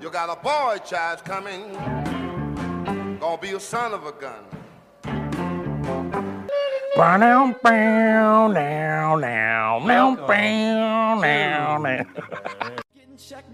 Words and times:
You 0.00 0.10
got 0.10 0.30
a 0.30 0.36
boy 0.42 0.78
child 0.84 1.24
coming. 1.24 1.72
Gonna 3.20 3.38
be 3.40 3.50
a 3.50 3.60
son 3.60 3.92
of 3.92 4.06
a 4.06 4.12
gun. 4.12 4.44
Brow, 6.96 7.16
If 13.32 13.52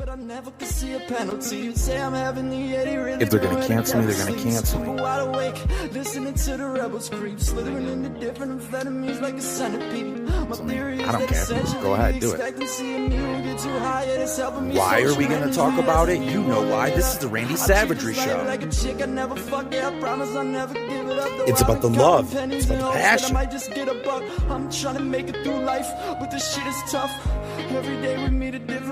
they're 3.30 3.40
gonna 3.40 3.66
cancel 3.66 4.00
me, 4.00 4.06
they're 4.06 4.26
gonna 4.26 4.42
cancel 4.42 4.80
me. 4.80 5.02
Wide 5.02 5.28
awake, 5.28 5.92
listening 5.92 6.32
to 6.32 6.56
the 6.56 6.66
rebels 6.66 7.10
creep, 7.10 7.38
slithering 7.38 7.86
into 7.86 8.08
different 8.18 8.62
amphetamines 8.62 9.20
like 9.20 9.34
a 9.34 9.40
centipede. 9.42 10.22
My 10.48 10.56
theory 10.56 11.02
is 11.02 11.08
I 11.08 11.12
don't 11.12 11.28
care. 11.28 11.44
Go 11.82 11.92
ahead, 11.92 12.20
do 12.20 12.32
it. 12.32 12.58
me 12.58 13.20
will 13.20 13.42
get 13.42 13.58
too 13.58 13.78
high, 13.80 14.04
and 14.04 14.22
it's 14.22 14.38
helping 14.38 14.68
me 14.68 14.78
Why 14.78 15.02
are 15.02 15.14
we 15.14 15.26
gonna 15.26 15.52
talk 15.52 15.78
about 15.78 16.08
it? 16.08 16.22
You 16.22 16.42
know 16.42 16.62
why. 16.70 16.88
This 16.88 17.12
is 17.12 17.18
the 17.18 17.28
Randy 17.28 17.56
Savagery 17.56 18.14
show. 18.14 18.44
Like 18.46 18.62
a 18.62 18.70
chick, 18.70 19.02
I 19.02 19.06
never 19.06 19.36
fuck 19.36 19.74
it. 19.74 19.84
I 19.84 19.90
promise 20.00 20.30
I'll 20.30 20.44
never 20.44 20.72
give 20.72 21.06
it 21.06 21.18
up. 21.18 21.28
Though 21.28 21.44
It's 21.44 21.60
about 21.60 21.82
the 21.82 21.90
love. 21.90 22.34
It's 22.34 22.64
about 22.64 22.94
the 22.94 22.98
passion. 22.98 23.36
I 23.36 23.40
might 23.40 23.50
just 23.50 23.70
get 23.74 23.88
a 23.88 23.94
buck. 24.02 24.22
I'm 24.48 24.70
trying 24.70 24.96
to 24.96 25.02
make 25.02 25.28
it 25.28 25.44
through 25.44 25.60
life, 25.64 25.90
but 26.18 26.30
this 26.30 26.54
shit 26.54 26.66
is 26.66 26.82
tough. 26.90 27.12
Every 27.58 28.00
day 28.00 28.16
we 28.24 28.30
meet 28.30 28.54
a 28.54 28.58
different. 28.58 28.85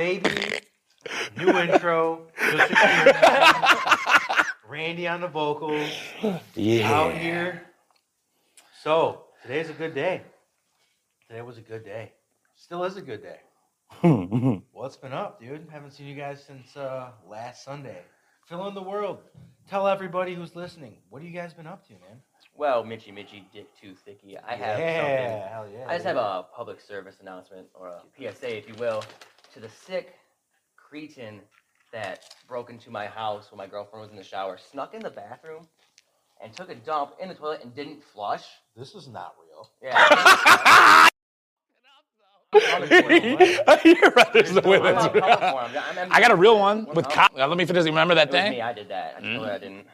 Baby. 0.00 0.30
New 1.36 1.50
intro. 1.58 2.22
Just 2.40 2.70
experiment. 2.70 3.16
Randy 4.66 5.06
on 5.06 5.20
the 5.20 5.28
vocals. 5.28 5.90
Yeah. 6.54 6.90
Out 6.90 7.14
here. 7.14 7.60
So 8.82 9.24
today's 9.42 9.68
a 9.68 9.74
good 9.74 9.94
day. 9.94 10.22
Today 11.28 11.42
was 11.42 11.58
a 11.58 11.60
good 11.60 11.84
day. 11.84 12.12
Still 12.56 12.84
is 12.84 12.96
a 12.96 13.02
good 13.02 13.22
day. 13.22 13.40
What's 14.72 14.96
been 14.96 15.12
up, 15.12 15.38
dude? 15.38 15.66
Haven't 15.70 15.90
seen 15.90 16.06
you 16.06 16.14
guys 16.16 16.42
since 16.46 16.78
uh, 16.78 17.10
last 17.28 17.62
Sunday. 17.62 18.00
Fill 18.46 18.68
in 18.68 18.74
the 18.74 18.82
world. 18.82 19.18
Tell 19.68 19.86
everybody 19.86 20.34
who's 20.34 20.56
listening. 20.56 20.94
What 21.10 21.20
have 21.20 21.30
you 21.30 21.36
guys 21.36 21.52
been 21.52 21.66
up 21.66 21.86
to, 21.88 21.92
man? 21.92 22.22
Well, 22.56 22.84
Mitchy 22.84 23.12
Mitchy 23.12 23.46
Dick 23.52 23.68
Too 23.80 23.94
Thicky, 24.04 24.36
I 24.38 24.54
have 24.54 24.78
yeah, 24.78 24.96
something. 24.96 25.52
hell 25.52 25.68
yeah. 25.72 25.84
I 25.88 25.94
just 25.94 26.06
dude. 26.06 26.16
have 26.16 26.16
a 26.16 26.46
public 26.54 26.80
service 26.80 27.16
announcement 27.20 27.68
or 27.74 27.88
a 27.88 28.02
PSA, 28.18 28.56
if 28.56 28.68
you 28.68 28.74
will, 28.74 29.02
to 29.54 29.60
the 29.60 29.68
sick 29.68 30.14
cretin 30.76 31.40
that 31.92 32.24
broke 32.48 32.70
into 32.70 32.90
my 32.90 33.06
house 33.06 33.50
when 33.50 33.58
my 33.58 33.66
girlfriend 33.66 34.02
was 34.02 34.10
in 34.10 34.16
the 34.16 34.22
shower, 34.24 34.56
snuck 34.58 34.94
in 34.94 35.00
the 35.02 35.10
bathroom, 35.10 35.66
and 36.42 36.52
took 36.52 36.70
a 36.70 36.74
dump 36.74 37.12
in 37.20 37.28
the 37.28 37.34
toilet 37.34 37.60
and 37.64 37.74
didn't 37.74 38.02
flush. 38.02 38.44
This 38.76 38.94
is 38.94 39.08
not 39.08 39.34
real. 39.48 39.70
Yeah. 39.82 41.08
You're 43.84 44.10
right, 44.10 44.32
there's 44.32 44.52
no 44.52 44.60
way 44.62 44.78
I'm 44.78 44.94
that's 44.94 45.14
real. 45.14 45.24
I'm- 45.24 45.98
I'm- 45.98 46.08
I 46.10 46.20
got 46.20 46.32
a 46.32 46.36
real 46.36 46.58
one 46.58 46.84
with 46.86 47.06
up? 47.06 47.12
cop. 47.12 47.32
Let 47.36 47.56
me 47.56 47.64
finish. 47.64 47.84
Remember 47.84 48.14
that 48.16 48.28
It 48.28 48.32
thing? 48.32 48.50
me. 48.52 48.60
I 48.60 48.72
did 48.72 48.88
that. 48.88 49.14
I 49.18 49.20
told 49.20 49.46
her 49.46 49.52
I 49.52 49.58
didn't. 49.58 49.86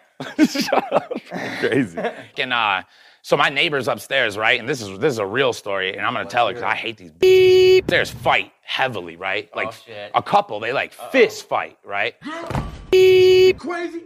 Shut 0.51 0.93
up. 0.93 1.13
Crazy. 1.61 1.99
And 2.39 2.53
uh, 2.55 2.83
so 3.27 3.37
my 3.37 3.49
neighbor's 3.49 3.89
upstairs, 3.89 4.39
right? 4.39 4.61
And 4.61 4.69
this 4.69 4.81
is 4.81 5.01
this 5.01 5.15
is 5.15 5.19
a 5.19 5.27
real 5.27 5.53
story, 5.53 5.97
and 5.97 6.07
I'm 6.07 6.15
gonna 6.15 6.29
tell 6.29 6.47
it 6.47 6.55
because 6.55 6.63
I 6.63 6.77
hate 6.77 6.97
these. 6.97 7.11
Beep. 7.11 7.89
There's 7.89 8.09
fight 8.09 8.53
heavily, 8.63 9.17
right? 9.17 9.51
Oh, 9.53 9.57
like 9.57 9.73
shit. 9.73 10.13
a 10.15 10.23
couple, 10.23 10.61
they 10.61 10.73
like 10.73 10.93
fist 10.93 11.49
fight, 11.49 11.77
right? 11.85 12.15
Crazy? 12.93 14.05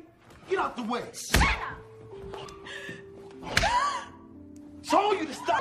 Get 0.48 0.58
out 0.58 0.74
the 0.74 0.84
way. 0.84 1.02
Told 4.88 5.18
you 5.18 5.26
to 5.26 5.34
stop. 5.34 5.60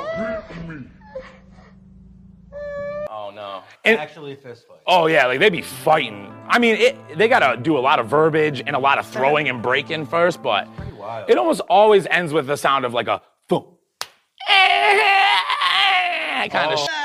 Oh 3.12 3.32
no. 3.36 3.64
And- 3.84 4.00
Actually, 4.00 4.36
fist 4.36 4.70
fight. 4.70 4.80
Oh 4.88 5.08
yeah, 5.08 5.26
like 5.26 5.42
they 5.42 5.50
be 5.50 5.64
fighting. 5.64 6.34
I 6.48 6.60
mean, 6.60 6.78
it, 6.78 7.18
they 7.18 7.28
gotta 7.28 7.62
do 7.62 7.78
a 7.78 7.82
lot 7.82 8.00
of 8.00 8.08
verbiage 8.08 8.64
and 8.66 8.74
a 8.74 8.80
lot 8.80 9.00
of 9.00 9.06
throwing 9.06 9.50
and 9.50 9.62
breaking 9.62 10.06
first, 10.06 10.42
but 10.42 10.66
it 11.28 11.38
almost 11.38 11.60
always 11.70 12.08
ends 12.08 12.32
with 12.32 12.48
the 12.48 12.56
sound 12.56 12.86
of 12.86 12.94
like 12.94 13.10
a 13.10 13.22
thump. 16.48 16.52
kind 16.52 16.74
of. 16.74 16.80
Oh. 16.80 17.00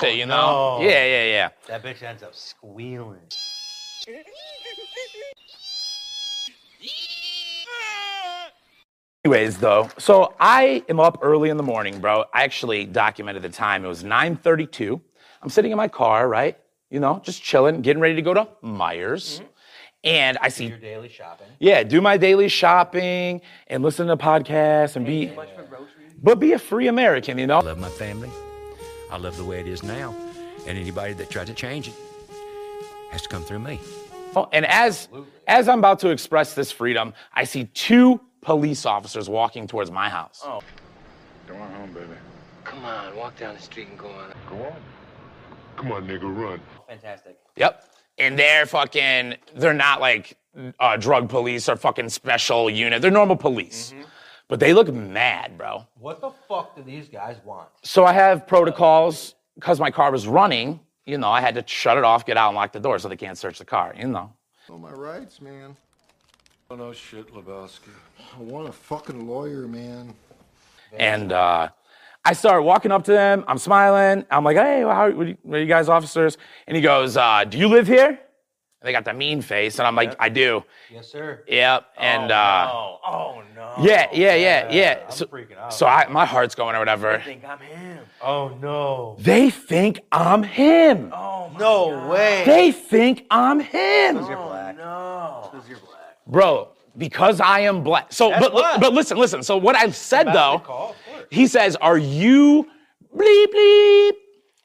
shit, 0.00 0.16
you 0.18 0.26
know? 0.26 0.78
No. 0.78 0.84
Yeah, 0.84 1.04
yeah, 1.04 1.24
yeah. 1.24 1.48
That 1.66 1.82
bitch 1.82 2.02
ends 2.02 2.22
up 2.22 2.34
squealing. 2.34 3.18
Anyways, 9.24 9.58
though, 9.58 9.90
so 9.98 10.34
I 10.40 10.84
am 10.88 11.00
up 11.00 11.18
early 11.22 11.50
in 11.50 11.56
the 11.56 11.62
morning, 11.62 12.00
bro. 12.00 12.24
I 12.32 12.44
actually 12.44 12.86
documented 12.86 13.42
the 13.42 13.48
time. 13.50 13.84
It 13.84 13.88
was 13.88 14.02
9:32. 14.02 15.00
I'm 15.42 15.50
sitting 15.50 15.70
in 15.70 15.76
my 15.76 15.88
car, 15.88 16.28
right? 16.28 16.56
You 16.90 17.00
know, 17.00 17.20
just 17.22 17.42
chilling, 17.42 17.82
getting 17.82 18.00
ready 18.00 18.14
to 18.14 18.22
go 18.22 18.32
to 18.32 18.48
Meijer's. 18.62 19.40
Mm-hmm. 19.40 19.46
And 20.04 20.38
I 20.40 20.48
see, 20.48 20.66
Your 20.66 20.78
daily 20.78 21.08
shopping. 21.08 21.48
yeah, 21.58 21.82
do 21.82 22.00
my 22.00 22.16
daily 22.16 22.48
shopping 22.48 23.40
and 23.66 23.82
listen 23.82 24.06
to 24.06 24.16
podcasts 24.16 24.94
and 24.96 25.04
be, 25.04 25.32
but 26.22 26.38
be 26.38 26.52
a 26.52 26.58
free 26.58 26.86
American, 26.86 27.36
you 27.38 27.46
know? 27.46 27.58
I 27.58 27.62
love 27.62 27.78
my 27.78 27.88
family. 27.88 28.30
I 29.10 29.16
love 29.16 29.36
the 29.36 29.44
way 29.44 29.58
it 29.60 29.66
is 29.66 29.82
now. 29.82 30.14
And 30.66 30.78
anybody 30.78 31.14
that 31.14 31.30
tries 31.30 31.46
to 31.48 31.54
change 31.54 31.88
it 31.88 31.94
has 33.10 33.22
to 33.22 33.28
come 33.28 33.42
through 33.42 33.60
me. 33.60 33.80
Oh, 34.36 34.48
And 34.52 34.66
as 34.66 35.08
as 35.46 35.68
I'm 35.68 35.78
about 35.78 35.98
to 36.00 36.10
express 36.10 36.54
this 36.54 36.70
freedom, 36.70 37.14
I 37.32 37.44
see 37.44 37.64
two 37.64 38.20
police 38.42 38.84
officers 38.86 39.28
walking 39.28 39.66
towards 39.66 39.90
my 39.90 40.08
house. 40.08 40.42
Oh. 40.44 40.60
Go 41.46 41.54
on 41.56 41.72
home, 41.72 41.92
baby. 41.92 42.06
Come 42.64 42.84
on, 42.84 43.16
walk 43.16 43.36
down 43.38 43.54
the 43.56 43.62
street 43.62 43.88
and 43.88 43.98
go 43.98 44.08
on. 44.08 44.32
Go 44.50 44.56
on. 44.66 44.76
Come 45.76 45.92
on, 45.92 46.06
nigga, 46.06 46.22
run. 46.36 46.60
Fantastic. 46.86 47.38
Yep. 47.56 47.84
And 48.18 48.38
they're 48.38 48.66
fucking, 48.66 49.36
they're 49.54 49.74
not 49.74 50.00
like 50.00 50.36
uh, 50.80 50.96
drug 50.96 51.28
police 51.28 51.68
or 51.68 51.76
fucking 51.76 52.08
special 52.08 52.68
unit. 52.68 53.00
They're 53.00 53.10
normal 53.10 53.36
police. 53.36 53.94
But 54.48 54.60
they 54.60 54.72
look 54.72 54.92
mad, 54.92 55.58
bro. 55.58 55.86
What 56.00 56.20
the 56.20 56.30
fuck 56.48 56.74
do 56.74 56.82
these 56.82 57.08
guys 57.08 57.36
want? 57.44 57.68
So 57.82 58.04
I 58.04 58.14
have 58.14 58.46
protocols 58.46 59.34
because 59.54 59.78
my 59.78 59.90
car 59.90 60.10
was 60.10 60.26
running. 60.26 60.80
You 61.04 61.18
know, 61.18 61.28
I 61.28 61.40
had 61.40 61.54
to 61.54 61.64
shut 61.66 61.98
it 61.98 62.04
off, 62.04 62.24
get 62.24 62.36
out, 62.36 62.48
and 62.48 62.56
lock 62.56 62.72
the 62.72 62.80
door 62.80 62.98
so 62.98 63.08
they 63.08 63.16
can't 63.16 63.36
search 63.36 63.58
the 63.58 63.64
car. 63.64 63.94
You 63.96 64.08
know. 64.08 64.32
Know 64.68 64.78
my 64.78 64.90
rights, 64.90 65.40
man. 65.40 65.76
Oh, 66.70 66.76
no 66.76 66.92
shit, 66.92 67.32
Lebowski. 67.32 67.88
I 68.36 68.42
want 68.42 68.68
a 68.68 68.72
fucking 68.72 69.26
lawyer, 69.26 69.66
man. 69.66 70.14
And 70.92 71.32
uh, 71.32 71.68
I 72.28 72.34
start 72.34 72.62
walking 72.62 72.92
up 72.92 73.04
to 73.04 73.12
them. 73.12 73.42
I'm 73.48 73.56
smiling. 73.56 74.22
I'm 74.30 74.44
like, 74.44 74.58
hey, 74.58 74.84
well, 74.84 74.94
how, 74.94 75.06
are 75.06 75.24
you, 75.24 75.38
are 75.50 75.58
you 75.58 75.64
guys 75.64 75.88
officers? 75.88 76.36
And 76.66 76.76
he 76.76 76.82
goes, 76.82 77.16
uh, 77.16 77.44
do 77.44 77.56
you 77.56 77.68
live 77.68 77.86
here? 77.86 78.08
And 78.08 78.18
they 78.82 78.92
got 78.92 79.06
the 79.06 79.14
mean 79.14 79.40
face. 79.40 79.78
And 79.78 79.88
I'm 79.88 79.96
like, 79.96 80.14
I 80.20 80.28
do. 80.28 80.62
Yes, 80.92 81.10
sir. 81.10 81.42
Yep. 81.48 81.86
And 81.96 82.30
oh, 82.30 82.34
uh, 82.34 82.68
no. 82.70 82.98
oh 83.06 83.42
no. 83.56 83.74
yeah, 83.82 84.08
yeah, 84.12 84.34
yeah, 84.34 84.70
yeah. 84.70 85.00
I'm 85.06 85.10
So, 85.10 85.24
freaking 85.24 85.56
out. 85.56 85.72
so 85.72 85.86
I, 85.86 86.06
my 86.08 86.26
heart's 86.26 86.54
going 86.54 86.74
or 86.74 86.76
I 86.76 86.80
whatever. 86.80 87.22
think 87.24 87.44
I'm 87.46 87.60
him. 87.60 88.00
oh 88.20 88.48
no. 88.60 89.16
They 89.20 89.48
think 89.48 90.00
I'm 90.12 90.42
him. 90.42 91.10
Oh 91.14 91.50
no 91.58 92.08
way. 92.10 92.42
They 92.44 92.72
think 92.72 93.24
I'm 93.30 93.58
him. 93.60 94.16
You're 94.16 94.36
black. 94.36 94.76
No. 94.76 95.48
Because 95.50 95.66
you're 95.66 95.78
black. 95.78 96.18
Bro, 96.26 96.68
because 96.98 97.40
I 97.40 97.60
am 97.60 97.82
black. 97.82 98.12
So, 98.12 98.28
That's 98.28 98.42
but, 98.44 98.52
what? 98.52 98.80
but 98.82 98.92
listen, 98.92 99.16
listen. 99.16 99.42
So 99.42 99.56
what 99.56 99.76
I've 99.76 99.96
said 99.96 100.26
That's 100.26 100.36
though, 100.36 100.94
the 101.30 101.36
call, 101.36 101.44
of 101.44 101.50
course. 101.50 101.62
he 101.62 101.64
says, 101.64 101.76
"Are 101.76 101.98
you 101.98 102.66
bleep 103.16 103.46
bleep?" 103.54 104.12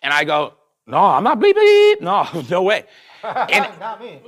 And 0.02 0.14
I 0.14 0.24
go, 0.24 0.54
"No, 0.88 0.98
I'm 0.98 1.24
not 1.24 1.40
bleep 1.40 1.54
bleep. 1.54 2.02
No, 2.02 2.28
no 2.50 2.62
way." 2.64 2.86
And 3.24 3.68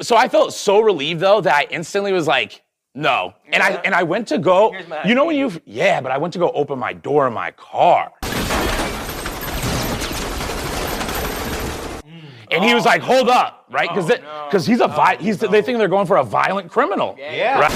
so 0.01 0.15
I 0.15 0.29
felt 0.29 0.53
so 0.53 0.79
relieved 0.79 1.19
though 1.19 1.41
that 1.41 1.53
I 1.53 1.67
instantly 1.69 2.13
was 2.13 2.27
like, 2.27 2.61
"No." 2.93 3.33
And 3.51 3.61
I 3.61 3.71
and 3.83 3.93
I 3.93 4.03
went 4.03 4.27
to 4.29 4.37
go. 4.37 4.73
You 5.05 5.15
know 5.15 5.25
when 5.25 5.35
you 5.35 5.51
yeah, 5.65 5.99
but 6.01 6.11
I 6.13 6.17
went 6.17 6.31
to 6.33 6.39
go 6.39 6.49
open 6.51 6.79
my 6.79 6.93
door 6.93 7.27
in 7.27 7.33
my 7.33 7.51
car. 7.51 8.11
And 12.51 12.63
he 12.63 12.73
was 12.73 12.85
like, 12.85 13.01
"Hold 13.01 13.27
up, 13.27 13.65
right? 13.69 13.89
Because 13.89 14.07
because 14.47 14.65
he's 14.65 14.79
a 14.79 14.87
vi- 14.87 15.17
he's 15.19 15.39
they 15.39 15.61
think 15.61 15.77
they're 15.77 15.89
going 15.89 16.05
for 16.07 16.17
a 16.17 16.23
violent 16.23 16.71
criminal. 16.71 17.15
Yeah. 17.19 17.59
Right? 17.59 17.71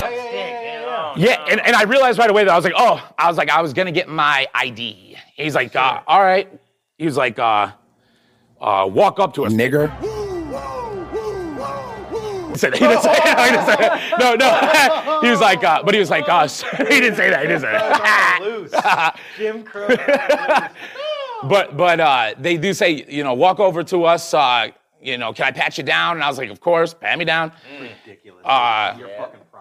Yeah, 0.00 0.10
yeah, 0.10 0.60
yeah, 0.62 0.86
yeah, 1.16 1.26
yeah. 1.28 1.44
Yeah, 1.46 1.46
and, 1.50 1.60
and 1.60 1.76
I 1.76 1.82
realized 1.84 2.18
right 2.18 2.30
away 2.30 2.44
that 2.44 2.50
I 2.52 2.56
was 2.56 2.64
like, 2.64 2.74
oh, 2.76 3.06
I 3.18 3.28
was 3.28 3.36
like, 3.36 3.50
I 3.50 3.60
was 3.62 3.72
gonna 3.72 3.92
get 3.92 4.08
my 4.08 4.46
ID. 4.54 5.16
He's 5.36 5.54
like, 5.54 5.74
uh, 5.76 6.00
all 6.06 6.22
right. 6.22 6.48
He 6.98 7.04
was 7.04 7.16
like, 7.16 7.38
uh, 7.38 7.72
uh, 8.60 8.88
walk 8.90 9.18
up 9.18 9.34
to 9.34 9.44
us. 9.46 9.52
Nigger. 9.52 9.90
He 12.52 12.58
said- 12.58 12.74
he 12.74 12.80
didn't 12.80 13.02
say 13.02 13.14
that. 13.14 13.38
He 13.46 13.50
didn't 13.52 13.66
say 13.66 13.76
that. 13.76 14.18
No, 14.20 14.34
no. 14.34 15.20
he 15.22 15.30
was 15.30 15.40
like, 15.40 15.64
uh, 15.64 15.82
but 15.82 15.94
he 15.94 16.00
was 16.00 16.10
like, 16.10 16.28
uh, 16.28 16.46
he 16.78 17.00
didn't 17.00 17.16
say 17.16 17.30
that. 17.30 17.40
He 17.42 17.48
didn't 17.48 17.62
say 17.62 17.72
that. 17.72 18.38
Loose. 18.42 18.72
Jim 19.38 19.62
Crow. 19.64 19.88
but 21.48 21.76
but 21.76 21.98
uh, 22.00 22.34
they 22.38 22.56
do 22.58 22.74
say, 22.74 23.04
you 23.08 23.24
know, 23.24 23.34
walk 23.34 23.58
over 23.58 23.82
to 23.84 24.04
us. 24.04 24.34
Uh, 24.34 24.68
you 25.00 25.18
know, 25.18 25.32
can 25.32 25.46
I 25.46 25.50
pat 25.50 25.78
you 25.78 25.84
down? 25.84 26.16
And 26.16 26.24
I 26.24 26.28
was 26.28 26.38
like, 26.38 26.50
of 26.50 26.60
course, 26.60 26.94
pat 26.94 27.18
me 27.18 27.24
down. 27.24 27.52
Ridiculous. 27.80 28.44
Uh, 28.44 28.94
Your 28.98 29.08
fucking 29.08 29.40
property. 29.50 29.51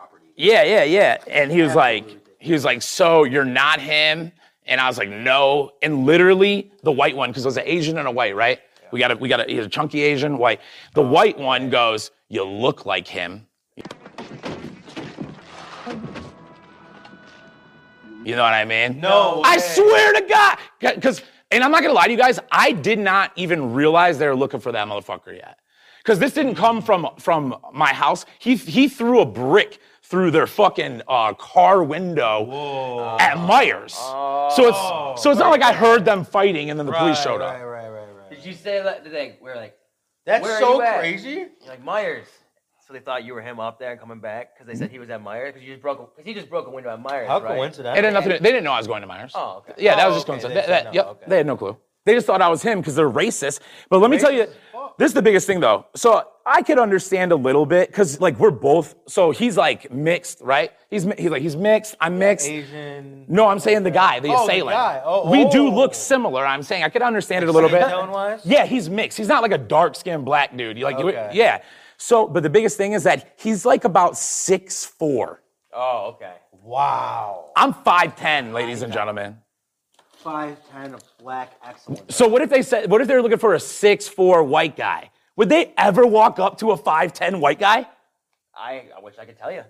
Yeah, 0.41 0.63
yeah, 0.63 0.83
yeah. 0.83 1.17
And 1.27 1.51
he 1.51 1.61
was 1.61 1.75
like, 1.75 2.03
he 2.39 2.51
was 2.51 2.65
like, 2.65 2.81
so 2.81 3.25
you're 3.25 3.45
not 3.45 3.79
him? 3.79 4.31
And 4.65 4.81
I 4.81 4.87
was 4.87 4.97
like, 4.97 5.09
no. 5.09 5.69
And 5.83 6.03
literally, 6.03 6.71
the 6.81 6.91
white 6.91 7.15
one, 7.15 7.29
because 7.29 7.45
it 7.45 7.47
was 7.47 7.57
an 7.57 7.63
Asian 7.67 7.99
and 7.99 8.07
a 8.07 8.11
white, 8.11 8.35
right? 8.35 8.59
We 8.91 8.99
got 8.99 9.11
a, 9.11 9.15
we 9.15 9.29
got 9.29 9.41
a, 9.41 9.43
he's 9.43 9.65
a 9.65 9.69
chunky 9.69 10.01
Asian, 10.01 10.39
white. 10.39 10.59
The 10.95 11.03
white 11.03 11.37
one 11.37 11.69
goes, 11.69 12.09
you 12.27 12.43
look 12.43 12.87
like 12.87 13.07
him. 13.07 13.45
You 18.23 18.35
know 18.35 18.43
what 18.43 18.53
I 18.53 18.65
mean? 18.65 18.99
No 18.99 19.43
I 19.45 19.57
way. 19.57 19.61
swear 19.61 20.13
to 20.13 20.21
God, 20.21 20.57
because, 20.79 21.21
and 21.51 21.63
I'm 21.63 21.71
not 21.71 21.83
gonna 21.83 21.93
lie 21.93 22.05
to 22.05 22.11
you 22.11 22.17
guys, 22.17 22.39
I 22.51 22.71
did 22.71 22.97
not 22.97 23.31
even 23.35 23.73
realize 23.73 24.17
they 24.17 24.27
were 24.27 24.35
looking 24.35 24.59
for 24.59 24.71
that 24.71 24.87
motherfucker 24.87 25.35
yet. 25.35 25.59
Because 25.99 26.17
this 26.17 26.33
didn't 26.33 26.55
come 26.55 26.81
from 26.81 27.09
from 27.19 27.57
my 27.73 27.93
house. 27.93 28.25
He 28.39 28.55
he 28.55 28.87
threw 28.87 29.21
a 29.21 29.25
brick 29.25 29.79
through 30.11 30.29
their 30.29 30.45
fucking 30.45 31.01
uh, 31.07 31.33
car 31.33 31.81
window 31.83 33.17
at 33.17 33.37
Meijer's. 33.37 33.93
So 33.93 34.67
it's 34.67 35.21
so 35.23 35.31
it's 35.31 35.39
not 35.39 35.49
like 35.49 35.61
I 35.63 35.71
heard 35.71 36.03
them 36.03 36.25
fighting 36.25 36.69
and 36.69 36.77
then 36.77 36.85
the 36.85 36.91
police 36.91 37.19
showed 37.21 37.41
up. 37.41 37.53
Right, 37.55 37.63
right, 37.63 37.89
right. 37.89 38.29
Did 38.29 38.45
you 38.45 38.53
say 38.53 38.83
that? 38.83 39.05
Did 39.05 39.13
they? 39.13 39.37
We're 39.41 39.55
like, 39.55 39.75
That's 40.25 40.43
Where 40.43 40.57
are 40.57 40.59
so 40.59 40.73
you 40.75 40.81
at? 40.81 40.99
crazy. 40.99 41.29
you're 41.29 41.49
like 41.67 41.83
Meijer's. 41.83 42.27
So 42.85 42.93
they 42.93 42.99
thought 42.99 43.23
you 43.23 43.33
were 43.33 43.41
him 43.41 43.59
up 43.61 43.79
there 43.79 43.91
and 43.91 43.99
coming 43.99 44.19
back 44.19 44.53
because 44.53 44.67
they 44.67 44.75
said 44.77 44.91
he 44.91 44.99
was 44.99 45.09
at 45.09 45.23
Meijer's 45.23 45.53
because 45.53 45.65
you 45.65 45.73
just 45.73 45.81
broke. 45.81 46.13
Because 46.15 46.27
he 46.27 46.33
just 46.33 46.49
broke 46.49 46.67
a 46.67 46.71
window 46.71 46.89
at 46.89 47.01
Meijer's. 47.01 47.27
How 47.29 47.39
right? 47.39 47.55
coincidental. 47.55 47.97
It 47.97 48.03
had 48.03 48.13
nothing. 48.13 48.31
To, 48.33 48.39
they 48.39 48.49
didn't 48.51 48.65
know 48.65 48.73
I 48.73 48.79
was 48.79 48.87
going 48.87 49.01
to 49.03 49.07
Meijer's. 49.07 49.31
Oh, 49.33 49.63
okay. 49.69 49.81
Yeah, 49.81 49.95
that 49.95 50.05
Oh, 50.07 50.09
was 50.09 50.17
just 50.17 50.29
okay, 50.29 50.41
going. 50.41 50.49
they 50.49 50.55
That, 50.55 50.65
said 50.65 50.71
that- 50.71 50.85
no, 50.85 50.91
yep, 50.93 51.05
okay. 51.07 51.25
they 51.27 51.37
had 51.37 51.45
no 51.47 51.55
clue. 51.55 51.77
They 52.05 52.13
just 52.15 52.25
thought 52.25 52.41
I 52.41 52.49
was 52.49 52.61
him 52.63 52.79
because 52.79 52.95
they're 52.95 53.09
racist. 53.09 53.59
But 53.89 53.99
let 53.99 54.09
me 54.09 54.17
tell 54.17 54.31
you, 54.31 54.43
Racist 54.43 54.47
as 54.47 54.55
fuck. 54.71 54.97
this 54.97 55.07
is 55.09 55.13
the 55.13 55.21
biggest 55.21 55.45
thing 55.47 55.59
though. 55.59 55.85
So 55.95 56.27
I 56.45 56.63
could 56.63 56.79
understand 56.79 57.31
a 57.31 57.35
little 57.35 57.65
bit 57.67 57.89
because 57.89 58.19
like 58.19 58.39
we're 58.39 58.49
both. 58.49 58.95
So 59.07 59.29
he's 59.31 59.55
like 59.55 59.91
mixed, 59.91 60.41
right? 60.41 60.71
He's 60.89 61.03
he's 61.17 61.29
like 61.29 61.43
he's 61.43 61.55
mixed. 61.55 61.95
I'm 62.01 62.17
mixed. 62.17 62.47
Asian. 62.47 63.25
No, 63.27 63.47
I'm 63.47 63.59
saying 63.59 63.83
the 63.83 63.91
guy, 63.91 64.19
the 64.19 64.29
Oh, 64.29 64.37
the 64.37 64.43
assailant. 64.53 64.75
guy. 64.75 65.01
Oh, 65.05 65.29
we 65.29 65.47
do 65.49 65.67
oh. 65.67 65.69
look 65.69 65.93
similar. 65.93 66.45
I'm 66.45 66.63
saying 66.63 66.83
I 66.83 66.89
could 66.89 67.03
understand 67.03 67.43
it 67.43 67.49
a 67.49 67.51
little 67.51 67.69
bit. 67.69 67.81
Tone-wise? 67.87 68.41
Yeah, 68.45 68.65
he's 68.65 68.89
mixed. 68.89 69.17
He's 69.17 69.27
not 69.27 69.43
like 69.43 69.51
a 69.51 69.57
dark 69.59 69.95
skinned 69.95 70.25
black 70.25 70.57
dude. 70.57 70.77
You 70.79 70.85
like, 70.85 70.97
you- 70.97 71.09
Okay. 71.09 71.29
yeah. 71.33 71.61
So, 71.97 72.25
but 72.27 72.41
the 72.41 72.49
biggest 72.49 72.77
thing 72.77 72.93
is 72.93 73.03
that 73.03 73.33
he's 73.37 73.63
like 73.63 73.83
about 73.85 74.17
six 74.17 74.83
four. 74.85 75.43
Oh, 75.71 76.15
okay. 76.15 76.33
Wow. 76.63 77.51
I'm 77.55 77.73
5'10, 77.73 78.53
ladies 78.53 78.81
and 78.81 78.91
gentlemen. 78.91 79.37
Five 80.23 80.57
ten 80.71 80.93
of 80.93 81.01
black 81.19 81.53
excellence. 81.65 82.15
So 82.15 82.27
what 82.27 82.41
if 82.41 82.49
they 82.49 82.61
said, 82.61 82.89
what 82.91 83.01
if 83.01 83.07
they're 83.07 83.21
looking 83.21 83.37
for 83.39 83.53
a 83.55 83.59
six 83.59 84.07
four 84.07 84.43
white 84.43 84.75
guy? 84.75 85.09
Would 85.37 85.49
they 85.49 85.73
ever 85.77 86.05
walk 86.05 86.39
up 86.39 86.59
to 86.59 86.71
a 86.71 86.77
5'10 86.77 87.39
white 87.39 87.57
guy? 87.59 87.87
I, 88.55 88.83
I 88.95 89.01
wish 89.01 89.15
I 89.19 89.25
could 89.25 89.37
tell 89.39 89.51
you. 89.51 89.63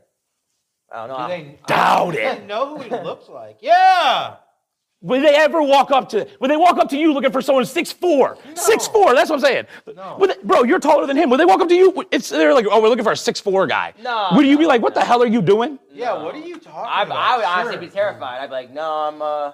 I 0.91 1.07
don't 1.07 1.17
know. 1.17 1.27
Do 1.27 1.43
they 1.43 1.59
Doubt 1.67 2.15
I 2.15 2.19
it. 2.19 2.39
They 2.41 2.45
know 2.47 2.75
who 2.77 2.83
he 2.83 2.89
looks 2.89 3.29
like. 3.29 3.59
Yeah. 3.61 4.35
Would 5.03 5.23
they 5.23 5.35
ever 5.35 5.61
walk 5.61 5.91
up 5.91 6.09
to, 6.09 6.27
would 6.39 6.51
they 6.51 6.57
walk 6.57 6.77
up 6.77 6.89
to 6.89 6.97
you 6.97 7.13
looking 7.13 7.31
for 7.31 7.41
someone 7.41 7.63
six 7.65 7.91
four? 7.91 8.37
Six 8.55 8.87
four. 8.87 9.13
that's 9.15 9.29
what 9.29 9.37
I'm 9.37 9.41
saying. 9.45 9.65
No. 9.95 10.17
Would 10.19 10.31
they- 10.31 10.43
bro, 10.43 10.63
you're 10.63 10.79
taller 10.79 11.07
than 11.07 11.15
him. 11.15 11.29
Would 11.29 11.39
they 11.39 11.45
walk 11.45 11.61
up 11.61 11.69
to 11.69 11.75
you? 11.75 12.05
It's, 12.11 12.29
they're 12.29 12.53
like, 12.53 12.65
oh, 12.69 12.81
we're 12.81 12.89
looking 12.89 13.05
for 13.05 13.13
a 13.13 13.17
six 13.17 13.39
four 13.39 13.65
guy. 13.67 13.93
No, 14.01 14.29
Would 14.33 14.45
you 14.47 14.57
be 14.57 14.65
like, 14.65 14.81
what 14.81 14.93
the 14.95 15.01
hell 15.05 15.23
are 15.23 15.27
you 15.27 15.41
doing? 15.41 15.79
Yeah. 15.93 16.21
What 16.21 16.35
are 16.35 16.39
you 16.39 16.57
talking 16.59 16.91
I, 16.91 17.03
about? 17.03 17.17
I 17.17 17.37
would 17.37 17.45
honestly 17.45 17.73
Sure. 17.75 17.81
be 17.81 17.87
terrified. 17.89 18.41
I'd 18.41 18.47
be 18.47 18.51
like, 18.53 18.71
no, 18.73 18.91
I'm. 18.91 19.21
uh 19.21 19.51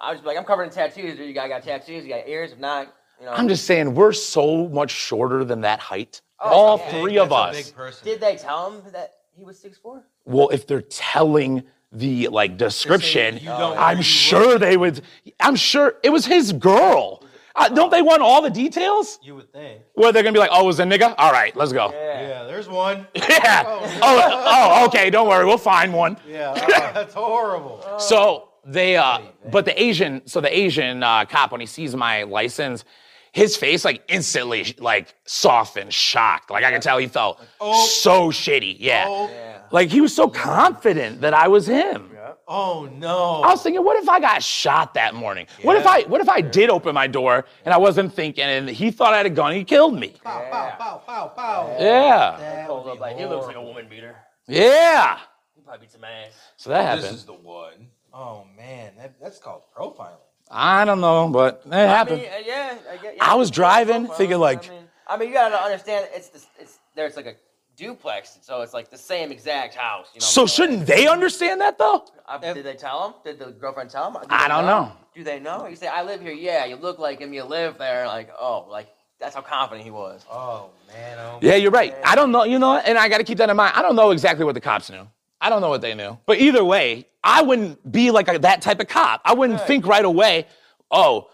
I 0.00 0.10
was 0.10 0.18
just 0.18 0.26
like, 0.26 0.36
I'm 0.36 0.44
covered 0.44 0.64
in 0.64 0.70
tattoos. 0.70 1.18
You 1.18 1.32
guy 1.32 1.48
got 1.48 1.62
tattoos? 1.62 2.04
You 2.04 2.10
got 2.10 2.28
ears? 2.28 2.52
If 2.52 2.58
not, 2.58 2.94
you 3.20 3.26
know. 3.26 3.32
I'm 3.32 3.48
just 3.48 3.64
saying, 3.66 3.94
we're 3.94 4.12
so 4.12 4.68
much 4.68 4.90
shorter 4.90 5.44
than 5.44 5.62
that 5.62 5.80
height. 5.80 6.20
Oh, 6.38 6.48
All 6.50 6.78
yeah. 6.78 6.90
three 7.00 7.14
That's 7.14 7.24
of 7.26 7.32
a 7.32 7.34
us. 7.34 7.56
big 7.66 7.74
person. 7.74 8.04
Did 8.04 8.20
they 8.20 8.36
tell 8.36 8.70
him 8.70 8.82
that 8.92 9.12
he 9.34 9.42
was 9.44 9.58
six 9.58 9.78
four? 9.78 10.04
Well, 10.26 10.50
if 10.50 10.66
they're 10.66 10.82
telling 10.82 11.62
the 11.92 12.28
like 12.28 12.58
description, 12.58 13.36
you 13.38 13.46
don't 13.46 13.78
I'm 13.78 13.98
know 13.98 14.02
sure 14.02 14.58
they 14.58 14.76
would. 14.76 15.00
I'm 15.40 15.56
sure 15.56 15.94
it 16.02 16.10
was 16.10 16.26
his 16.26 16.52
girl. 16.52 17.22
Uh, 17.54 17.70
don't 17.70 17.90
they 17.90 18.02
want 18.02 18.20
all 18.20 18.42
the 18.42 18.50
details? 18.50 19.18
You 19.22 19.36
would 19.36 19.50
think. 19.50 19.80
Well, 19.94 20.12
they're 20.12 20.22
gonna 20.22 20.34
be 20.34 20.38
like, 20.38 20.50
"Oh, 20.52 20.64
it 20.64 20.66
was 20.66 20.78
a 20.78 20.84
nigga." 20.84 21.14
All 21.16 21.32
right, 21.32 21.56
let's 21.56 21.72
go. 21.72 21.90
Yeah. 21.90 22.20
Yeah, 22.28 22.44
There's 22.44 22.68
one. 22.68 23.06
Yeah. 23.16 23.62
Oh, 23.66 24.42
oh, 24.82 24.84
okay. 24.88 25.08
Don't 25.08 25.26
worry, 25.26 25.46
we'll 25.46 25.56
find 25.56 25.94
one. 25.94 26.18
Yeah. 26.28 26.52
oh, 26.54 26.66
that's 26.94 27.14
horrible. 27.14 27.82
So 27.98 28.48
they, 28.66 28.96
uh, 28.96 29.18
but 29.50 29.64
the 29.64 29.80
Asian, 29.80 30.26
so 30.26 30.40
the 30.40 30.56
Asian 30.56 31.02
uh, 31.02 31.24
cop 31.24 31.52
when 31.52 31.60
he 31.60 31.66
sees 31.66 31.94
my 31.94 32.24
license, 32.24 32.84
his 33.32 33.56
face 33.56 33.84
like 33.84 34.02
instantly 34.08 34.74
like 34.78 35.14
softened, 35.26 35.92
shocked. 35.92 36.50
Like 36.50 36.64
I 36.64 36.72
could 36.72 36.82
tell 36.82 36.98
he 36.98 37.06
felt 37.06 37.40
so 37.60 38.30
shitty. 38.30 38.76
Yeah. 38.78 39.04
Oh. 39.08 39.30
Like 39.70 39.88
he 39.90 40.00
was 40.00 40.14
so 40.14 40.28
confident 40.28 41.20
that 41.20 41.34
I 41.34 41.48
was 41.48 41.66
him. 41.66 42.10
Oh 42.48 42.88
no. 42.96 43.42
I 43.42 43.48
was 43.50 43.62
thinking, 43.62 43.84
what 43.84 44.00
if 44.02 44.08
I 44.08 44.20
got 44.20 44.42
shot 44.42 44.94
that 44.94 45.14
morning? 45.14 45.46
What 45.62 45.76
if 45.76 45.86
I 45.86 46.02
what 46.02 46.20
if 46.20 46.28
I 46.28 46.40
did 46.40 46.70
open 46.70 46.94
my 46.94 47.06
door 47.06 47.44
and 47.64 47.74
I 47.74 47.76
wasn't 47.76 48.14
thinking 48.14 48.44
and 48.44 48.68
he 48.70 48.90
thought 48.90 49.12
I 49.12 49.18
had 49.18 49.26
a 49.26 49.30
gun 49.30 49.48
and 49.50 49.58
he 49.58 49.64
killed 49.64 49.98
me? 49.98 50.14
Pow, 50.24 50.48
pow, 50.50 50.74
pow, 50.78 51.02
pow, 51.06 51.26
pow. 51.28 51.76
Yeah. 51.78 52.36
That 52.38 52.70
up, 52.70 53.00
like 53.00 53.16
he 53.18 53.26
looks 53.26 53.46
like 53.46 53.56
a 53.56 53.62
woman 53.62 53.86
beater. 53.88 54.14
Yeah. 54.48 55.18
He 55.54 55.60
probably 55.60 55.86
beat 55.86 55.92
some 55.92 56.04
ass. 56.04 56.30
So 56.56 56.70
that 56.70 56.82
happened 56.82 56.98
This 57.02 57.04
happened. 57.10 57.18
is 57.18 57.24
the 57.26 57.34
one. 57.34 57.88
Oh 58.18 58.46
man, 58.56 58.92
that, 58.96 59.20
that's 59.20 59.38
called 59.38 59.62
profiling. 59.76 60.16
I 60.50 60.86
don't 60.86 61.02
know, 61.02 61.28
but 61.28 61.62
it 61.66 61.72
I 61.72 61.80
happened. 61.80 62.22
mean, 62.22 62.30
uh, 62.30 62.42
yeah, 62.46 62.74
I 62.90 62.96
get. 62.96 63.16
I 63.20 63.34
was 63.34 63.50
driving, 63.50 64.06
thinking, 64.06 64.38
like- 64.38 64.66
I 64.66 64.70
mean, 64.70 64.82
I 65.08 65.16
mean, 65.18 65.28
you 65.28 65.34
gotta 65.34 65.56
understand. 65.62 66.08
It's 66.14 66.28
the, 66.30 66.40
it's 66.58 66.78
there's 66.94 67.14
like 67.16 67.26
a 67.26 67.34
duplex, 67.76 68.38
so 68.40 68.62
it's 68.62 68.72
like 68.72 68.90
the 68.90 68.96
same 68.96 69.30
exact 69.30 69.74
house. 69.74 70.08
You 70.14 70.20
know. 70.20 70.24
So 70.24 70.46
shouldn't 70.46 70.86
they 70.86 71.06
understand 71.06 71.60
that 71.60 71.76
though? 71.76 72.06
I, 72.26 72.38
did 72.38 72.64
they 72.64 72.74
tell 72.74 73.06
him? 73.06 73.14
Did 73.22 73.38
the 73.38 73.52
girlfriend 73.52 73.90
tell 73.90 74.06
him? 74.10 74.14
Do 74.14 74.26
I 74.30 74.48
don't 74.48 74.64
know. 74.64 74.92
Do 75.14 75.22
they 75.22 75.38
know? 75.38 75.66
You 75.66 75.76
say, 75.76 75.86
I 75.86 76.02
live 76.02 76.22
here. 76.22 76.32
Yeah, 76.32 76.64
you 76.64 76.76
look 76.76 76.98
like 76.98 77.20
him. 77.20 77.34
You 77.34 77.44
live 77.44 77.76
there. 77.76 78.06
Like, 78.06 78.30
oh, 78.40 78.66
like 78.70 78.88
that's 79.20 79.34
how 79.34 79.42
confident 79.42 79.84
he 79.84 79.90
was. 79.90 80.24
Oh 80.30 80.70
man, 80.88 81.18
oh 81.18 81.38
Yeah, 81.42 81.56
you're 81.56 81.70
right. 81.70 81.94
I 82.04 82.14
don't 82.14 82.32
know, 82.32 82.44
you 82.44 82.58
know, 82.58 82.76
and 82.78 82.96
I 82.96 83.08
got 83.08 83.18
to 83.18 83.24
keep 83.24 83.38
that 83.38 83.50
in 83.50 83.56
mind. 83.56 83.74
I 83.76 83.82
don't 83.82 83.96
know 83.96 84.10
exactly 84.10 84.44
what 84.44 84.54
the 84.54 84.60
cops 84.60 84.90
knew. 84.90 85.06
I 85.40 85.50
don't 85.50 85.60
know 85.60 85.68
what 85.68 85.80
they 85.80 85.94
knew. 85.94 86.18
But 86.26 86.38
either 86.38 86.64
way, 86.64 87.06
I 87.22 87.42
wouldn't 87.42 87.90
be 87.90 88.10
like 88.10 88.28
a, 88.28 88.38
that 88.40 88.62
type 88.62 88.80
of 88.80 88.88
cop. 88.88 89.20
I 89.24 89.34
wouldn't 89.34 89.60
think 89.62 89.86
right 89.86 90.04
away, 90.04 90.46
oh, 90.90 91.28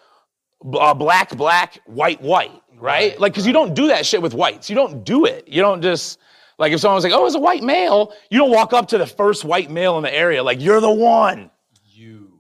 uh, 0.74 0.94
black, 0.94 1.36
black, 1.36 1.80
white, 1.86 2.20
white, 2.22 2.50
right? 2.74 2.80
Right, 2.80 3.20
like, 3.20 3.32
because 3.32 3.46
you 3.46 3.52
don't 3.52 3.74
do 3.74 3.88
that 3.88 4.06
shit 4.06 4.22
with 4.22 4.34
whites. 4.34 4.68
You 4.70 4.76
don't 4.76 5.04
do 5.04 5.24
it. 5.26 5.46
You 5.46 5.60
don't 5.62 5.82
just, 5.82 6.18
like, 6.58 6.72
if 6.72 6.80
someone 6.80 6.96
was 6.96 7.04
like, 7.04 7.12
oh, 7.12 7.26
it's 7.26 7.34
a 7.34 7.38
white 7.40 7.62
male, 7.62 8.12
you 8.30 8.38
don't 8.38 8.50
walk 8.50 8.72
up 8.72 8.88
to 8.88 8.98
the 8.98 9.06
first 9.06 9.44
white 9.44 9.70
male 9.70 9.96
in 9.98 10.02
the 10.02 10.14
area, 10.14 10.42
like, 10.42 10.60
you're 10.60 10.80
the 10.80 10.90
one. 10.90 11.50
you. 11.84 12.32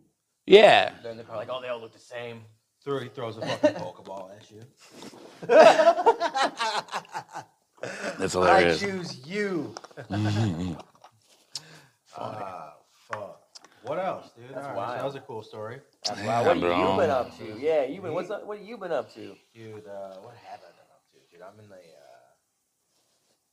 Yeah. 0.46 0.92
Then 1.02 1.16
they're 1.16 1.24
probably 1.24 1.46
like, 1.46 1.56
oh, 1.56 1.60
they 1.62 1.68
all 1.68 1.80
look 1.80 1.92
the 1.92 1.98
same. 1.98 2.42
Throw, 2.84 2.98
he 2.98 3.08
throws 3.08 3.36
a 3.36 3.42
fucking 3.46 3.74
pokeball 3.80 4.30
at 4.36 4.50
you. 4.50 4.62
That's 8.18 8.32
hilarious. 8.32 8.82
I 8.82 8.86
choose 8.86 9.26
you. 9.26 9.74
Ah, 12.16 12.74
fuck. 13.08 13.40
What 13.82 13.98
else, 13.98 14.30
dude? 14.36 14.54
All 14.54 14.62
right, 14.62 14.76
wild. 14.76 14.98
that 14.98 15.04
was 15.04 15.14
a 15.16 15.20
cool 15.20 15.42
story. 15.42 15.80
That's 16.04 16.22
wow. 16.22 16.44
What 16.44 16.56
have 16.56 16.60
bro. 16.60 16.92
you 16.92 17.00
been 17.00 17.10
up 17.10 17.36
to? 17.38 17.58
Yeah, 17.58 17.84
you 17.84 18.00
been. 18.00 18.14
What's 18.14 18.30
up? 18.30 18.46
What 18.46 18.58
have 18.58 18.66
you 18.66 18.76
been 18.76 18.92
up 18.92 19.12
to? 19.14 19.34
Dude, 19.54 19.86
uh, 19.86 20.22
what 20.22 20.34
have 20.46 20.60
I 20.60 20.70
been 20.70 20.90
up 20.92 21.02
to, 21.10 21.18
dude? 21.30 21.42
I'm 21.42 21.58
in 21.58 21.68
the 21.68 21.74
uh, 21.74 22.28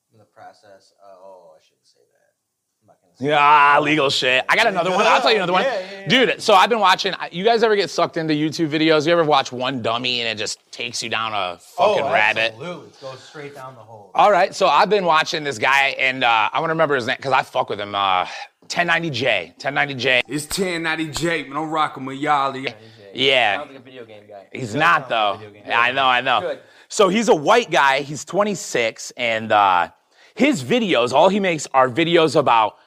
I'm 0.10 0.14
in 0.14 0.20
the 0.20 0.26
process. 0.26 0.94
Uh, 1.02 1.18
oh, 1.18 1.56
I 1.58 1.60
shouldn't 1.64 1.88
say 1.88 2.02
that. 2.06 2.39
I'm 2.82 2.88
not 2.88 2.98
gonna 3.02 3.18
say. 3.18 3.26
Yeah, 3.28 3.80
legal 3.80 4.10
shit. 4.10 4.46
I 4.48 4.56
got 4.56 4.68
another 4.68 4.92
one. 4.92 5.06
I'll 5.06 5.22
tell 5.22 5.32
you 5.32 5.38
another 5.38 5.54
one. 5.54 5.64
Yeah, 5.70 5.80
yeah, 5.80 6.00
yeah. 6.02 6.08
Dude, 6.08 6.42
so 6.42 6.54
I've 6.54 6.70
been 6.70 6.80
watching. 6.80 7.14
You 7.32 7.44
guys 7.44 7.62
ever 7.62 7.76
get 7.76 7.90
sucked 7.90 8.18
into 8.18 8.34
YouTube 8.34 8.70
videos? 8.70 9.06
You 9.06 9.12
ever 9.12 9.24
watch 9.24 9.52
one 9.52 9.82
dummy 9.82 10.22
and 10.22 10.30
it 10.30 10.42
just 10.42 10.60
takes 10.72 11.04
you 11.04 11.10
down 11.10 11.34
a 11.34 11.58
fucking 11.60 12.04
oh, 12.04 12.12
rabbit? 12.12 12.54
Absolutely, 12.54 12.88
it 12.88 13.02
goes 13.02 13.24
straight 13.24 13.56
down 13.56 13.76
the 13.76 13.82
hole. 13.82 14.12
All 14.16 14.32
right, 14.32 14.56
so 14.56 14.68
I've 14.68 14.90
been 14.90 15.06
watching 15.06 15.44
this 15.44 15.58
guy 15.58 15.90
and 16.00 16.24
uh, 16.24 16.50
I 16.52 16.60
want 16.60 16.70
to 16.70 16.74
remember 16.74 16.96
his 16.96 17.06
name 17.06 17.18
because 17.18 17.34
I 17.34 17.44
fuck 17.44 17.70
with 17.70 17.80
him. 17.80 17.94
Uh, 17.94 18.26
1090J. 18.70 19.58
1090J. 19.58 20.22
It's 20.28 20.46
1090J, 20.46 21.50
man. 21.50 21.58
I'm 21.58 21.70
rocking 21.70 22.06
with 22.06 22.18
y'all. 22.18 22.56
Yeah. 23.14 23.58
Sounds 23.58 23.72
like 23.72 23.80
a 23.80 23.84
video 23.84 24.06
game 24.06 24.24
guy. 24.28 24.48
He's 24.54 24.76
not 24.76 25.10
though. 25.10 25.38
video 25.38 25.52
game. 25.52 25.64
Yeah, 25.68 25.80
I 25.80 25.92
know, 25.92 26.06
I 26.06 26.22
know. 26.22 26.42
Good. 26.42 26.60
So 26.88 27.10
he's 27.10 27.28
a 27.30 27.36
white 27.36 27.72
guy. 27.72 28.02
He's 28.02 28.24
26, 28.26 29.12
and 29.18 29.52
uh, 29.52 29.90
his 30.40 30.64
videos, 30.64 31.12
all 31.14 31.30
he 31.30 31.40
makes 31.40 31.68
are 31.74 31.90
videos 31.90 32.36
about 32.36 32.78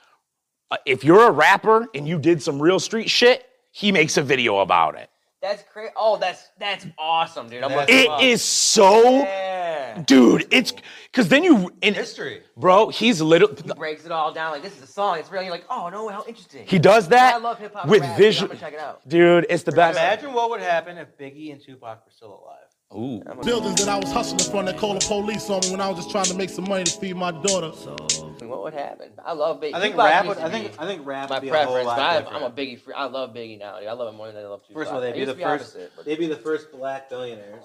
uh, 0.70 0.76
if 0.86 1.04
you're 1.04 1.28
a 1.28 1.30
rapper 1.30 1.86
and 1.94 2.08
you 2.08 2.18
did 2.18 2.42
some 2.42 2.60
real 2.60 2.80
street 2.80 3.08
shit. 3.08 3.46
He 3.74 3.90
makes 3.92 4.16
a 4.18 4.22
video 4.22 4.58
about 4.58 4.96
it. 4.96 5.08
That's 5.40 5.62
crazy. 5.72 5.92
Oh, 5.96 6.18
that's 6.18 6.50
that's 6.58 6.86
awesome, 6.98 7.48
dude. 7.48 7.64
I'm 7.64 7.72
It 7.88 8.08
up. 8.08 8.22
is 8.22 8.42
so, 8.42 9.22
Yeah. 9.22 10.02
dude. 10.06 10.46
It's 10.52 10.72
because 11.10 11.28
then 11.28 11.42
you, 11.42 11.72
in, 11.82 11.94
History. 11.94 12.42
bro. 12.56 12.88
He's 12.90 13.20
literally 13.20 13.56
He 13.64 13.72
breaks 13.72 14.04
it 14.04 14.12
all 14.12 14.32
down 14.32 14.52
like 14.52 14.62
this 14.62 14.76
is 14.76 14.82
a 14.82 14.86
song. 14.86 15.18
It's 15.18 15.30
real. 15.32 15.42
You're 15.42 15.50
like, 15.50 15.64
oh 15.70 15.88
no, 15.88 16.08
how 16.08 16.22
interesting. 16.28 16.64
He 16.66 16.78
does 16.78 17.08
that 17.08 17.34
I 17.34 17.38
love 17.38 17.58
hip 17.58 17.74
hop 17.74 17.88
with 17.88 18.02
rap, 18.02 18.16
visual. 18.18 18.54
check 18.54 18.74
it 18.74 18.78
out. 18.78 19.06
Dude, 19.08 19.46
it's 19.50 19.62
the 19.64 19.72
best. 19.72 19.98
Imagine 19.98 20.32
what 20.32 20.48
would 20.50 20.60
happen 20.60 20.96
if 20.98 21.16
Biggie 21.18 21.50
and 21.52 21.60
Tupac 21.60 22.04
were 22.04 22.12
still 22.12 22.40
alive. 22.44 22.61
Ooh. 22.94 23.22
Buildings 23.42 23.76
that 23.84 23.88
I 23.88 23.96
was 23.98 24.12
hustling 24.12 24.50
from 24.50 24.66
that 24.66 24.76
called 24.78 25.00
the 25.00 25.06
police 25.06 25.48
on 25.50 25.60
me 25.60 25.70
when 25.70 25.80
I 25.80 25.88
was 25.88 25.98
just 25.98 26.10
trying 26.10 26.26
to 26.26 26.34
make 26.34 26.50
some 26.50 26.68
money 26.68 26.84
to 26.84 26.90
feed 27.00 27.16
my 27.16 27.30
daughter. 27.30 27.72
I 27.86 28.40
mean, 28.40 28.48
what 28.50 28.62
would 28.64 28.74
happen? 28.74 29.10
I 29.24 29.32
love 29.32 29.60
Biggie. 29.60 29.74
I 29.74 29.80
think 29.80 29.94
Tupac 29.94 30.06
rap 30.10 30.26
would- 30.26 30.38
I 30.38 30.50
think- 30.50 30.72
I 30.78 30.86
think 30.86 31.06
rap 31.06 31.30
my 31.30 31.36
would 31.36 31.42
be 31.42 31.48
a 31.48 31.52
whole 31.52 31.62
preference. 31.64 31.86
lot 31.86 31.96
but 31.96 32.02
I, 32.02 32.18
different. 32.20 32.36
I'm 32.44 32.50
a 32.50 32.54
Biggie. 32.54 32.80
Free, 32.80 32.94
I 32.94 33.04
love 33.06 33.30
Biggie 33.34 33.58
now. 33.58 33.78
Dude. 33.78 33.88
I 33.88 33.92
love 33.92 34.08
him 34.08 34.16
more 34.16 34.26
than 34.30 34.36
I 34.44 34.46
love 34.48 34.60
Tupac. 34.62 34.74
First 34.74 34.88
of 34.90 34.96
all, 34.96 35.00
they'd 35.00 35.14
be 35.14 35.24
the 35.24 35.34
to 35.34 35.40
first. 35.42 35.64
opposite, 35.76 35.92
but- 35.96 36.04
They'd 36.04 36.18
be 36.18 36.26
the 36.26 36.36
first 36.36 36.70
black 36.72 37.08
billionaires. 37.08 37.64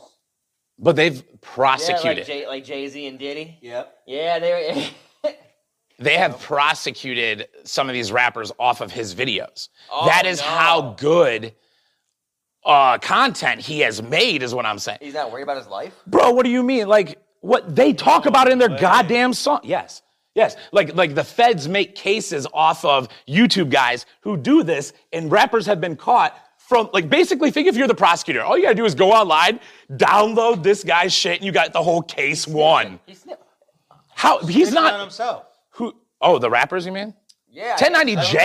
But 0.80 0.96
they've 0.96 1.16
Yeah, 1.18 1.22
prosecuted. 1.42 2.18
like 2.20 2.26
Jay, 2.28 2.48
like 2.48 2.64
Jay 2.64 2.88
Z 2.88 3.06
and 3.08 3.18
Diddy. 3.20 3.58
Yep. 3.62 3.98
Yeah, 4.06 4.40
they. 4.40 4.90
they 6.00 6.14
have 6.16 6.40
prosecuted 6.40 7.48
some 7.64 7.90
of 7.90 7.94
these 7.94 8.12
rappers 8.12 8.52
off 8.60 8.82
of 8.82 8.92
his 8.92 9.16
videos. 9.16 9.70
Oh, 9.92 10.06
that 10.06 10.26
is 10.28 10.40
no. 10.40 10.46
how 10.46 10.82
good 11.00 11.54
uh, 12.68 12.98
content 13.00 13.62
he 13.62 13.80
has 13.80 14.04
made, 14.04 14.44
is 14.44 14.54
what 14.54 14.66
I'm 14.66 14.78
saying. 14.78 15.00
He's 15.02 15.14
not 15.14 15.32
worried 15.32 15.44
about 15.44 15.58
his 15.58 15.68
life. 15.68 15.96
Bro, 16.06 16.32
what 16.34 16.44
do 16.44 16.52
you 16.52 16.62
mean? 16.62 16.88
Like 16.88 17.20
what 17.42 17.76
they 17.76 17.94
talk 17.94 18.26
about 18.26 18.50
in 18.52 18.60
their 18.60 18.70
goddamn 18.70 19.34
song? 19.34 19.62
Yes. 19.64 20.02
Yes. 20.36 20.56
Like 20.72 20.94
like 20.94 21.16
the 21.16 21.24
feds 21.24 21.68
make 21.68 21.96
cases 21.96 22.46
off 22.54 22.86
of 22.86 23.08
YouTube 23.28 23.70
guys 23.72 24.06
who 24.22 24.38
do 24.38 24.62
this, 24.64 24.94
and 25.14 25.32
rappers 25.32 25.66
have 25.66 25.82
been 25.82 25.96
caught 25.96 26.38
from 26.58 26.90
like 26.94 27.10
basically 27.10 27.50
think 27.50 27.68
if 27.68 27.76
you're 27.78 27.88
the 27.88 27.96
prosecutor, 27.96 28.44
all 28.44 28.58
you 28.58 28.64
gotta 28.64 28.76
do 28.76 28.86
is 28.86 28.94
go 28.94 29.12
online, 29.14 29.60
download 29.94 30.62
this 30.62 30.84
guy's 30.84 31.14
shit, 31.14 31.38
and 31.38 31.46
you 31.46 31.52
got 31.52 31.74
the 31.74 31.82
whole 31.82 32.02
case 32.02 32.46
won. 32.48 33.00
He's 33.06 33.22
snip. 33.22 33.42
How 34.14 34.40
he's 34.40 34.72
Snitching 34.72 34.74
not 34.74 35.00
himself. 35.00 35.46
who 35.70 35.94
oh 36.22 36.38
the 36.38 36.50
rappers 36.50 36.86
you 36.86 36.92
mean? 36.92 37.14
Yeah. 37.58 37.76
1090J 37.78 38.40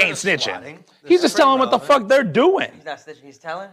ain't 0.00 0.16
snitching. 0.16 0.40
swatting. 0.42 0.84
He's 1.04 1.22
just 1.22 1.34
pretty 1.36 1.42
telling 1.44 1.60
what 1.60 1.70
the 1.70 1.78
fuck 1.78 2.08
they're 2.08 2.24
doing. 2.24 2.70
He's 2.74 2.84
not 2.84 2.98
snitching. 2.98 3.22
He's 3.22 3.38
telling. 3.38 3.70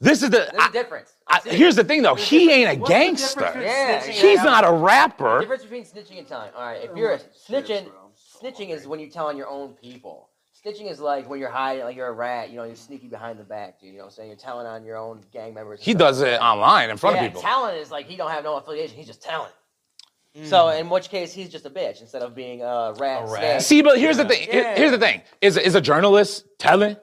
This 0.00 0.22
is 0.22 0.30
the 0.30 0.48
There's 0.50 0.50
I- 0.56 0.68
a 0.68 0.72
difference. 0.72 1.12
I- 1.26 1.40
here's 1.44 1.74
the 1.76 1.82
thing 1.84 2.02
though, 2.02 2.14
he 2.14 2.50
ain't 2.50 2.76
a 2.76 2.80
What's 2.80 2.90
gangster. 2.90 3.52
Yeah, 3.60 4.00
He's 4.04 4.38
and- 4.38 4.44
not 4.46 4.64
a 4.64 4.68
The 4.68 4.72
rapper. 4.74 5.40
difference 5.40 5.62
between 5.62 5.84
snitching 5.84 6.18
and 6.18 6.28
telling. 6.28 6.50
All 6.56 6.62
right, 6.62 6.82
if 6.82 6.96
you're 6.96 7.12
a 7.12 7.18
snitching, 7.18 7.90
snitching 8.40 8.70
is 8.70 8.86
when 8.86 9.00
you 9.00 9.08
tell 9.10 9.26
on 9.26 9.36
your 9.36 9.48
own 9.48 9.74
people. 9.74 10.28
Snitching 10.64 10.88
is 10.88 11.00
like 11.00 11.28
when 11.28 11.40
you're 11.40 11.50
hiding, 11.50 11.84
like 11.84 11.96
you're 11.96 12.06
a 12.06 12.12
rat. 12.12 12.50
You 12.50 12.56
know, 12.56 12.64
you're 12.64 12.76
sneaky 12.76 13.08
behind 13.08 13.36
the 13.38 13.42
back, 13.44 13.80
dude. 13.80 13.90
You 13.90 13.98
know 13.98 14.04
what 14.04 14.10
I'm 14.10 14.10
saying? 14.12 14.28
You're 14.28 14.38
telling 14.38 14.64
on 14.66 14.84
your 14.84 14.96
own 14.96 15.24
gang 15.32 15.54
members. 15.54 15.80
He 15.82 15.92
does 15.92 16.20
it 16.20 16.40
online 16.40 16.90
in 16.90 16.96
front 16.96 17.16
yeah, 17.16 17.22
of 17.24 17.28
people. 17.30 17.42
Talent 17.42 17.78
is 17.78 17.90
like 17.90 18.06
he 18.06 18.14
don't 18.14 18.30
have 18.30 18.44
no 18.44 18.54
affiliation. 18.56 18.96
He's 18.96 19.08
just 19.08 19.22
talent. 20.34 20.48
So 20.50 20.68
in 20.70 20.88
which 20.90 21.08
case 21.08 21.32
he's 21.32 21.48
just 21.48 21.66
a 21.66 21.70
bitch 21.70 22.00
instead 22.00 22.22
of 22.22 22.34
being 22.34 22.62
a 22.62 22.94
rat. 22.98 23.22
A 23.28 23.32
rat. 23.32 23.62
See, 23.62 23.82
but 23.82 23.98
here's 23.98 24.16
the 24.16 24.24
thing. 24.26 24.48
Yeah. 24.50 24.74
Here's 24.76 24.90
the 24.92 24.98
thing. 24.98 25.22
Is 25.40 25.56
is 25.56 25.74
a 25.74 25.80
journalist 25.80 26.46
telling? 26.58 26.96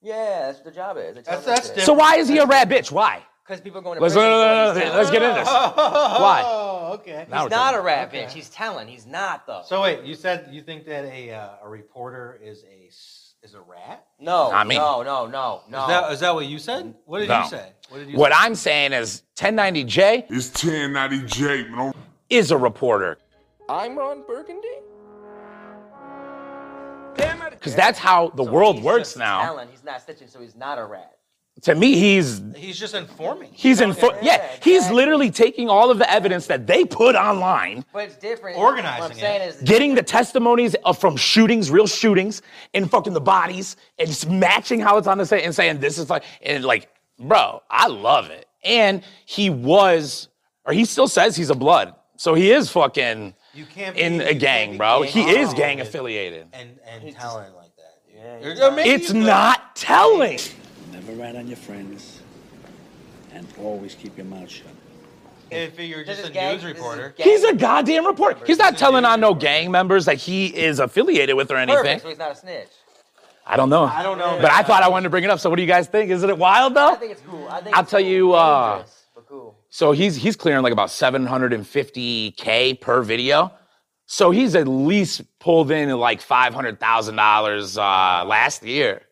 Yeah, 0.00 0.46
that's 0.46 0.58
what 0.58 0.64
their 0.64 0.72
job 0.74 0.96
is. 0.96 1.24
That's 1.24 1.44
that's 1.44 1.68
different. 1.68 1.86
So 1.86 1.92
why 1.94 2.16
is 2.16 2.28
he 2.28 2.38
a 2.38 2.46
rat 2.46 2.68
bitch? 2.68 2.90
Why? 2.92 3.22
because 3.44 3.62
people 3.62 3.78
are 3.78 3.82
going 3.82 3.96
to 3.96 4.02
Let's, 4.02 4.12
prison. 4.12 4.28
no, 4.30 4.74
for 4.74 4.78
no, 4.78 4.84
no, 4.84 4.90
no, 4.92 4.96
let's 4.98 5.10
get 5.10 5.22
into 5.22 5.34
this. 5.36 5.46
Why? 5.48 6.42
Oh, 6.44 6.90
okay. 7.00 7.24
Now 7.30 7.44
He's 7.44 7.50
not 7.50 7.74
a 7.74 7.80
rat 7.80 8.08
Okay. 8.08 8.24
bitch. 8.24 8.30
He's 8.30 8.50
telling. 8.50 8.86
He's 8.88 9.06
not 9.06 9.46
though. 9.46 9.62
So 9.64 9.80
wait, 9.82 10.04
you 10.04 10.14
said 10.14 10.48
you 10.52 10.60
think 10.60 10.84
that 10.84 11.04
a 11.06 11.30
uh, 11.32 11.48
a 11.64 11.68
reporter 11.68 12.38
is 12.42 12.62
a 12.64 12.90
is 13.42 13.54
a 13.54 13.60
rat? 13.60 14.04
no, 14.20 14.50
Not 14.50 14.66
me. 14.66 14.76
no, 14.76 15.02
no, 15.02 15.26
no, 15.26 15.62
no. 15.68 15.80
Is 15.82 15.88
that 15.88 16.12
is 16.12 16.20
that 16.20 16.34
what 16.34 16.44
you 16.46 16.58
said? 16.58 16.94
What 17.06 17.20
did 17.20 17.28
No. 17.28 17.42
you 17.44 17.48
say? 17.48 17.72
What 17.88 17.98
did 17.98 18.10
you 18.10 18.18
What 18.18 18.32
say? 18.32 18.38
I'm 18.38 18.54
saying 18.54 18.92
is 18.92 19.22
1090J 19.36 20.26
It's 20.28 20.50
1090J, 20.50 21.70
man. 21.70 21.94
Is 22.30 22.50
a 22.50 22.56
reporter. 22.58 23.18
I'm 23.68 23.96
Ron 23.98 24.22
Burgundy? 24.26 24.68
Because 27.50 27.74
that's 27.74 27.98
how 27.98 28.28
the 28.30 28.44
So 28.44 28.50
world 28.50 28.76
he's 28.76 28.84
works 28.84 29.08
just 29.10 29.18
now. 29.18 29.42
Telling. 29.42 29.68
He's 29.70 29.82
not 29.84 30.06
snitching, 30.06 30.30
so 30.30 30.40
he's 30.40 30.54
not 30.54 30.78
a 30.78 30.84
rat. 30.84 31.14
To 31.62 31.74
me, 31.74 31.96
he's 31.98 32.40
He's 32.56 32.78
just 32.78 32.94
informing. 32.94 33.50
he's 33.52 33.80
in 33.80 33.92
fo- 33.92 34.12
Yeah, 34.22 34.36
yeah, 34.36 34.48
he's 34.62 34.88
literally 34.92 35.28
taking 35.32 35.68
all 35.68 35.90
of 35.90 35.98
the 35.98 36.08
evidence 36.08 36.46
that 36.46 36.68
they 36.68 36.84
put 36.84 37.16
online, 37.16 37.84
But 37.92 38.04
it's 38.04 38.16
different. 38.16 38.56
Organizing 38.58 39.00
What 39.02 39.10
I'm 39.10 39.16
saying 39.18 39.42
it. 39.42 39.54
is, 39.56 39.62
getting 39.62 39.96
the 39.96 40.04
testimonies 40.04 40.76
of 40.84 40.98
from 40.98 41.16
shootings, 41.16 41.68
real 41.72 41.88
shootings, 41.88 42.42
and 42.74 42.88
fucking 42.88 43.12
the 43.12 43.20
bodies, 43.20 43.74
and 43.98 44.06
just 44.08 44.30
matching 44.30 44.78
how 44.78 44.98
it's 44.98 45.08
on 45.08 45.18
the 45.18 45.26
set 45.26 45.42
and 45.42 45.52
saying 45.52 45.80
this 45.80 45.98
is 45.98 46.08
like 46.08 46.22
and 46.42 46.62
like, 46.64 46.88
bro, 47.18 47.60
I 47.68 47.88
love 47.88 48.30
it. 48.30 48.46
And 48.62 49.02
he 49.26 49.50
was, 49.50 50.28
or 50.64 50.72
he 50.72 50.84
still 50.84 51.08
says 51.08 51.34
he's 51.34 51.50
a 51.50 51.56
blood, 51.56 51.92
so 52.18 52.34
he 52.34 52.50
is 52.52 52.70
fucking 52.70 53.32
You 53.54 53.64
can't 53.64 53.96
in 53.96 54.18
be- 54.18 54.24
a 54.24 54.34
gang, 54.34 54.76
bro. 54.76 55.04
gang 55.04 55.12
He 55.12 55.20
is 55.22 55.54
gang 55.54 55.80
affiliated 55.80 56.42
affiliated. 56.42 56.46
and 56.52 56.78
and 56.86 57.04
It's 57.08 57.16
telling 57.16 57.52
like 57.54 57.74
that. 57.76 57.94
dude. 58.06 58.16
Yeah, 58.18 58.48
Or- 58.48 58.50
he's 58.50 58.60
or 58.60 58.70
not. 58.70 58.86
It's 58.86 59.12
not 59.14 59.76
telling. 59.76 60.38
Never 60.92 61.12
rat 61.12 61.34
on 61.36 61.46
your 61.48 61.56
friends, 61.56 62.20
and 63.32 63.46
always 63.62 63.94
keep 63.94 64.16
your 64.18 64.26
mouth 64.26 64.50
shut. 64.50 64.66
If 65.50 65.78
you're 65.80 66.04
just 66.04 66.26
a 66.26 66.30
gang- 66.30 66.56
news 66.56 66.64
reporter. 66.64 67.14
He's 67.16 67.42
a 67.42 67.54
goddamn 67.54 68.06
reporter. 68.06 68.38
He's 68.46 68.58
not 68.58 68.76
telling 68.76 69.06
on 69.06 69.18
no 69.20 69.32
gang 69.32 69.70
members 69.70 70.04
that 70.04 70.16
he 70.16 70.46
is 70.46 70.78
affiliated 70.78 71.36
with 71.36 71.50
or 71.50 71.56
anything. 71.56 71.82
Perfect, 71.82 72.02
so 72.02 72.08
he's 72.10 72.18
not 72.18 72.32
a 72.32 72.36
snitch. 72.36 72.68
I 73.46 73.56
don't 73.56 73.70
know. 73.70 73.84
I 73.84 74.02
don't 74.02 74.18
know. 74.18 74.38
But 74.42 74.50
I 74.52 74.62
thought 74.62 74.82
I 74.82 74.88
wanted 74.88 75.04
to 75.04 75.10
bring 75.10 75.24
it 75.24 75.30
up. 75.30 75.40
So 75.40 75.48
what 75.48 75.56
do 75.56 75.62
you 75.62 75.68
guys 75.68 75.86
think? 75.86 76.10
Isn't 76.10 76.28
it 76.28 76.36
wild 76.36 76.74
though? 76.74 76.90
I 76.92 76.96
think 76.96 77.12
it's 77.12 77.22
cool. 77.26 77.48
I 77.48 77.62
think 77.62 77.74
I'll 77.74 77.80
it's 77.82 77.90
tell 77.90 78.00
cool. 78.00 78.08
you, 78.10 78.32
uh, 78.34 78.70
Dangerous, 78.76 78.90
but 78.90 78.92
cool. 78.92 78.97
So 79.70 79.92
he's 79.92 80.16
he's 80.16 80.36
clearing 80.36 80.62
like 80.62 80.72
about 80.72 80.88
750k 80.88 82.80
per 82.80 83.02
video. 83.02 83.52
So 84.06 84.30
he's 84.30 84.54
at 84.54 84.66
least 84.66 85.22
pulled 85.38 85.70
in 85.70 85.90
like 85.98 86.20
five 86.20 86.54
hundred 86.54 86.80
thousand 86.80 87.16
dollars 87.16 87.76
uh, 87.76 88.24
last 88.26 88.62
year. 88.62 89.02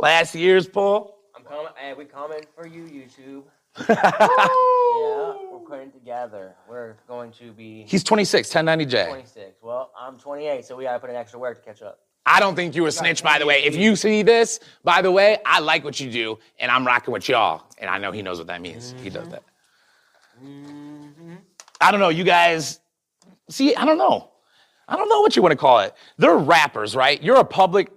Last 0.00 0.34
year's 0.34 0.66
pull. 0.66 1.14
I'm 1.36 1.44
coming. 1.44 1.72
Hey, 1.76 1.94
we 1.94 2.04
coming 2.04 2.40
for 2.56 2.66
you, 2.66 2.82
YouTube. 2.84 3.44
yeah, 3.88 5.34
we're 5.52 5.58
putting 5.68 5.92
together. 5.92 6.54
We're 6.68 6.96
going 7.08 7.32
to 7.32 7.52
be 7.52 7.84
He's 7.88 8.04
26, 8.04 8.52
1090J. 8.52 9.08
26. 9.08 9.62
Well, 9.62 9.90
I'm 9.98 10.16
28, 10.16 10.64
so 10.64 10.76
we 10.76 10.84
gotta 10.84 10.98
put 10.98 11.10
in 11.10 11.16
extra 11.16 11.38
work 11.38 11.58
to 11.58 11.64
catch 11.64 11.82
up. 11.82 12.00
I 12.26 12.40
don't 12.40 12.54
think 12.56 12.74
you 12.74 12.86
a 12.86 12.92
snitch, 12.92 13.22
by 13.22 13.38
the 13.38 13.46
way. 13.46 13.64
If 13.64 13.76
you 13.76 13.96
see 13.96 14.22
this, 14.22 14.58
by 14.82 15.02
the 15.02 15.10
way, 15.10 15.38
I 15.44 15.60
like 15.60 15.84
what 15.84 16.00
you 16.00 16.10
do, 16.10 16.38
and 16.58 16.70
I'm 16.70 16.86
rocking 16.86 17.12
with 17.12 17.28
y'all. 17.28 17.64
And 17.78 17.90
I 17.90 17.98
know 17.98 18.12
he 18.12 18.22
knows 18.22 18.38
what 18.38 18.46
that 18.46 18.60
means. 18.60 18.94
He 19.02 19.10
does 19.10 19.28
that. 19.28 19.42
I 21.80 21.90
don't 21.90 22.00
know, 22.00 22.08
you 22.08 22.24
guys. 22.24 22.80
See, 23.50 23.74
I 23.74 23.84
don't 23.84 23.98
know. 23.98 24.30
I 24.88 24.96
don't 24.96 25.08
know 25.08 25.20
what 25.20 25.36
you 25.36 25.42
want 25.42 25.52
to 25.52 25.56
call 25.56 25.80
it. 25.80 25.94
They're 26.18 26.36
rappers, 26.36 26.94
right? 26.94 27.22
You're 27.22 27.36
a 27.36 27.44
public, 27.44 27.90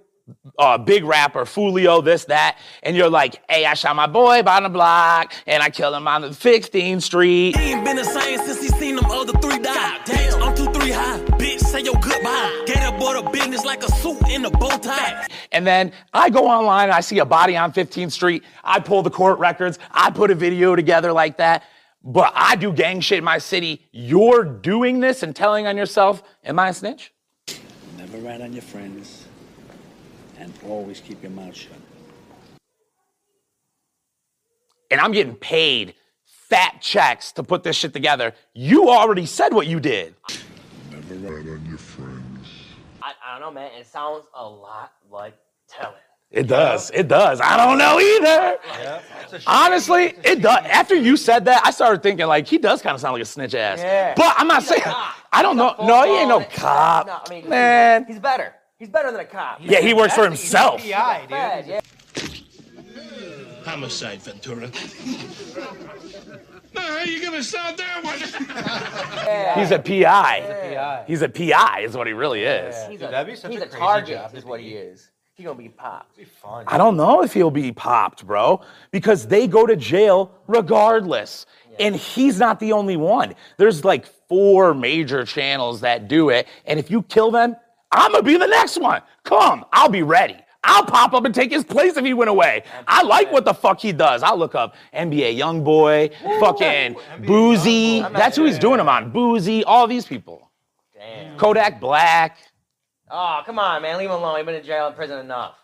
uh, 0.57 0.77
big 0.77 1.03
rapper, 1.03 1.43
Fulio, 1.43 2.03
this, 2.03 2.25
that, 2.25 2.57
and 2.83 2.95
you're 2.95 3.09
like, 3.09 3.41
hey, 3.49 3.65
I 3.65 3.73
shot 3.73 3.95
my 3.95 4.07
boy 4.07 4.43
by 4.43 4.61
the 4.61 4.69
block, 4.69 5.33
and 5.45 5.61
I 5.61 5.69
killed 5.69 5.95
him 5.95 6.07
on 6.07 6.21
the 6.21 6.29
16th 6.29 7.01
Street. 7.01 7.57
He 7.57 7.71
ain't 7.71 7.83
been 7.83 7.97
the 7.97 8.03
same 8.03 8.39
since 8.39 8.61
he 8.61 8.69
seen 8.69 8.95
them 8.95 9.05
other 9.05 9.33
three 9.39 9.59
die. 9.59 9.99
Damn, 10.05 10.41
I'm 10.43 10.55
two, 10.55 10.71
three 10.71 10.91
high. 10.91 11.19
Bitch, 11.37 11.59
say 11.59 11.81
your 11.81 11.95
goodbye. 11.95 12.63
Gator 12.65 12.97
boy 12.97 13.21
the 13.21 13.29
business 13.31 13.65
like 13.65 13.83
a 13.83 13.91
suit 13.93 14.21
in 14.29 14.45
a 14.45 14.51
bow 14.51 14.77
tie. 14.77 15.27
And 15.51 15.67
then 15.67 15.91
I 16.13 16.29
go 16.29 16.47
online 16.47 16.85
and 16.85 16.93
I 16.93 17.01
see 17.01 17.19
a 17.19 17.25
body 17.25 17.57
on 17.57 17.73
15th 17.73 18.11
Street. 18.11 18.43
I 18.63 18.79
pull 18.79 19.03
the 19.03 19.09
court 19.09 19.39
records. 19.39 19.77
I 19.91 20.09
put 20.09 20.31
a 20.31 20.35
video 20.35 20.75
together 20.75 21.11
like 21.11 21.37
that. 21.37 21.63
But 22.03 22.31
I 22.35 22.55
do 22.55 22.71
gang 22.71 23.01
shit 23.01 23.17
in 23.17 23.23
my 23.23 23.37
city. 23.37 23.87
You're 23.91 24.43
doing 24.43 24.99
this 24.99 25.23
and 25.23 25.35
telling 25.35 25.67
on 25.67 25.75
yourself. 25.75 26.23
Am 26.43 26.57
I 26.59 26.69
a 26.69 26.73
snitch? 26.73 27.13
Never 27.97 28.17
rat 28.19 28.41
on 28.41 28.53
your 28.53 28.61
friends, 28.61 29.25
and 30.37 30.53
always 30.65 31.01
keep 31.01 31.21
your 31.21 31.31
mouth 31.31 31.55
shut. 31.55 31.73
And 34.89 35.01
I'm 35.01 35.11
getting 35.11 35.35
paid 35.35 35.95
fat 36.23 36.77
checks 36.81 37.33
to 37.33 37.43
put 37.43 37.63
this 37.63 37.75
shit 37.75 37.91
together. 37.91 38.33
You 38.53 38.89
already 38.89 39.25
said 39.25 39.53
what 39.53 39.67
you 39.67 39.81
did. 39.81 40.15
Never 40.91 41.15
rat 41.15 41.45
on 41.47 41.65
your 41.67 41.77
friends. 41.77 42.47
I, 43.01 43.13
I 43.25 43.39
don't 43.39 43.41
know, 43.41 43.51
man. 43.51 43.71
It 43.77 43.87
sounds 43.87 44.25
a 44.33 44.47
lot 44.47 44.93
like 45.11 45.33
telling. 45.67 45.95
It 46.29 46.47
does. 46.47 46.91
It 46.91 47.07
does. 47.07 47.39
I 47.41 47.55
don't 47.55 47.77
know 47.77 47.99
either. 47.99 48.57
Yeah, 48.81 49.01
it's 49.23 49.33
a 49.33 49.39
shame. 49.39 49.43
Honestly, 49.47 50.03
it 50.25 50.41
does. 50.41 50.59
After 50.65 50.93
you 50.93 51.15
said 51.15 51.45
that, 51.45 51.61
I 51.65 51.71
started 51.71 52.03
thinking 52.03 52.27
like 52.27 52.47
he 52.47 52.57
does 52.57 52.81
kind 52.81 52.93
of 52.93 52.99
sound 53.01 53.13
like 53.13 53.21
a 53.21 53.25
snitch 53.25 53.55
ass. 53.55 53.79
Yeah. 53.79 54.13
But 54.15 54.35
I'm 54.37 54.47
not 54.47 54.61
He's 54.63 54.69
saying. 54.69 54.81
I 54.85 55.41
don't 55.41 55.57
He's 55.57 55.77
know. 55.79 55.87
No, 55.87 56.03
he 56.03 56.19
ain't 56.19 56.29
no 56.29 56.39
full-blown- 56.41 56.57
cop. 56.59 57.07
No, 57.07 57.19
I 57.25 57.29
mean, 57.29 57.49
Man. 57.49 58.05
he's 58.07 58.19
better. 58.19 58.53
He's 58.77 58.89
better 58.89 59.09
than 59.11 59.21
a 59.21 59.25
cop. 59.25 59.59
Yeah, 59.61 59.79
he 59.79 59.93
works 59.93 60.13
for 60.15 60.23
himself. 60.25 60.81
PI, 60.83 61.21
dude. 61.21 61.29
Fed, 61.29 61.67
yeah. 61.67 61.79
Homicide, 63.65 64.21
Ventura. 64.21 64.69
Now, 66.73 66.81
how 66.81 67.03
you 67.03 67.21
gonna 67.23 67.41
sound 67.43 67.77
that 67.79 68.03
one? 68.03 68.19
He's 69.59 69.71
a 69.71 69.79
PI. 69.79 70.41
He's 70.45 70.49
a 70.51 70.59
PI. 70.69 71.03
He's 71.07 71.21
a 71.21 71.29
PI, 71.29 71.79
is 71.81 71.97
what 71.97 72.05
he 72.07 72.13
really 72.13 72.43
is. 72.43 72.75
He's 72.87 72.99
Dude, 72.99 73.07
a, 73.09 73.11
that'd 73.11 73.27
be 73.27 73.35
such 73.35 73.51
he's 73.51 73.61
a 73.61 73.65
a 73.65 73.67
crazy 73.67 73.79
target, 73.79 74.17
job 74.17 74.35
is 74.35 74.45
what 74.45 74.57
be. 74.59 74.69
he 74.69 74.73
is. 74.75 75.09
He 75.37 75.43
gonna 75.43 75.55
be 75.55 75.69
popped. 75.69 76.17
Be 76.17 76.23
fun. 76.25 76.63
I 76.65 76.79
don't 76.79 76.97
know 76.97 77.21
if 77.21 77.31
he'll 77.31 77.51
be 77.51 77.71
popped, 77.71 78.25
bro, 78.25 78.59
because 78.89 79.27
they 79.27 79.45
go 79.45 79.67
to 79.67 79.75
jail 79.75 80.31
regardless. 80.47 81.45
And 81.79 81.95
he's 81.95 82.39
not 82.39 82.59
the 82.59 82.71
only 82.73 82.97
one. 82.97 83.35
There's 83.57 83.85
like 83.85 84.07
four 84.27 84.73
major 84.73 85.25
channels 85.25 85.81
that 85.81 86.07
do 86.07 86.29
it. 86.29 86.47
And 86.65 86.79
if 86.79 86.89
you 86.89 87.03
kill 87.03 87.29
them, 87.29 87.55
I'm 87.91 88.13
gonna 88.13 88.23
be 88.23 88.35
the 88.35 88.47
next 88.47 88.81
one. 88.81 89.03
Come, 89.25 89.63
I'll 89.71 89.89
be 89.89 90.01
ready. 90.01 90.37
I'll 90.63 90.85
pop 90.85 91.13
up 91.13 91.23
and 91.23 91.35
take 91.35 91.51
his 91.51 91.63
place 91.63 91.97
if 91.97 92.03
he 92.03 92.15
went 92.15 92.31
away. 92.31 92.63
I 92.87 93.03
like 93.03 93.31
what 93.31 93.45
the 93.45 93.53
fuck 93.53 93.79
he 93.79 93.91
does. 93.91 94.23
I'll 94.23 94.37
look 94.37 94.55
up 94.55 94.73
NBA 94.91 95.37
Young 95.37 95.63
Boy, 95.63 96.09
fucking 96.39 96.95
Boosie. 97.21 98.11
That's 98.11 98.37
who 98.37 98.45
he's 98.45 98.57
doing 98.57 98.77
them 98.77 98.89
on. 98.89 99.13
Boosie, 99.13 99.61
all 99.67 99.85
these 99.85 100.05
people. 100.05 100.49
Damn. 100.95 101.37
Kodak 101.37 101.79
Black. 101.79 102.39
Oh, 103.09 103.41
come 103.45 103.59
on, 103.59 103.81
man. 103.81 103.97
Leave 103.97 104.09
him 104.09 104.15
alone. 104.15 104.37
He's 104.37 104.45
been 104.45 104.55
in 104.55 104.63
jail 104.63 104.87
and 104.87 104.95
prison 104.95 105.19
enough. 105.19 105.55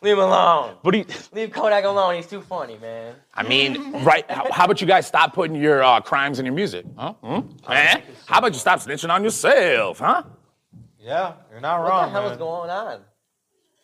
Leave 0.00 0.14
him 0.14 0.24
alone. 0.24 0.76
What 0.82 0.90
do 0.92 0.98
you? 0.98 1.04
Leave 1.32 1.52
Kodak 1.52 1.84
alone. 1.84 2.16
He's 2.16 2.26
too 2.26 2.40
funny, 2.40 2.76
man. 2.78 3.14
I 3.34 3.42
mean, 3.44 3.92
right? 4.02 4.28
How, 4.30 4.50
how 4.50 4.64
about 4.64 4.80
you 4.80 4.86
guys 4.86 5.06
stop 5.06 5.32
putting 5.32 5.54
your 5.54 5.82
uh, 5.84 6.00
crimes 6.00 6.38
in 6.40 6.44
your 6.46 6.54
music? 6.54 6.84
Huh? 6.96 7.12
Hmm? 7.22 7.40
Eh? 7.68 8.00
How 8.26 8.38
about 8.38 8.52
you 8.52 8.58
stop 8.58 8.80
snitching 8.80 9.10
on 9.10 9.22
yourself? 9.22 10.00
Huh? 10.00 10.24
Yeah, 10.98 11.34
you're 11.50 11.60
not 11.60 11.80
What 11.82 11.88
wrong. 11.90 12.06
the 12.06 12.10
hell 12.12 12.22
man. 12.24 12.32
is 12.32 12.38
going 12.38 12.70
on? 12.70 13.00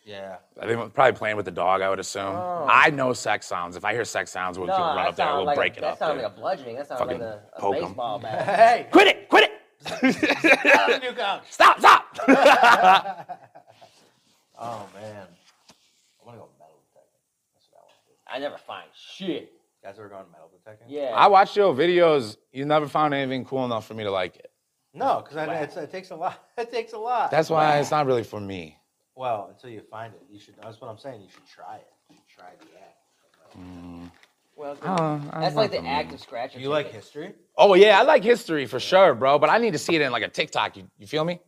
Yeah. 0.03 0.37
I 0.59 0.65
think 0.65 0.79
we're 0.79 0.89
probably 0.89 1.17
playing 1.17 1.35
with 1.37 1.45
the 1.45 1.51
dog. 1.51 1.81
I 1.81 1.89
would 1.89 1.99
assume. 1.99 2.25
Oh. 2.35 2.65
I 2.69 2.89
know 2.89 3.13
sex 3.13 3.45
sounds. 3.45 3.75
If 3.75 3.85
I 3.85 3.93
hear 3.93 4.03
sex 4.03 4.31
sounds, 4.31 4.57
we'll, 4.57 4.67
we'll 4.67 4.77
run 4.77 5.05
up 5.07 5.15
there. 5.15 5.27
We'll 5.35 5.45
like 5.45 5.55
break 5.55 5.73
a, 5.75 5.77
it 5.77 5.81
that 5.81 5.91
up. 5.93 5.99
sounded 5.99 6.15
dude. 6.15 6.23
like 6.23 6.33
a 6.33 6.39
bludgeoning. 6.39 6.75
That 6.77 6.87
sounded 6.87 7.05
Fucking 7.05 7.19
like 7.21 7.39
a, 7.61 7.65
a 7.67 7.71
baseball 7.71 8.19
bat. 8.19 8.45
Hey, 8.45 8.87
Quit 8.91 9.07
it! 9.07 9.29
Quit 9.29 9.43
it! 9.43 9.51
New 10.03 11.13
couch. 11.13 11.43
stop! 11.49 11.79
Stop! 11.79 13.35
Oh 14.61 14.85
man, 14.93 15.25
I 15.25 16.25
want 16.25 16.35
to 16.37 16.41
go 16.41 16.49
metal 16.59 16.75
detecting. 16.91 17.21
That's 17.55 17.67
what 17.71 17.79
I 17.79 17.85
want 17.85 17.95
to 18.03 18.11
do. 18.11 18.15
I 18.27 18.39
never 18.39 18.57
find 18.57 18.87
shit. 18.93 19.53
Guys 19.81 19.95
ever 19.97 20.09
gone 20.09 20.25
metal 20.33 20.49
detecting? 20.51 20.89
Yeah. 20.89 21.13
I 21.15 21.27
watched 21.27 21.55
your 21.55 21.73
videos. 21.73 22.35
You 22.51 22.65
never 22.65 22.85
found 22.89 23.13
anything 23.13 23.45
cool 23.45 23.63
enough 23.63 23.87
for 23.87 23.93
me 23.93 24.03
to 24.03 24.11
like 24.11 24.35
it. 24.35 24.51
No, 24.93 25.23
because 25.23 25.47
it's, 25.63 25.77
it 25.77 25.91
takes 25.91 26.09
a 26.09 26.15
lot. 26.17 26.43
It 26.57 26.71
takes 26.71 26.91
a 26.91 26.97
lot. 26.97 27.31
That's 27.31 27.49
why 27.49 27.79
it's 27.79 27.91
not 27.91 28.05
really 28.05 28.23
for 28.23 28.41
me. 28.41 28.75
well 29.15 29.47
until 29.49 29.69
you 29.69 29.79
find 29.89 30.13
it. 30.13 30.21
You 30.29 30.39
should. 30.41 30.55
That's 30.61 30.81
what 30.81 30.89
I'm 30.89 30.97
saying. 30.97 31.21
You 31.21 31.29
should 31.29 31.47
try 31.47 31.77
it. 31.77 31.87
You 32.09 32.17
should 32.17 32.37
try 32.37 32.49
the 32.59 32.65
act. 32.81 33.57
Mm. 33.57 34.11
Well, 34.59 34.77
I 35.31 35.39
that's 35.41 35.55
like 35.55 35.71
the 35.71 35.85
act 35.85 36.13
of 36.13 36.19
scratching. 36.19 36.61
You 36.61 36.69
like 36.69 36.91
history? 36.91 37.33
Oh 37.57 37.73
yeah, 37.75 37.99
I 37.99 38.03
like 38.03 38.23
history 38.23 38.65
for 38.65 38.79
sure, 38.79 39.13
bro. 39.15 39.39
But 39.39 39.49
I 39.49 39.57
need 39.57 39.71
to 39.73 39.79
see 39.79 39.95
it 39.95 40.01
in 40.01 40.11
like 40.11 40.23
a 40.23 40.27
TikTok. 40.27 40.77
You, 40.77 40.89
you 40.97 41.07
feel 41.07 41.23
me? 41.23 41.39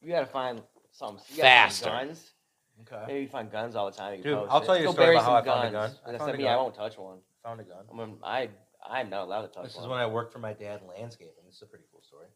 You 0.00 0.10
gotta 0.10 0.26
find 0.26 0.62
some. 0.90 1.18
You 1.30 1.36
gotta 1.38 1.48
find 1.48 1.70
Faster. 1.70 1.90
guns. 1.90 2.32
Okay. 2.82 3.04
Maybe 3.06 3.20
you 3.20 3.28
find 3.28 3.50
guns 3.50 3.76
all 3.76 3.86
the 3.90 3.96
time. 3.96 4.16
You 4.16 4.22
can 4.22 4.30
Dude, 4.32 4.38
post 4.40 4.52
I'll 4.52 4.62
it. 4.62 4.66
tell 4.66 4.76
you 4.76 4.82
a 4.82 4.86
Go 4.86 4.92
story 4.92 5.06
bury 5.06 5.16
about 5.16 5.24
how 5.24 5.30
some 5.30 5.48
I 5.48 5.54
found 5.62 5.68
a 5.68 5.70
guns. 5.70 5.92
gun. 5.94 6.00
I 6.04 6.10
Except 6.10 6.18
found 6.18 6.34
a 6.34 6.38
me, 6.38 6.44
I 6.48 6.52
gun. 6.54 6.62
won't 6.64 6.74
touch 6.74 6.98
one. 6.98 7.18
Found 7.44 7.60
a 7.60 7.64
gun. 7.64 7.84
I'm, 7.92 7.98
a- 8.00 8.26
I, 8.26 8.48
I'm 8.90 9.10
not 9.10 9.22
allowed 9.22 9.42
to 9.42 9.48
touch 9.48 9.64
This 9.64 9.76
is 9.76 9.86
when 9.86 9.98
I 9.98 10.06
worked 10.06 10.32
for 10.32 10.40
my 10.40 10.52
dad 10.52 10.80
in 10.82 10.88
landscaping. 10.88 11.44
This 11.46 11.56
is 11.56 11.62
a 11.62 11.66
pretty 11.66 11.84
cool 11.92 12.02
story. 12.02 12.26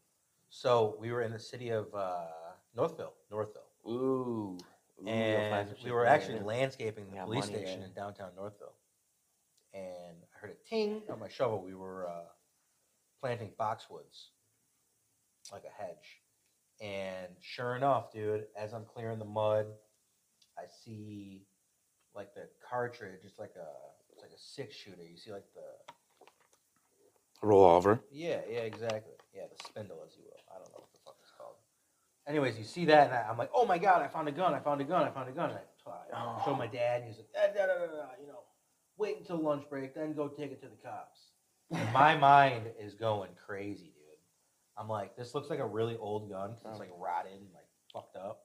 So 0.49 0.95
we 1.01 1.11
were 1.11 1.21
in 1.23 1.33
the 1.33 1.39
city 1.39 1.69
of 1.71 1.87
uh, 1.93 2.27
Northville, 2.75 3.13
Northville, 3.29 3.63
Ooh. 3.85 3.91
Ooh, 3.91 4.57
you'll 5.01 5.07
find 5.07 5.09
and 5.09 5.67
some 5.69 5.77
we 5.83 5.91
were 5.91 6.03
there, 6.05 6.13
actually 6.13 6.35
man. 6.35 6.45
landscaping 6.45 7.05
the 7.09 7.17
Got 7.17 7.25
police 7.25 7.45
money 7.49 7.57
station 7.63 7.79
there. 7.81 7.89
in 7.89 7.93
downtown 7.93 8.29
Northville. 8.37 8.73
And 9.77 10.17
I 10.23 10.39
heard 10.39 10.51
a 10.51 10.69
ting 10.69 11.03
on 11.11 11.19
my 11.19 11.29
shovel. 11.29 11.61
We 11.61 11.75
were 11.75 12.07
uh, 12.07 12.25
planting 13.21 13.51
boxwoods, 13.59 14.29
like 15.51 15.63
a 15.65 15.83
hedge. 15.83 16.21
And 16.81 17.27
sure 17.41 17.75
enough, 17.75 18.11
dude, 18.11 18.45
as 18.57 18.73
I'm 18.73 18.85
clearing 18.85 19.19
the 19.19 19.25
mud, 19.25 19.67
I 20.57 20.63
see 20.83 21.45
like 22.15 22.33
the 22.33 22.47
cartridge. 22.67 23.21
It's 23.23 23.39
like 23.39 23.53
a 23.55 23.69
it's 24.11 24.21
like 24.21 24.31
a 24.31 24.39
six 24.39 24.75
shooter. 24.75 25.03
You 25.03 25.17
see 25.17 25.31
like 25.31 25.45
the 25.53 25.93
Roll 27.43 27.65
over. 27.65 27.99
yeah, 28.11 28.39
yeah, 28.49 28.61
exactly. 28.61 29.13
Yeah, 29.33 29.43
the 29.45 29.63
spindle, 29.63 30.01
as 30.05 30.15
you 30.17 30.23
will. 30.23 30.41
I 30.49 30.57
don't 30.57 30.69
know 30.73 30.81
what 30.81 30.91
the 30.91 30.99
fuck 31.05 31.15
it's 31.21 31.31
called. 31.37 31.55
Anyways, 32.27 32.57
you 32.57 32.63
see 32.63 32.85
that, 32.85 33.07
and 33.07 33.15
I, 33.15 33.27
I'm 33.29 33.37
like, 33.37 33.51
oh 33.53 33.65
my 33.65 33.77
god, 33.77 34.01
I 34.01 34.07
found 34.07 34.27
a 34.27 34.31
gun, 34.31 34.55
I 34.55 34.59
found 34.59 34.81
a 34.81 34.83
gun, 34.83 35.03
I 35.03 35.11
found 35.11 35.29
a 35.29 35.31
gun. 35.31 35.51
And 35.51 35.59
I, 36.13 36.17
I 36.17 36.41
showed 36.43 36.57
my 36.57 36.65
dad, 36.65 37.01
and 37.01 37.07
he's 37.07 37.17
like, 37.17 37.31
da, 37.31 37.53
da, 37.53 37.67
da, 37.67 37.79
da, 37.79 37.85
da, 37.85 38.07
you 38.19 38.27
know, 38.27 38.41
wait 38.97 39.17
until 39.19 39.37
lunch 39.37 39.63
break, 39.69 39.93
then 39.95 40.13
go 40.13 40.27
take 40.27 40.51
it 40.51 40.61
to 40.61 40.67
the 40.67 40.75
cops. 40.87 41.19
And 41.71 41.91
my 41.93 42.15
mind 42.17 42.63
is 42.79 42.93
going 42.93 43.29
crazy, 43.45 43.85
dude. 43.85 43.93
I'm 44.77 44.87
like, 44.87 45.15
this 45.17 45.35
looks 45.35 45.49
like 45.49 45.59
a 45.59 45.65
really 45.65 45.97
old 45.97 46.29
gun. 46.29 46.51
'cause 46.51 46.61
It's 46.71 46.79
like 46.79 46.91
rotted 46.97 47.33
and 47.33 47.49
like 47.53 47.67
fucked 47.93 48.15
up. 48.15 48.43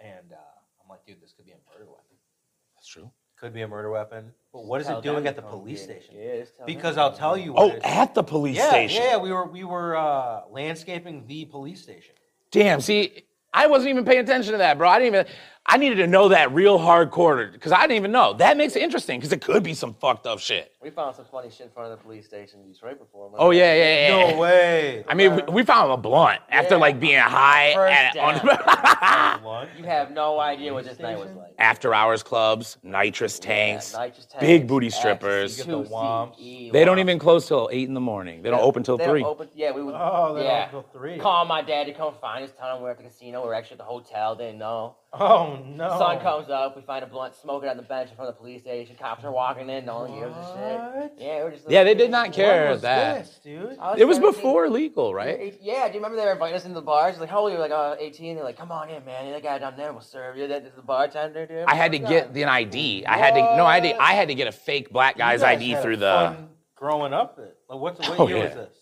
And 0.00 0.32
uh, 0.32 0.36
I'm 0.82 0.88
like, 0.88 1.04
dude, 1.06 1.20
this 1.20 1.32
could 1.32 1.44
be 1.44 1.52
a 1.52 1.56
murder 1.72 1.86
weapon. 1.90 2.16
That's 2.74 2.88
true. 2.88 3.10
Could 3.38 3.52
be 3.54 3.62
a 3.62 3.68
murder 3.68 3.90
weapon. 3.90 4.32
But 4.52 4.64
what 4.64 4.80
is 4.80 4.86
Tell 4.86 4.98
it 4.98 5.02
doing 5.02 5.16
them 5.24 5.26
at 5.28 5.36
the 5.36 5.42
come 5.42 5.50
police 5.50 5.86
get 5.86 5.96
it. 5.96 6.02
station? 6.04 6.20
Yeah, 6.20 6.36
just 6.40 6.56
tell 6.56 6.66
them 6.66 6.74
Because 6.74 6.94
to 6.96 7.00
I'll 7.02 7.10
come 7.10 7.18
tell 7.18 7.34
get 7.36 7.42
it. 7.42 7.44
you. 7.46 7.52
What 7.52 7.62
Oh, 7.62 7.68
it 7.68 7.76
is. 7.76 7.82
at 7.84 8.14
the 8.14 8.22
police 8.22 8.56
yeah, 8.56 8.68
station. 8.68 9.02
Yeah, 9.02 9.16
we 9.18 9.32
were 9.32 9.46
we 9.46 9.64
were 9.64 9.96
uh, 9.96 10.42
landscaping 10.50 11.26
the 11.26 11.44
police 11.46 11.82
station. 11.82 12.14
Damn. 12.50 12.80
See, 12.80 13.22
I 13.52 13.66
wasn't 13.66 13.90
even 13.90 14.04
paying 14.04 14.20
attention 14.20 14.52
to 14.52 14.58
that, 14.58 14.78
bro. 14.78 14.88
I 14.88 14.98
didn't 14.98 15.14
even. 15.14 15.26
I 15.66 15.76
needed 15.76 15.96
to 15.96 16.06
know 16.06 16.28
that 16.30 16.52
real 16.52 16.78
hardcore 16.78 17.52
because 17.52 17.70
I 17.70 17.82
didn't 17.82 17.96
even 17.96 18.10
know. 18.12 18.32
That 18.34 18.56
makes 18.56 18.74
it 18.76 18.82
interesting 18.82 19.20
because 19.20 19.32
it 19.32 19.40
could 19.42 19.62
be 19.62 19.74
some 19.74 19.94
fucked 19.94 20.26
up 20.26 20.40
shit. 20.40 20.72
We 20.82 20.88
found 20.90 21.14
some 21.14 21.26
funny 21.26 21.50
shit 21.50 21.66
in 21.66 21.68
front 21.70 21.92
of 21.92 21.98
the 21.98 22.02
police 22.02 22.24
station 22.24 22.60
in 22.60 22.72
Detroit 22.72 22.98
before. 22.98 23.26
remember 23.26 23.42
Oh 23.44 23.50
yeah, 23.50 23.74
yeah, 23.74 24.08
yeah. 24.08 24.30
No 24.32 24.38
way. 24.38 25.04
I 25.06 25.14
mean, 25.14 25.36
we, 25.36 25.42
we 25.52 25.62
found 25.62 25.92
a 25.92 25.96
blunt 25.98 26.40
after 26.48 26.74
Yeah. 26.74 26.80
like 26.80 26.98
being 26.98 27.18
high 27.18 27.74
First 27.74 28.16
at, 28.16 28.16
on, 28.16 29.70
You 29.78 29.84
have 29.84 30.10
no 30.10 30.40
idea 30.40 30.72
what 30.72 30.84
this 30.86 30.98
night 30.98 31.18
was 31.18 31.30
like. 31.36 31.54
after 31.58 31.94
hours 31.94 32.22
clubs, 32.22 32.78
nitrous 32.82 33.38
tanks, 33.38 33.94
nitrous 33.94 34.26
big 34.40 34.66
booty 34.66 34.86
ecstasy, 34.86 35.00
strippers. 35.00 35.58
You 35.58 35.64
get 35.66 35.70
the 35.70 35.82
womps. 35.90 36.72
They 36.72 36.84
don't 36.84 36.98
even 36.98 37.18
close 37.18 37.46
till 37.46 37.68
eight 37.70 37.86
in 37.86 37.94
the 37.94 38.00
morning. 38.00 38.42
They 38.42 38.50
don't 38.50 38.62
open 38.62 38.82
till 38.82 38.96
They 38.96 39.04
don't 39.04 39.12
three. 39.12 39.24
Open, 39.24 39.48
yeah, 39.54 39.72
we 39.72 39.82
would. 39.82 39.94
Oh, 39.96 40.34
they 40.34 40.40
don't 40.42 40.50
yeah. 40.50 40.68
open 40.68 40.70
till 40.90 41.00
three. 41.00 41.18
Call 41.18 41.44
my 41.44 41.62
dad 41.62 41.84
to 41.84 41.92
come 41.92 42.14
find 42.20 42.42
us. 42.44 42.50
Tell 42.58 42.76
him 42.76 42.82
we're 42.82 42.90
at 42.90 42.96
the 42.96 43.04
casino. 43.04 43.44
We're 43.44 43.54
actually 43.54 43.74
at 43.74 43.78
the 43.78 43.84
hotel. 43.84 44.34
Didn't 44.34 44.58
know. 44.58 44.96
Oh 45.12 45.58
no. 45.66 45.98
Sun 45.98 46.20
comes 46.20 46.50
up. 46.50 46.76
We 46.76 46.82
find 46.82 47.02
a 47.02 47.06
blunt 47.08 47.34
smoking 47.34 47.68
on 47.68 47.76
the 47.76 47.82
bench 47.82 48.10
in 48.10 48.16
front 48.16 48.28
of 48.28 48.36
the 48.36 48.38
police 48.38 48.60
station. 48.60 48.94
Cops 48.96 49.24
are 49.24 49.32
walking 49.32 49.68
in. 49.68 49.84
No 49.84 50.00
one 50.02 50.12
gives 50.12 50.36
a 50.36 50.54
shit. 50.54 51.12
Yeah, 51.18 51.42
we're 51.42 51.50
just. 51.50 51.68
Yeah, 51.68 51.82
they 51.82 51.94
did 51.96 52.12
not 52.12 52.32
care 52.32 52.66
What 52.66 52.72
was 52.74 52.82
that. 52.82 53.24
this, 53.24 53.40
dude? 53.42 53.76
I 53.80 53.96
It 53.96 54.04
was 54.06 54.18
17. 54.18 54.20
before 54.32 54.68
legal, 54.70 55.12
right? 55.12 55.58
Yeah, 55.60 55.88
do 55.88 55.94
you 55.94 55.98
remember 55.98 56.16
they 56.16 56.24
were 56.26 56.32
inviting 56.32 56.54
us 56.54 56.64
into 56.64 56.76
the 56.76 56.82
bars? 56.82 57.18
Like, 57.18 57.28
how 57.28 57.40
old 57.40 57.50
are 57.50 57.54
you? 57.56 57.60
Like, 57.60 57.72
uh, 57.72 57.96
18? 57.98 58.36
They're 58.36 58.44
like, 58.44 58.56
come 58.56 58.70
on 58.70 58.88
in, 58.88 59.04
man. 59.04 59.32
That 59.32 59.42
guy 59.42 59.58
down 59.58 59.76
there 59.76 59.92
will 59.92 60.00
serve 60.00 60.36
you. 60.36 60.46
That 60.46 60.62
is 60.64 60.74
the 60.76 60.82
bartender, 60.82 61.44
dude. 61.44 61.64
I 61.66 61.74
had 61.74 61.90
to 61.90 61.98
get 61.98 62.28
an 62.36 62.48
ID. 62.48 63.04
I 63.04 63.18
had 63.18 63.34
to 63.34 63.40
no, 63.56 63.66
I 63.66 63.80
had 63.80 63.82
to, 63.82 64.00
I 64.00 64.12
had 64.12 64.28
to 64.28 64.34
get 64.36 64.46
a 64.46 64.52
fake 64.52 64.92
black 64.92 65.18
guy's 65.18 65.42
ID 65.42 65.74
through 65.82 65.96
the 65.96 66.36
growing 66.76 67.12
up. 67.12 67.36
Then. 67.36 67.48
Like, 67.68 67.80
what, 67.80 67.98
what 67.98 68.20
Oh, 68.20 68.28
year 68.28 68.44
was 68.44 68.54
this? 68.54 68.76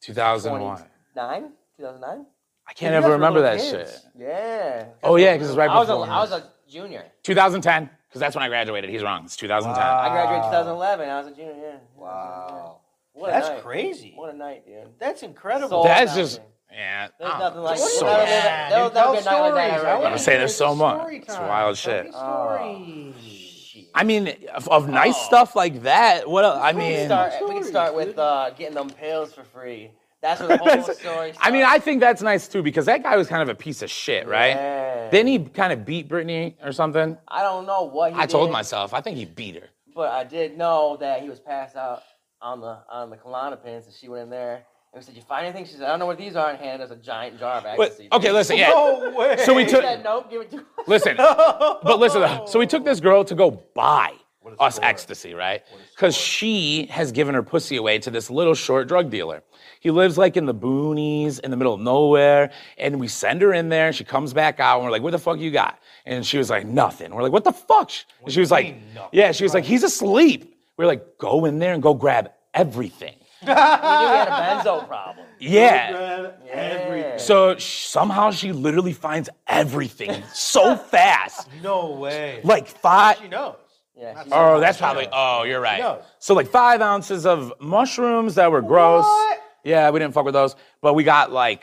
2001. 0.00 0.82
9? 1.14 1.52
2009? 1.76 2.26
I 2.72 2.74
can't 2.74 2.94
ever 2.94 3.10
remember 3.12 3.42
that 3.42 3.60
shit. 3.60 4.00
Yeah. 4.18 4.86
Oh 5.02 5.16
yeah, 5.16 5.34
because 5.34 5.50
it's 5.50 5.58
right 5.58 5.68
I 5.68 5.78
was, 5.78 5.90
a, 5.90 5.92
before. 5.92 6.08
I 6.10 6.20
was 6.20 6.32
a 6.32 6.50
junior. 6.70 7.04
2010, 7.22 7.90
because 8.08 8.18
that's 8.20 8.34
when 8.34 8.42
I 8.42 8.48
graduated. 8.48 8.88
He's 8.88 9.02
wrong. 9.02 9.24
It's 9.26 9.36
2010. 9.36 9.82
I 9.84 10.08
graduated 10.08 10.44
2011. 10.44 11.08
I 11.10 11.18
was 11.18 11.26
a 11.26 11.30
junior, 11.36 11.52
yeah. 11.60 11.76
Wow. 11.94 12.78
What 13.12 13.28
a 13.28 13.32
That's 13.32 13.48
night. 13.50 13.62
crazy. 13.62 14.14
What 14.16 14.34
a 14.34 14.36
night, 14.38 14.64
dude. 14.66 14.88
That's 14.98 15.22
incredible. 15.22 15.68
Soul 15.68 15.84
That's 15.84 16.12
sounding. 16.12 16.24
just 16.24 16.40
yeah. 16.72 17.08
There's 17.20 17.30
I 17.30 17.38
nothing 17.38 17.60
like 17.60 17.76
there's 17.76 17.90
it. 17.92 17.98
so 17.98 18.06
much. 18.06 18.26
Yeah, 18.28 18.68
there'll 18.70 18.88
dude, 18.88 18.94
never 18.94 19.20
tell 19.20 19.44
be 19.44 19.50
like 19.52 19.54
that 19.54 19.68
stories. 19.68 19.72
ever 19.74 19.86
I 19.86 19.90
again. 19.90 20.02
wanna 20.02 20.12
I'm 20.14 20.18
saying 20.18 20.38
there's 20.38 20.54
so 20.56 20.74
much. 20.74 20.98
Story 20.98 21.16
It's 21.18 21.36
wild 21.36 21.76
shit. 21.76 22.04
me 22.06 22.12
stories. 22.12 23.88
I 23.94 24.04
mean, 24.04 24.34
of, 24.54 24.66
of 24.68 24.88
nice 24.88 25.14
Oh. 25.18 25.26
stuff 25.26 25.54
like 25.54 25.82
that. 25.82 26.26
What 26.28 26.44
else? 26.46 26.58
I 26.58 26.72
We 26.72 26.80
can 26.80 26.90
mean, 26.90 27.06
start, 27.06 27.32
we 27.46 27.50
can 27.54 27.64
start 27.64 27.94
with 27.94 28.18
uh, 28.18 28.50
getting 28.56 28.74
them 28.74 28.88
pills 28.88 29.34
for 29.34 29.44
free. 29.44 29.90
That's 30.22 30.40
where 30.40 30.48
the 30.50 30.56
whole 30.58 30.94
story 30.94 31.32
I 31.40 31.50
mean. 31.50 31.64
I 31.64 31.78
think 31.78 32.00
that's 32.00 32.22
nice 32.22 32.46
too 32.48 32.62
because 32.62 32.86
that 32.86 33.02
guy 33.02 33.16
was 33.16 33.26
kind 33.26 33.42
of 33.42 33.48
a 33.48 33.54
piece 33.54 33.82
of 33.82 33.90
shit, 33.90 34.26
right? 34.28 34.54
Yeah. 34.54 35.10
Then 35.10 35.26
he 35.26 35.40
kind 35.40 35.72
of 35.72 35.84
beat 35.84 36.08
Brittany 36.08 36.56
or 36.64 36.72
something. 36.72 37.18
I 37.28 37.42
don't 37.42 37.66
know 37.66 37.82
what 37.84 38.12
he 38.14 38.18
I 38.20 38.26
told 38.26 38.50
myself, 38.52 38.94
I 38.94 39.00
think 39.00 39.16
he 39.18 39.24
beat 39.24 39.56
her. 39.56 39.68
but 39.94 40.10
I 40.12 40.24
did 40.24 40.56
know 40.56 40.96
that 41.00 41.22
he 41.22 41.28
was 41.28 41.40
passed 41.40 41.76
out 41.76 42.02
on 42.40 42.60
the 42.60 42.78
on 42.88 43.10
the 43.10 43.16
Klonopins, 43.16 43.84
and 43.86 43.94
she 43.94 44.08
went 44.08 44.22
in 44.24 44.30
there 44.30 44.54
and 44.94 45.00
we 45.00 45.02
said, 45.02 45.14
"You 45.16 45.22
find 45.22 45.44
anything?" 45.46 45.64
She 45.64 45.72
said, 45.72 45.82
"I 45.84 45.88
don't 45.88 45.98
know 45.98 46.06
what 46.06 46.18
these 46.18 46.36
are." 46.36 46.50
And 46.50 46.58
handed 46.58 46.84
us 46.84 46.90
a 46.90 46.96
giant 46.96 47.38
jar 47.38 47.56
of 47.58 47.64
But, 47.64 47.80
ecstasy. 47.80 48.08
okay, 48.12 48.30
listen, 48.32 48.56
yeah. 48.58 48.68
No 48.70 49.12
way. 49.16 49.36
So 49.38 49.54
we 49.54 49.64
took. 49.64 49.82
said, 49.82 50.02
"Nope, 50.04 50.30
give 50.30 50.42
it 50.42 50.50
to." 50.52 50.64
Listen, 50.86 51.16
but 51.18 51.98
listen. 51.98 52.22
So 52.46 52.58
we 52.58 52.66
took 52.66 52.84
this 52.84 53.00
girl 53.00 53.24
to 53.24 53.34
go 53.34 53.50
buy 53.74 54.12
us 54.58 54.78
ecstasy, 54.82 55.34
right? 55.34 55.62
Because 55.94 56.14
she 56.16 56.86
has 56.86 57.12
given 57.12 57.34
her 57.34 57.42
pussy 57.42 57.76
away 57.76 57.98
to 58.00 58.10
this 58.10 58.30
little 58.30 58.54
short 58.54 58.88
drug 58.88 59.10
dealer. 59.10 59.42
He 59.80 59.90
lives 59.90 60.16
like 60.18 60.36
in 60.36 60.46
the 60.46 60.54
boonies, 60.54 61.40
in 61.40 61.50
the 61.50 61.56
middle 61.56 61.74
of 61.74 61.80
nowhere. 61.80 62.50
And 62.78 63.00
we 63.00 63.08
send 63.08 63.42
her 63.42 63.52
in 63.52 63.68
there. 63.68 63.92
She 63.92 64.04
comes 64.04 64.32
back 64.32 64.60
out, 64.60 64.76
and 64.76 64.84
we're 64.84 64.90
like, 64.92 65.02
"What 65.02 65.10
the 65.10 65.18
fuck 65.18 65.38
you 65.38 65.50
got?" 65.50 65.78
And 66.06 66.24
she 66.24 66.38
was 66.38 66.50
like, 66.50 66.66
"Nothing." 66.66 67.12
We're 67.14 67.22
like, 67.22 67.32
"What 67.32 67.44
the 67.44 67.52
fuck?" 67.52 67.90
And 68.22 68.32
she 68.32 68.40
was 68.40 68.50
like, 68.50 68.76
"Yeah." 69.12 69.32
She 69.32 69.42
was 69.44 69.54
like, 69.54 69.64
"He's 69.64 69.82
asleep." 69.82 70.56
We're 70.76 70.86
like, 70.86 71.18
"Go 71.18 71.44
in 71.44 71.58
there 71.58 71.72
and 71.74 71.82
go 71.82 71.94
grab 71.94 72.30
everything." 72.54 73.14
He 73.42 73.48
knew 73.48 73.54
he 73.54 73.58
had 73.60 74.28
a 74.28 74.30
benzo 74.62 74.86
problem. 74.86 75.26
Yeah. 75.40 76.30
Yeah. 76.46 77.16
So 77.16 77.56
sh- 77.58 77.86
somehow 77.88 78.30
she 78.30 78.52
literally 78.52 78.92
finds 78.92 79.28
everything 79.48 80.22
so 80.32 80.76
fast. 80.92 81.48
No 81.60 81.90
way. 81.90 82.40
Like 82.44 82.68
five. 82.68 83.18
She 83.20 83.26
knows. 83.26 83.56
Yeah. 84.02 84.24
Oh, 84.32 84.58
that's 84.60 84.78
probably. 84.78 85.06
Oh, 85.12 85.44
you're 85.44 85.60
right. 85.60 85.80
knows. 85.80 86.02
So 86.18 86.34
like 86.34 86.48
five 86.48 86.80
ounces 86.80 87.24
of 87.24 87.52
mushrooms 87.60 88.34
that 88.34 88.50
were 88.50 88.60
gross. 88.62 89.04
What? 89.04 89.38
Yeah, 89.64 89.90
we 89.90 90.00
didn't 90.00 90.12
fuck 90.14 90.24
with 90.24 90.34
those. 90.34 90.56
But 90.80 90.94
we 90.94 91.04
got 91.04 91.30
like 91.30 91.62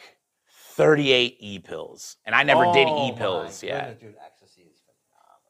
38 0.76 1.38
e 1.40 1.60
pills, 1.60 2.16
and 2.26 2.34
I 2.34 2.44
never 2.44 2.66
did 2.72 2.88
Oh 2.90 3.08
e 3.08 3.12
pills. 3.12 3.62
my 3.62 3.68
Yeah. 3.70 3.94
dude, 3.94 4.16
ecstasy 4.26 4.64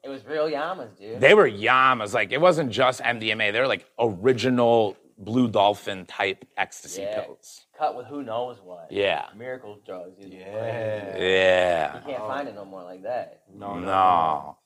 It 0.03 0.09
was 0.09 0.25
real 0.25 0.47
Yamas, 0.49 0.97
dude. 0.97 1.19
They 1.19 1.33
were 1.35 1.47
Yamas. 1.49 2.13
Like 2.13 2.31
it 2.31 2.41
wasn't 2.41 2.71
just 2.71 3.01
MDMA. 3.01 3.51
They 3.51 3.59
were 3.59 3.67
like 3.67 3.85
original 3.99 4.97
Blue 5.17 5.47
Dolphin 5.49 6.05
type 6.05 6.45
ecstasy 6.57 7.01
Yeah. 7.03 7.21
pills. 7.25 7.65
Cut 7.77 7.95
with 7.97 8.07
who 8.07 8.23
knows 8.23 8.61
what. 8.63 8.87
Yeah. 8.91 9.25
Miracle 9.35 9.77
drugs. 9.85 10.15
dude. 10.19 10.33
Yeah. 10.33 11.17
Yeah. 11.17 11.95
You 11.97 12.01
can't 12.13 12.23
find 12.27 12.47
it 12.47 12.55
no 12.55 12.65
more 12.65 12.83
like 12.83 13.03
that. 13.03 13.41
No, 13.53 13.75
no, 13.75 13.81
No. 13.85 14.57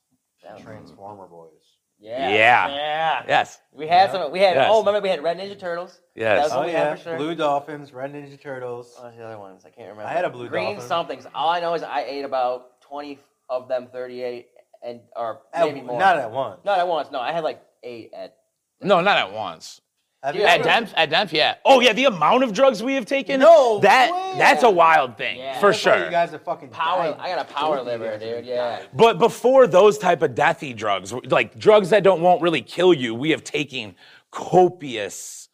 That 0.43 0.53
was- 0.53 0.61
Transformer 0.63 1.27
boys. 1.27 1.72
Yeah. 2.03 2.29
Yeah. 2.29 2.67
Yeah. 2.75 3.23
Yes. 3.27 3.59
We 3.71 3.87
had 3.87 4.11
some. 4.11 4.31
We 4.31 4.39
had. 4.39 4.55
Yes. 4.55 4.67
Oh, 4.69 4.79
remember 4.79 4.99
we 5.01 5.09
had 5.09 5.23
Red 5.23 5.37
Ninja 5.37 5.57
Turtles. 5.57 5.99
Yes. 6.15 6.37
That 6.37 6.43
was 6.43 6.51
Oh 6.51 6.57
what 6.57 6.65
we 6.67 6.71
had 6.73 6.83
yeah, 6.89 6.95
for 6.95 7.01
sure. 7.03 7.17
Blue 7.17 7.33
Dolphins, 7.33 7.93
Red 7.93 8.13
Ninja 8.13 8.39
Turtles. 8.39 8.93
What 8.97 9.05
was 9.07 9.15
the 9.15 9.23
other 9.23 9.39
ones? 9.39 9.63
I 9.65 9.69
can't 9.69 9.89
remember. 9.89 10.03
I 10.03 10.13
had 10.13 10.25
a 10.25 10.29
Blue 10.29 10.49
Green 10.49 10.73
Dolphin. 10.73 10.87
somethings. 10.87 11.27
All 11.33 11.49
I 11.49 11.61
know 11.61 11.73
is 11.73 11.81
I 11.83 12.01
ate 12.01 12.25
about 12.25 12.81
twenty 12.81 13.19
of 13.49 13.69
them, 13.69 13.87
thirty-eight, 13.91 14.47
and 14.85 14.99
or 15.15 15.41
At- 15.53 15.65
maybe 15.65 15.81
more. 15.81 15.97
Not 15.97 16.17
at 16.17 16.29
once. 16.31 16.59
Not 16.65 16.77
at 16.79 16.87
once. 16.87 17.09
No, 17.09 17.19
I 17.21 17.31
had 17.31 17.43
like 17.45 17.61
eight 17.83 18.11
at. 18.13 18.35
No, 18.81 18.99
not 18.99 19.17
at 19.17 19.31
once. 19.31 19.79
Have 20.23 20.35
you 20.37 20.43
At 20.43 20.61
ever- 20.65 20.85
DEMF, 20.85 20.93
at 20.95 21.09
DEMF, 21.09 21.31
yeah. 21.33 21.55
Oh 21.65 21.81
yeah, 21.81 21.91
the 21.91 22.05
amount 22.05 22.43
of 22.45 22.53
drugs 22.53 22.81
we 22.81 22.93
have 22.95 23.05
taken. 23.05 23.41
No 23.41 23.79
that 23.79 24.09
way. 24.13 24.37
that's 24.39 24.63
a 24.63 24.69
wild 24.69 25.17
thing 25.17 25.37
Yeah. 25.37 25.59
for 25.59 25.71
That's 25.71 25.85
why 25.85 25.95
sure. 25.97 26.05
You 26.05 26.11
guys 26.11 26.33
are 26.33 26.39
fucking 26.39 26.69
Power. 26.69 27.11
died. 27.11 27.17
I 27.19 27.35
got 27.35 27.49
a 27.49 27.53
power 27.53 27.75
Both 27.77 27.87
of 27.87 27.93
you 27.93 27.99
liver, 28.05 28.17
guys 28.17 28.23
are 28.23 28.35
dude. 28.37 28.45
Yeah. 28.45 28.81
But 28.93 29.19
before 29.19 29.67
those 29.67 29.97
type 29.97 30.21
of 30.21 30.31
deathy 30.31 30.73
drugs, 30.75 31.11
like 31.11 31.59
drugs 31.59 31.89
that 31.89 32.03
don't 32.03 32.21
won't 32.21 32.41
really 32.41 32.61
kill 32.61 32.93
you, 32.93 33.13
we 33.13 33.31
have 33.31 33.43
taken 33.43 33.95
copious 34.31 35.49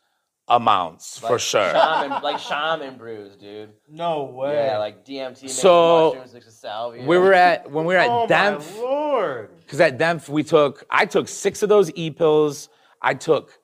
amounts 0.47 1.19
for 1.19 1.33
Like 1.33 1.39
sure. 1.41 1.69
Shaman, 1.71 2.21
like 2.23 2.39
shaman 2.39 2.97
brews, 2.97 3.35
dude. 3.35 3.69
No 3.89 4.23
way. 4.23 4.65
Yeah, 4.67 4.77
like 4.79 5.05
DMT 5.05 5.43
mixed 5.43 5.57
So, 5.59 6.09
mushrooms 6.09 6.33
mixed 6.33 6.47
with 6.47 6.55
salvia. 6.55 7.05
We 7.05 7.17
were 7.17 7.33
at 7.33 7.69
when 7.71 7.85
we 7.85 7.93
were 7.93 7.99
at 7.99 8.09
oh 8.09 8.27
DEMF. 8.27 8.75
my 8.75 8.81
lord. 8.81 9.49
Because 9.61 9.79
at 9.79 9.97
DEMF, 9.97 10.27
we 10.29 10.43
took, 10.43 10.83
I 10.89 11.05
took 11.05 11.27
six 11.27 11.61
of 11.63 11.69
those 11.69 11.91
E 11.95 12.09
pills. 12.11 12.69
I 13.01 13.13
took 13.13 13.58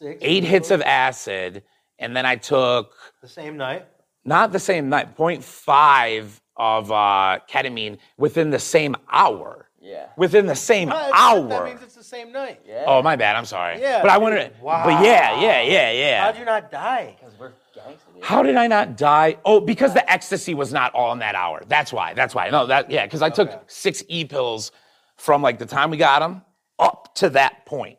Six 0.00 0.18
eight 0.22 0.44
hits 0.44 0.70
of 0.70 0.80
acid. 0.82 1.62
And 1.98 2.16
then 2.16 2.24
I 2.24 2.36
took, 2.36 2.94
the 3.20 3.28
same 3.28 3.56
night. 3.58 3.86
not 4.24 4.52
the 4.52 4.58
same 4.58 4.88
night, 4.88 5.16
0.5 5.16 6.40
of 6.56 6.90
uh, 6.90 7.38
ketamine 7.50 7.98
within 8.16 8.50
the 8.50 8.58
same 8.58 8.96
hour. 9.10 9.66
Yeah. 9.82 10.06
Within 10.16 10.46
the 10.46 10.54
same 10.54 10.88
What? 10.88 11.10
hour. 11.14 11.48
That 11.48 11.64
means 11.64 11.82
it's 11.82 11.94
the 11.94 12.04
same 12.04 12.32
night. 12.32 12.60
Yeah. 12.66 12.84
oh, 12.86 13.02
my 13.02 13.16
bad. 13.16 13.36
I'm 13.36 13.44
sorry. 13.46 13.80
Yeah, 13.80 14.00
But 14.02 14.10
I 14.10 14.14
dude, 14.16 14.22
wanted 14.22 14.54
to, 14.58 14.62
wow. 14.64 14.84
but 14.84 15.04
yeah, 15.04 15.40
yeah, 15.40 15.62
yeah, 15.62 15.90
yeah. 15.90 16.24
How'd 16.24 16.38
you 16.38 16.44
not 16.44 16.70
die? 16.70 17.16
Because 17.18 17.38
we're 17.38 17.52
gangster, 17.74 18.10
dude. 18.14 18.24
How 18.24 18.42
did 18.42 18.56
I 18.56 18.66
not 18.66 18.96
die? 18.96 19.36
Oh, 19.44 19.60
because 19.60 19.94
the 19.94 20.10
ecstasy 20.10 20.52
was 20.54 20.72
not 20.72 20.92
all 20.94 21.12
in 21.12 21.18
that 21.20 21.34
hour. 21.34 21.62
That's 21.66 21.92
why. 21.94 22.12
That's 22.14 22.34
why. 22.34 22.50
No, 22.50 22.66
that 22.66 22.90
yeah, 22.90 23.06
because 23.06 23.22
I 23.22 23.30
took 23.30 23.70
six 23.70 24.02
e 24.08 24.24
pills 24.26 24.70
from 25.16 25.40
like 25.42 25.58
the 25.58 25.66
time 25.66 25.90
we 25.90 25.96
got 25.96 26.20
them 26.20 26.42
up 26.78 27.14
to 27.16 27.30
that 27.30 27.64
point. 27.64 27.98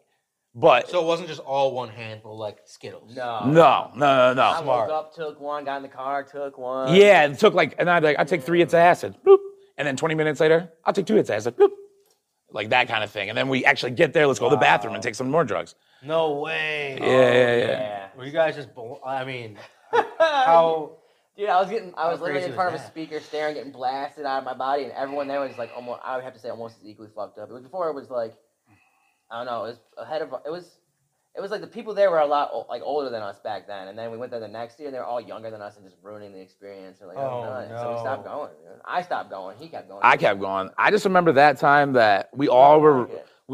But 0.54 0.90
So 0.90 1.02
it 1.02 1.06
wasn't 1.06 1.30
just 1.30 1.40
all 1.40 1.74
one 1.74 1.90
handful 1.90 2.38
like 2.38 2.60
Skittles. 2.66 3.16
No. 3.16 3.46
no, 3.46 3.92
no, 3.96 3.96
no, 3.96 4.34
no. 4.34 4.42
I 4.42 4.60
no. 4.60 4.68
woke 4.68 4.90
up, 4.90 5.16
took 5.16 5.40
one, 5.40 5.64
got 5.64 5.78
in 5.78 5.84
the 5.84 5.88
car, 5.90 6.24
took 6.24 6.58
one. 6.58 6.94
Yeah, 6.94 7.26
it 7.26 7.40
took 7.40 7.54
like, 7.54 7.76
and 7.80 7.90
I'd 7.90 8.02
be 8.02 8.08
like, 8.08 8.20
I 8.20 8.26
take 8.26 8.44
three 8.44 8.60
hits 8.60 8.74
of 8.74 8.80
acid, 8.80 9.16
boop, 9.26 9.38
and 9.78 9.88
then 9.88 9.96
20 9.96 10.14
minutes 10.16 10.42
later, 10.42 10.70
I'll 10.84 10.94
take 10.94 11.06
two 11.06 11.16
hits 11.16 11.30
of 11.30 11.36
acid, 11.38 11.56
boop, 11.56 11.70
like 12.52 12.70
that 12.72 12.90
kind 12.90 13.02
of 13.02 13.12
thing. 13.12 13.30
And 13.30 13.38
then 13.38 13.48
we 13.48 13.64
actually 13.64 13.92
get 13.92 14.12
there, 14.12 14.28
let's 14.28 14.40
go 14.40 14.50
to 14.50 14.56
the 14.56 14.60
bathroom 14.60 14.94
and 14.94 15.02
take 15.02 15.16
some 15.16 15.32
more 15.32 15.46
drugs. 15.46 15.76
No 16.04 16.40
way. 16.40 16.98
Yeah, 17.00 17.06
yeah, 17.08 17.14
oh, 17.14 17.18
yeah. 17.18 17.68
Yeah. 17.68 18.08
Were 18.18 18.26
you 18.26 18.32
guys 18.32 18.56
just? 18.56 18.76
bl- 18.76 18.96
I 19.06 19.24
mean, 19.24 19.58
how? 20.20 20.98
Dude, 21.38 21.48
I 21.48 21.62
was 21.62 21.70
getting, 21.70 21.94
I 21.96 22.10
was 22.10 22.20
How 22.20 22.26
literally 22.26 22.42
crazy 22.42 22.50
in 22.50 22.56
front 22.56 22.76
of 22.76 22.82
a 22.82 22.84
that? 22.84 22.88
speaker, 22.88 23.20
staring, 23.22 23.54
getting 23.56 23.72
blasted 23.72 24.26
out 24.26 24.40
of 24.40 24.44
my 24.44 24.54
body, 24.54 24.84
and 24.84 24.92
everyone 24.92 25.28
there 25.30 25.40
was 25.40 25.58
like 25.58 25.72
almost, 25.76 26.02
I 26.04 26.16
would 26.16 26.26
have 26.26 26.34
to 26.34 26.40
say 26.40 26.50
almost 26.50 26.76
as 26.80 26.86
equally 26.86 27.10
fucked 27.16 27.38
up. 27.40 27.50
It 27.50 27.54
was 27.54 27.64
before 27.64 27.88
it 27.90 27.94
was 27.96 28.10
like, 28.10 28.34
I 29.32 29.38
don't 29.38 29.46
know, 29.46 29.64
it 29.66 29.70
was 29.70 29.80
ahead 29.98 30.22
of, 30.22 30.34
it 30.46 30.50
was, 30.52 30.78
it 31.36 31.40
was 31.42 31.50
like 31.52 31.62
the 31.62 31.68
people 31.68 31.94
there 31.94 32.12
were 32.12 32.20
a 32.20 32.26
lot 32.26 32.50
o- 32.52 32.66
like 32.68 32.82
older 32.84 33.10
than 33.10 33.22
us 33.22 33.40
back 33.40 33.66
then, 33.66 33.88
and 33.88 33.98
then 33.98 34.12
we 34.12 34.18
went 34.18 34.32
there 34.32 34.42
the 34.42 34.48
next 34.50 34.78
year, 34.80 34.90
and 34.90 34.96
they 34.96 35.00
were 35.00 35.06
all 35.06 35.22
younger 35.22 35.50
than 35.50 35.62
us 35.62 35.78
and 35.78 35.86
just 35.86 35.96
ruining 36.04 36.34
the 36.34 36.40
experience. 36.42 36.98
We're 37.00 37.08
like, 37.08 37.18
oh, 37.18 37.44
Oh, 37.46 37.68
no. 37.70 37.78
So 37.82 37.94
we 37.94 38.00
stopped 38.00 38.26
going. 38.26 38.50
dude. 38.62 38.82
I 38.84 39.02
stopped 39.02 39.30
going. 39.30 39.56
He 39.58 39.70
kept 39.70 39.88
going. 39.88 40.02
I 40.04 40.18
kept 40.18 40.42
going. 40.42 40.70
I 40.78 40.92
just 40.92 41.06
remember 41.06 41.32
that 41.34 41.58
time 41.58 41.94
that 41.94 42.30
we 42.34 42.50
all 42.50 42.82
were, 42.82 43.08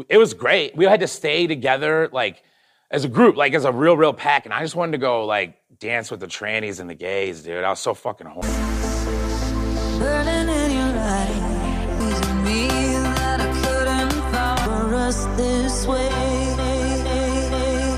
it 0.08 0.18
was 0.18 0.34
great. 0.34 0.76
We 0.76 0.86
had 0.86 0.98
to 1.00 1.06
stay 1.06 1.46
together, 1.46 2.08
like, 2.12 2.42
as 2.90 3.04
a 3.04 3.08
group, 3.08 3.36
like 3.36 3.54
as 3.54 3.64
a 3.64 3.70
real, 3.70 3.96
real 3.96 4.12
pack. 4.12 4.44
And 4.46 4.52
I 4.52 4.60
just 4.62 4.74
wanted 4.74 4.92
to 4.92 4.98
go, 4.98 5.24
like, 5.26 5.56
dance 5.78 6.10
with 6.10 6.18
the 6.18 6.26
trannies 6.26 6.80
and 6.80 6.90
the 6.90 6.94
gays, 6.96 7.44
dude. 7.44 7.62
I 7.62 7.70
was 7.70 7.78
so 7.78 7.94
fucking 7.94 8.26
horny. 8.26 8.48
Follow 15.12 15.30
us 15.30 15.36
this 15.36 15.86
way. 15.86 16.08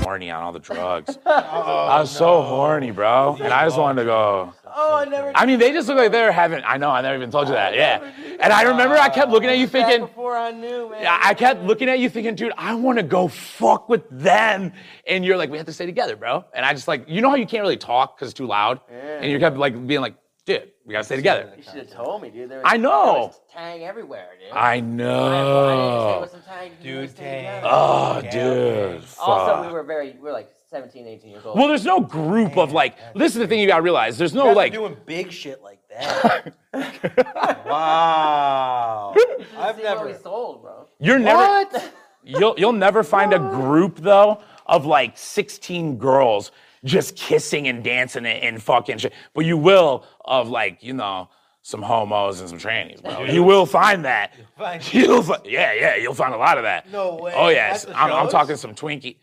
horny 0.03 0.29
on 0.31 0.43
all 0.43 0.51
the 0.51 0.59
drugs. 0.59 1.17
Oh, 1.53 1.87
I 1.87 1.99
was 2.01 2.11
so 2.11 2.41
horny, 2.41 2.91
bro. 2.91 3.37
And 3.39 3.53
I 3.53 3.65
just 3.65 3.77
wanted 3.77 4.01
to 4.01 4.05
go. 4.05 4.53
Oh, 4.65 4.95
I 4.95 5.05
never. 5.05 5.31
I 5.35 5.45
mean, 5.45 5.59
they 5.59 5.71
just 5.71 5.87
look 5.87 5.97
like 5.97 6.11
they're 6.11 6.31
having. 6.31 6.61
I 6.65 6.77
know, 6.77 6.89
I 6.89 7.01
never 7.01 7.15
even 7.15 7.29
told 7.29 7.47
you 7.47 7.53
that. 7.53 7.75
Yeah. 7.75 8.11
And 8.39 8.51
I 8.53 8.63
remember 8.63 8.95
I 8.95 9.09
kept 9.09 9.31
looking 9.31 9.49
at 9.49 9.57
you 9.57 9.67
thinking, 9.67 10.01
before 10.01 10.35
I 10.35 10.51
knew, 10.51 10.89
man. 10.89 11.05
I 11.05 11.29
I 11.29 11.33
kept 11.33 11.63
looking 11.63 11.89
at 11.89 11.99
you 11.99 12.09
thinking, 12.09 12.35
dude, 12.35 12.53
I 12.57 12.75
want 12.75 12.97
to 12.97 13.03
go 13.03 13.27
fuck 13.27 13.89
with 13.89 14.03
them. 14.09 14.73
And 15.07 15.23
you're 15.25 15.37
like, 15.37 15.49
we 15.49 15.57
have 15.57 15.67
to 15.67 15.73
stay 15.73 15.85
together, 15.85 16.15
bro. 16.15 16.45
And 16.53 16.65
I 16.65 16.73
just 16.73 16.87
like, 16.87 17.07
you 17.07 17.21
know 17.21 17.29
how 17.29 17.35
you 17.35 17.47
can't 17.47 17.61
really 17.61 17.77
talk 17.77 18.17
because 18.17 18.29
it's 18.29 18.37
too 18.37 18.47
loud? 18.47 18.79
And 18.89 19.31
you 19.31 19.39
kept 19.39 19.57
like 19.57 19.73
being 19.87 20.01
like, 20.01 20.15
dude, 20.45 20.70
we 20.85 20.93
gotta 20.93 21.03
stay 21.03 21.15
together. 21.15 21.53
You 21.55 21.63
should 21.63 21.75
have 21.75 21.91
told 21.91 22.21
me, 22.21 22.29
dude. 22.29 22.49
There 22.49 22.59
was, 22.59 22.67
I 22.67 22.77
know. 22.77 23.13
There 23.13 23.21
was 23.21 23.39
tang 23.53 23.83
everywhere, 23.83 24.29
dude. 24.39 24.51
I 24.51 24.71
I 24.71 24.75
didn't 24.79 24.97
say 24.97 25.03
know. 25.03 26.17
what's 26.21 26.45
tang. 26.45 26.71
Dude, 26.81 27.05
just 27.05 27.17
tang. 27.17 27.63
Oh, 27.65 28.21
Yeah, 28.23 28.31
dude. 28.31 29.03
Also, 29.19 29.67
we 29.67 29.73
were 29.73 29.83
very, 29.83 30.11
we 30.13 30.19
were 30.19 30.31
like 30.31 30.49
17, 30.69 31.05
18 31.07 31.29
years 31.29 31.45
old. 31.45 31.57
Well, 31.57 31.67
there's 31.67 31.85
no 31.85 31.99
group 31.99 32.57
of 32.57 32.71
like, 32.71 32.97
this 33.13 33.33
is 33.33 33.39
the 33.39 33.47
thing 33.47 33.59
you 33.59 33.67
gotta 33.67 33.83
realize. 33.83 34.17
There's 34.17 34.33
no 34.33 34.51
like, 34.53 34.73
doing 34.73 34.97
big 35.05 35.31
shit 35.31 35.61
like 35.61 35.79
that. 35.89 36.53
wow. 37.65 39.13
I've 39.57 39.77
never. 39.77 40.07
we 40.07 40.13
sold, 40.13 40.61
bro. 40.61 40.87
you're 40.99 41.19
never, 41.19 41.67
you'll, 42.23 42.55
you'll 42.57 42.73
never 42.73 43.03
find 43.03 43.33
a 43.33 43.39
group 43.59 43.97
though 43.97 44.41
of 44.65 44.85
like 44.85 45.17
16 45.17 45.97
girls 45.97 46.51
just 46.83 47.15
kissing 47.15 47.67
and 47.67 47.83
dancing 47.83 48.25
and, 48.25 48.43
and 48.43 48.63
fucking 48.63 48.97
shit. 48.97 49.13
But 49.33 49.45
you 49.45 49.57
will 49.57 50.05
of 50.25 50.49
like, 50.49 50.83
you 50.83 50.93
know, 50.93 51.29
some 51.63 51.81
homos 51.81 52.39
and 52.39 52.49
some 52.49 52.57
trannies, 52.57 53.01
bro. 53.03 53.23
You 53.25 53.43
will 53.43 53.65
find 53.65 54.05
that. 54.05 54.33
Find- 54.57 54.81
You'll 54.93 55.21
fi- 55.21 55.41
yeah, 55.45 55.73
yeah, 55.73 55.95
you'll 55.95 56.15
find 56.15 56.33
a 56.33 56.37
lot 56.37 56.57
of 56.57 56.63
that. 56.63 56.91
No 56.91 57.15
way. 57.17 57.33
Oh 57.35 57.49
yes, 57.49 57.85
At 57.85 57.95
I'm, 57.95 58.11
I'm 58.11 58.29
talking 58.29 58.55
some 58.55 58.73
Twinkie. 58.73 59.17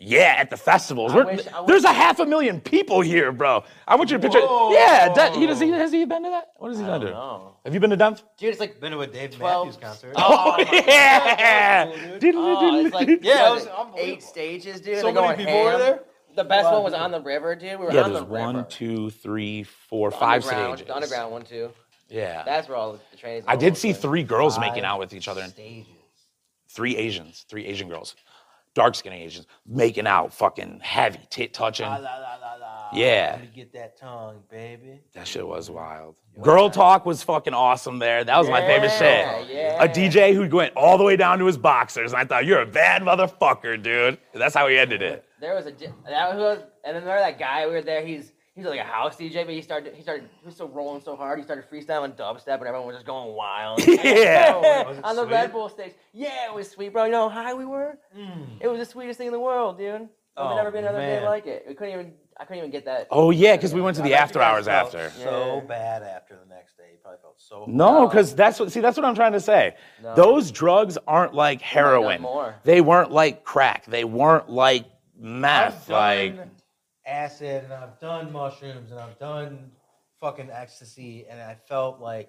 Yeah, 0.00 0.36
at 0.38 0.48
the 0.50 0.56
festivals. 0.56 1.10
I 1.12 1.16
We're- 1.16 1.36
wish- 1.36 1.46
there's 1.66 1.82
a 1.82 1.92
half 1.92 2.20
a 2.20 2.26
million 2.26 2.60
people 2.60 3.00
here, 3.00 3.32
bro. 3.32 3.64
I 3.88 3.96
want 3.96 4.10
you 4.12 4.18
to 4.18 4.22
picture. 4.22 4.38
Yeah, 4.38 5.12
that, 5.14 5.34
he 5.34 5.46
does. 5.46 5.58
He 5.58 5.70
has 5.70 5.90
he 5.90 6.04
been 6.04 6.22
to 6.22 6.30
that? 6.30 6.52
What 6.58 6.68
has 6.68 6.78
he 6.78 6.84
done 6.86 7.00
to? 7.00 7.10
No. 7.10 7.56
Have 7.64 7.74
you 7.74 7.80
been 7.80 7.90
to 7.90 7.96
Denver? 7.96 8.22
Dude, 8.38 8.50
it's 8.50 8.60
like, 8.60 8.80
Been 8.80 8.92
to 8.92 9.00
a 9.00 9.06
Dave 9.06 9.32
12 9.32 9.66
Matthews 9.66 9.82
concert. 9.82 10.12
Oh, 10.16 10.22
oh 10.28 10.52
my 10.56 10.64
God. 10.64 10.84
yeah. 10.86 11.84
oh, 12.34 12.84
it's 12.84 12.94
like, 12.94 13.08
Yeah, 13.20 13.50
it 13.50 13.52
was 13.52 13.62
is 13.64 13.68
eight 13.96 14.22
stages, 14.22 14.80
dude. 14.80 15.00
So 15.00 15.12
They're 15.12 15.22
many 15.22 15.44
people 15.44 15.64
were 15.64 15.76
there? 15.76 16.00
The 16.38 16.44
best 16.44 16.70
one 16.70 16.84
was 16.84 16.94
on 16.94 17.10
the 17.10 17.20
river, 17.20 17.56
dude. 17.56 17.80
We 17.80 17.86
were 17.86 17.92
Yeah, 17.92 18.02
on 18.04 18.12
there's 18.12 18.22
the 18.24 18.30
river. 18.30 18.44
one, 18.44 18.66
two, 18.68 19.10
three, 19.10 19.64
four, 19.64 20.10
The 20.10 20.16
five 20.16 20.44
underground, 20.44 20.78
stages. 20.78 20.86
The 20.88 20.94
underground 20.94 21.32
one, 21.32 21.42
too. 21.42 21.70
Yeah. 22.08 22.44
That's 22.44 22.68
where 22.68 22.76
all 22.76 22.92
the 22.92 23.16
trains 23.16 23.44
I 23.48 23.56
did 23.56 23.72
were. 23.72 23.76
see 23.76 23.92
three 23.92 24.22
girls 24.22 24.56
making 24.58 24.84
out 24.84 25.00
with 25.00 25.12
each 25.12 25.26
other. 25.26 25.42
Stages. 25.48 25.86
Three 26.70 26.96
Asians, 26.96 27.44
three 27.48 27.66
Asian 27.66 27.88
girls, 27.88 28.14
dark 28.74 28.94
skinned 28.94 29.16
Asians, 29.16 29.46
making 29.66 30.06
out, 30.06 30.32
fucking 30.32 30.78
heavy, 30.80 31.18
tit 31.28 31.52
touching. 31.52 31.86
La, 31.86 31.96
la, 31.96 32.16
la, 32.18 32.36
la, 32.40 32.54
la. 32.60 32.88
Yeah. 32.92 33.32
Let 33.32 33.40
me 33.42 33.50
get 33.54 33.72
that 33.72 33.98
tongue, 33.98 34.42
baby. 34.48 35.00
That 35.14 35.26
shit 35.26 35.46
was 35.46 35.68
wild. 35.70 36.14
Girl 36.40 36.70
talk 36.70 37.04
was 37.04 37.20
fucking 37.24 37.52
awesome 37.54 37.98
there. 37.98 38.22
That 38.22 38.38
was 38.38 38.48
my 38.48 38.60
favorite 38.60 38.92
Yeah, 39.00 39.38
shit. 39.40 39.48
yeah. 39.56 39.82
A 39.82 39.88
DJ 39.88 40.34
who 40.34 40.48
went 40.56 40.72
all 40.76 40.96
the 40.98 41.04
way 41.04 41.16
down 41.16 41.40
to 41.40 41.46
his 41.46 41.58
boxers, 41.58 42.12
and 42.12 42.20
I 42.20 42.24
thought 42.24 42.44
you're 42.46 42.62
a 42.62 42.66
bad 42.66 43.02
motherfucker, 43.02 43.82
dude. 43.82 44.18
That's 44.32 44.54
how 44.54 44.68
he 44.68 44.78
ended 44.78 45.02
it. 45.02 45.24
There 45.40 45.54
was 45.54 45.66
a 45.66 45.72
di- 45.72 45.86
that 46.08 46.36
was, 46.36 46.58
and 46.84 46.96
then 46.96 47.02
remember 47.02 47.20
that 47.20 47.38
guy 47.38 47.66
we 47.66 47.72
were 47.72 47.82
there. 47.82 48.04
He's 48.04 48.32
he's 48.54 48.64
like 48.64 48.80
a 48.80 48.84
house 48.84 49.16
DJ, 49.16 49.44
but 49.44 49.54
he 49.54 49.62
started 49.62 49.94
he 49.94 50.02
started 50.02 50.28
he 50.40 50.46
was 50.46 50.56
so 50.56 50.66
rolling 50.66 51.00
so 51.00 51.14
hard. 51.16 51.38
He 51.38 51.44
started 51.44 51.64
freestyling 51.70 52.16
dubstep, 52.16 52.58
and 52.58 52.66
everyone 52.66 52.86
was 52.86 52.96
just 52.96 53.06
going 53.06 53.34
wild. 53.34 53.80
Yeah. 53.86 54.84
Was 54.84 54.98
on 55.04 55.16
the 55.16 55.22
sweet? 55.24 55.32
Red 55.32 55.52
Bull 55.52 55.68
stage. 55.68 55.92
Yeah, 56.12 56.46
it 56.50 56.54
was 56.54 56.70
sweet, 56.70 56.92
bro. 56.92 57.04
You 57.04 57.12
know 57.12 57.28
how 57.28 57.42
high 57.42 57.54
we 57.54 57.64
were? 57.66 57.98
Mm. 58.16 58.46
It 58.60 58.68
was 58.68 58.78
the 58.80 58.84
sweetest 58.86 59.18
thing 59.18 59.28
in 59.28 59.32
the 59.32 59.40
world, 59.40 59.78
dude. 59.78 59.86
There's 59.86 60.08
Oh, 60.36 60.54
never 60.56 60.70
been 60.70 60.84
another 60.84 60.98
day 61.00 61.24
like 61.24 61.46
it. 61.46 61.64
We 61.68 61.74
couldn't 61.74 61.94
even 61.94 62.12
I 62.40 62.44
couldn't 62.44 62.58
even 62.58 62.70
get 62.70 62.84
that. 62.84 63.08
Oh 63.10 63.30
yeah, 63.32 63.56
because 63.56 63.74
we 63.74 63.80
went 63.80 63.96
to 63.96 64.02
the 64.02 64.14
after 64.14 64.40
hours 64.40 64.66
felt 64.66 64.94
after. 64.94 65.10
So 65.20 65.56
Yeah. 65.56 65.66
bad 65.66 66.02
after 66.04 66.36
the 66.36 66.48
next 66.48 66.76
day. 66.76 66.84
You 66.92 66.98
probably 67.02 67.18
felt 67.20 67.34
so. 67.40 67.64
No, 67.66 68.06
because 68.06 68.34
that's 68.36 68.60
what. 68.60 68.70
See, 68.70 68.78
that's 68.80 68.96
what 68.96 69.04
I'm 69.04 69.16
trying 69.16 69.32
to 69.32 69.40
say. 69.40 69.74
No. 70.02 70.14
Those 70.14 70.52
drugs 70.52 70.96
aren't 71.08 71.34
like 71.34 71.60
heroin. 71.60 72.22
more. 72.22 72.54
They 72.62 72.80
weren't 72.80 73.10
like 73.10 73.42
crack. 73.42 73.86
They 73.86 74.04
weren't 74.04 74.48
like 74.48 74.84
I've 75.18 75.24
meth. 75.24 75.88
Like 75.88 76.36
acid 77.06 77.64
and 77.64 77.72
I've 77.72 77.98
done 78.00 78.30
mushrooms 78.32 78.90
and 78.90 79.00
I've 79.00 79.18
done 79.18 79.70
fucking 80.20 80.50
ecstasy 80.52 81.26
and 81.28 81.40
I 81.40 81.56
felt 81.68 82.00
like 82.00 82.28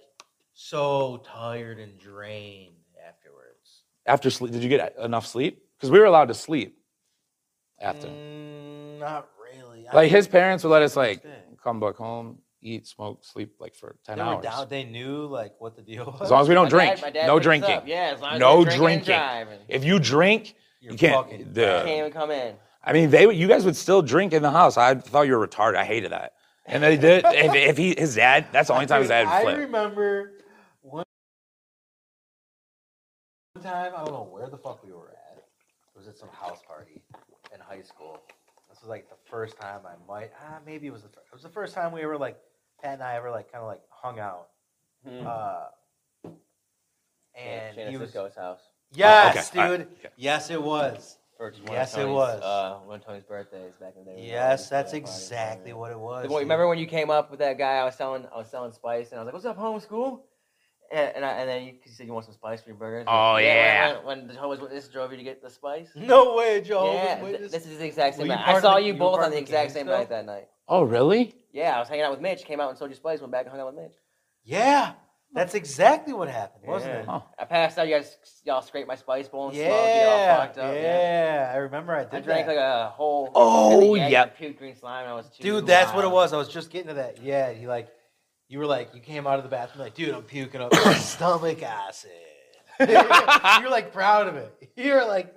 so 0.54 1.22
tired 1.26 1.80
and 1.80 1.98
drained 2.00 2.76
afterwards. 3.08 3.84
After 4.06 4.30
sleep, 4.30 4.52
did 4.54 4.64
you 4.64 4.70
get 4.70 4.96
enough 5.00 5.26
sleep? 5.26 5.62
Because 5.78 5.92
we 5.92 6.00
were 6.00 6.06
allowed 6.06 6.30
to 6.30 6.34
sleep 6.34 6.78
after. 7.80 8.08
Mm, 8.08 9.00
not 9.00 9.28
really. 9.54 9.88
I 9.88 9.96
like 9.96 10.12
his 10.12 10.28
parents 10.28 10.64
would 10.64 10.70
let 10.72 10.82
us 10.82 10.96
like 10.96 11.22
thing. 11.24 11.32
come 11.62 11.80
back 11.80 11.96
home, 11.96 12.40
eat, 12.62 12.88
smoke, 12.88 13.24
sleep 13.24 13.56
like 13.60 13.76
for 13.76 13.96
ten 14.06 14.18
They 14.18 14.24
were 14.24 14.30
hours. 14.36 14.44
down. 14.44 14.68
They 14.70 14.84
knew 14.84 15.26
like 15.28 15.54
what 15.60 15.76
the 15.76 15.82
deal 15.82 16.06
was. 16.06 16.22
As 16.24 16.32
long 16.32 16.42
as 16.42 16.48
we 16.50 16.56
don't 16.56 16.66
My 16.66 16.70
drink, 16.70 17.00
dad- 17.02 17.14
dad 17.14 17.28
no 17.28 17.40
drinking. 17.40 17.82
Yeah, 17.86 18.12
as 18.14 18.22
long 18.22 18.34
as 18.34 18.40
no 18.40 18.66
drinking 18.66 19.04
drinking. 19.06 19.66
If 19.68 19.84
you 19.86 20.00
drink, 20.00 20.56
You're 20.82 20.94
you 20.94 20.98
can't. 20.98 21.14
fucking 21.26 21.54
the- 21.54 21.84
Can't 21.86 22.00
even 22.00 22.12
come 22.12 22.32
in. 22.32 22.56
I 22.84 22.94
mean, 22.94 23.10
they 23.10 23.32
you 23.34 23.48
guys 23.48 23.66
would 23.66 23.76
still 23.76 24.02
drink 24.02 24.34
in 24.34 24.42
the 24.42 24.52
house. 24.52 24.78
I 24.78 24.96
thought 24.96 25.24
you 25.24 25.38
were 25.38 25.48
retarded. 25.48 25.76
I 25.76 25.86
hated 25.86 26.12
that. 26.12 26.34
And 26.66 26.84
they 26.84 26.98
did. 26.98 27.26
if, 27.26 27.56
if 27.56 27.78
he 27.78 27.96
his 27.98 28.16
dad, 28.16 28.48
that's 28.52 28.68
the 28.68 28.74
only 28.74 28.86
time 28.86 29.02
his 29.02 29.10
Dude, 29.10 29.26
dad 29.26 29.28
I 29.28 29.42
flipped. 29.42 29.60
remember 29.60 30.34
one 30.82 31.04
time. 33.62 33.92
I 33.96 34.04
don't 34.04 34.14
know 34.14 34.30
where 34.32 34.48
the 34.48 34.58
fuck 34.58 34.84
we 34.86 34.92
were 34.94 35.10
at. 35.10 35.38
It 35.38 35.98
was 35.98 36.08
at 36.08 36.18
some 36.18 36.30
house 36.30 36.62
party 36.68 37.02
in 37.54 37.60
high 37.60 37.82
school. 37.82 38.22
This 38.70 38.80
was 38.82 38.90
like 38.90 39.10
the 39.10 39.18
first 39.30 39.60
time 39.60 39.82
I 39.86 39.96
might. 40.08 40.32
Ah, 40.42 40.60
maybe 40.66 40.88
it 40.88 40.94
was 40.94 41.02
the. 41.02 41.10
First, 41.10 41.28
it 41.32 41.34
was 41.34 41.44
the 41.44 41.50
first 41.50 41.74
time 41.74 41.92
we 41.92 42.02
ever 42.02 42.18
like 42.18 42.38
Pat 42.82 42.94
and 42.94 43.04
I 43.04 43.16
ever 43.16 43.30
like 43.32 43.52
kind 43.52 43.62
of 43.62 43.68
like 43.68 43.82
hung 43.90 44.20
out. 44.20 44.48
Hmm. 45.06 45.28
Uh, 45.28 46.30
and 47.36 47.76
Shane 47.76 47.92
he 47.92 47.98
was. 47.98 48.10
Cisco's 48.12 48.36
house. 48.36 48.62
Yes, 48.92 49.52
okay, 49.52 49.60
all 49.60 49.70
right, 49.72 49.78
dude. 49.78 49.88
okay. 50.00 50.10
Yes, 50.18 50.50
it 50.50 50.62
was. 50.62 51.18
For 51.40 51.54
one 51.64 51.72
Yes, 51.72 51.94
of 51.94 52.02
it 52.02 52.12
was. 52.12 52.42
Uh, 52.42 52.80
one 52.86 53.00
of 53.00 53.06
Tony's 53.06 53.24
birthdays 53.24 53.72
back 53.80 53.94
in 53.98 54.04
the 54.04 54.12
day. 54.12 54.28
Yes, 54.28 54.68
that's 54.68 54.92
exactly 54.92 55.72
what 55.72 55.90
it 55.90 55.98
was. 55.98 56.28
The 56.28 56.36
remember 56.38 56.68
when 56.68 56.78
you 56.78 56.86
came 56.86 57.10
up 57.10 57.32
with 57.32 57.40
that 57.40 57.58
guy? 57.58 57.78
I 57.78 57.86
was 57.86 57.96
selling, 57.96 58.26
I 58.36 58.38
was 58.40 58.50
selling 58.50 58.74
spice, 58.74 59.12
and 59.12 59.22
I 59.22 59.24
was 59.24 59.28
like, 59.28 59.34
"What's 59.36 59.46
up, 59.46 59.58
homeschool?" 59.58 60.20
And 60.92 61.16
and, 61.16 61.24
I, 61.24 61.30
and 61.36 61.50
then 61.50 61.64
you, 61.64 61.72
'cause 61.76 61.84
you 61.86 61.92
said 61.94 62.08
you 62.08 62.12
want 62.14 62.26
some 62.26 62.34
spice 62.34 62.60
for 62.62 62.68
your 62.72 62.78
burgers. 62.78 63.06
Oh, 63.08 63.38
yeah. 63.38 64.00
When, 64.00 64.06
when 64.20 64.28
the 64.28 64.34
Jehovah's 64.34 64.60
Witness 64.60 64.90
drove 64.90 65.12
you 65.12 65.18
to 65.18 65.24
get 65.24 65.42
the 65.42 65.50
spice. 65.50 65.88
No 65.96 66.36
way, 66.36 66.60
Joe. 66.60 66.92
yeah, 66.92 67.22
th- 67.24 67.52
this 67.52 67.66
is 67.66 67.78
the 67.78 67.86
exact 67.86 68.18
same 68.18 68.28
night. 68.28 68.46
I 68.46 68.60
saw 68.60 68.76
the- 68.76 68.82
you 68.82 68.88
you 68.94 69.00
both 69.00 69.20
on 69.20 69.30
the 69.30 69.38
the 69.38 69.42
exact 69.42 69.72
same 69.72 69.86
still? 69.86 69.98
night 69.98 70.10
that 70.10 70.26
night. 70.26 70.50
Oh, 70.68 70.82
really? 70.84 71.36
Yeah, 71.54 71.74
I 71.74 71.80
was 71.80 71.88
hanging 71.88 72.04
out 72.04 72.12
with 72.12 72.20
Mitch. 72.20 72.44
Came 72.44 72.60
out 72.60 72.68
and 72.68 72.78
sold 72.78 72.92
you 72.92 72.98
spice. 72.98 73.22
Went 73.22 73.32
back 73.32 73.44
and 73.46 73.52
hung 73.52 73.62
out 73.62 73.74
with 73.74 73.82
Mitch. 73.82 73.96
Yeah, 74.44 74.92
that's 75.34 75.54
exactly 75.54 76.14
what 76.14 76.28
happened, 76.28 76.66
wasn't 76.66 76.94
Yeah. 76.94 77.00
it? 77.02 77.06
Huh. 77.06 77.22
I 77.38 77.46
passed 77.46 77.78
out. 77.78 77.88
You 77.88 77.96
guys, 77.96 78.18
y'all 78.46 78.62
scraped 78.62 78.88
my 78.88 78.96
spice 78.96 79.28
bowl 79.28 79.48
and 79.50 79.56
smoked 79.56 79.70
it 79.70 79.72
all 79.72 80.18
Yeah, 80.18 80.38
fucked 80.38 80.58
up. 80.58 80.76
yeah, 80.76 81.52
I 81.54 81.58
remember 81.58 81.94
I 81.96 82.04
did 82.06 82.14
I 82.16 82.20
drank 82.22 82.48
that. 82.48 82.56
like 82.56 82.64
a 82.64 82.90
whole. 82.90 83.32
Oh, 83.36 83.96
yeah. 83.96 84.08
yep. 84.08 84.38
Puked 84.38 84.58
green 84.58 84.76
slime. 84.76 85.08
I 85.08 85.14
was 85.14 85.30
too 85.30 85.44
Dude, 85.44 85.68
that's 85.68 85.94
what 85.94 86.04
it 86.06 86.12
was. 86.12 86.34
I 86.34 86.38
was 86.38 86.48
just 86.50 86.72
getting 86.72 86.88
to 86.88 86.94
that. 86.96 87.22
Yeah, 87.22 87.52
he 87.52 87.68
like, 87.68 87.90
you 88.48 88.58
were 88.60 88.66
like, 88.66 88.96
you 88.96 89.02
came 89.02 89.28
out 89.28 89.38
of 89.38 89.44
the 89.44 89.50
bathroom 89.50 89.84
like, 89.84 89.94
dude, 89.94 90.16
I'm 90.16 90.24
puking 90.24 90.62
up 90.62 90.74
stomach 90.96 91.62
acid. 91.62 92.10
You're 92.80 93.70
like 93.70 93.92
proud 93.94 94.28
of 94.28 94.36
it. 94.38 94.72
You're 94.78 95.06
like, 95.06 95.36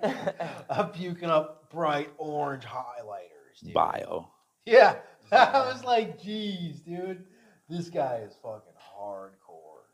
I'm 0.69 0.87
puking 0.89 1.29
up 1.29 1.69
bright 1.69 2.09
orange 2.17 2.63
highlighters. 2.63 3.63
Dude. 3.63 3.73
Bio. 3.73 4.29
Yeah, 4.65 4.95
I 5.31 5.69
was 5.71 5.83
like, 5.83 6.21
geez, 6.23 6.79
dude, 6.79 7.25
this 7.69 7.89
guy 7.89 8.21
is 8.25 8.33
fucking 8.41 8.71
hardcore. 8.97 9.29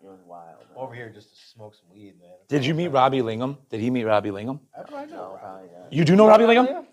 It 0.02 0.08
was 0.08 0.20
wild. 0.26 0.56
I'm 0.72 0.78
over 0.82 0.94
here 0.96 1.10
just 1.10 1.30
to 1.36 1.36
smoke 1.54 1.76
some 1.76 1.94
weed, 1.94 2.14
man. 2.22 2.30
That's 2.32 2.48
Did 2.48 2.66
you 2.66 2.74
meet 2.74 2.84
saying. 2.84 2.94
Robbie 2.94 3.22
Lingham? 3.22 3.58
Did 3.70 3.82
he 3.82 3.90
meet 3.90 4.06
Robbie 4.06 4.30
Lingham? 4.32 4.60
How 4.76 4.84
do 4.84 4.96
I 4.96 5.06
know? 5.06 5.22
Robbie? 5.22 5.40
probably 5.42 5.68
not. 5.78 5.94
You 5.94 6.06
do 6.06 6.16
know 6.16 6.28
Robbie 6.28 6.46
Lingham? 6.46 6.86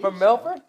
From 0.00 0.18
Milford? 0.18 0.60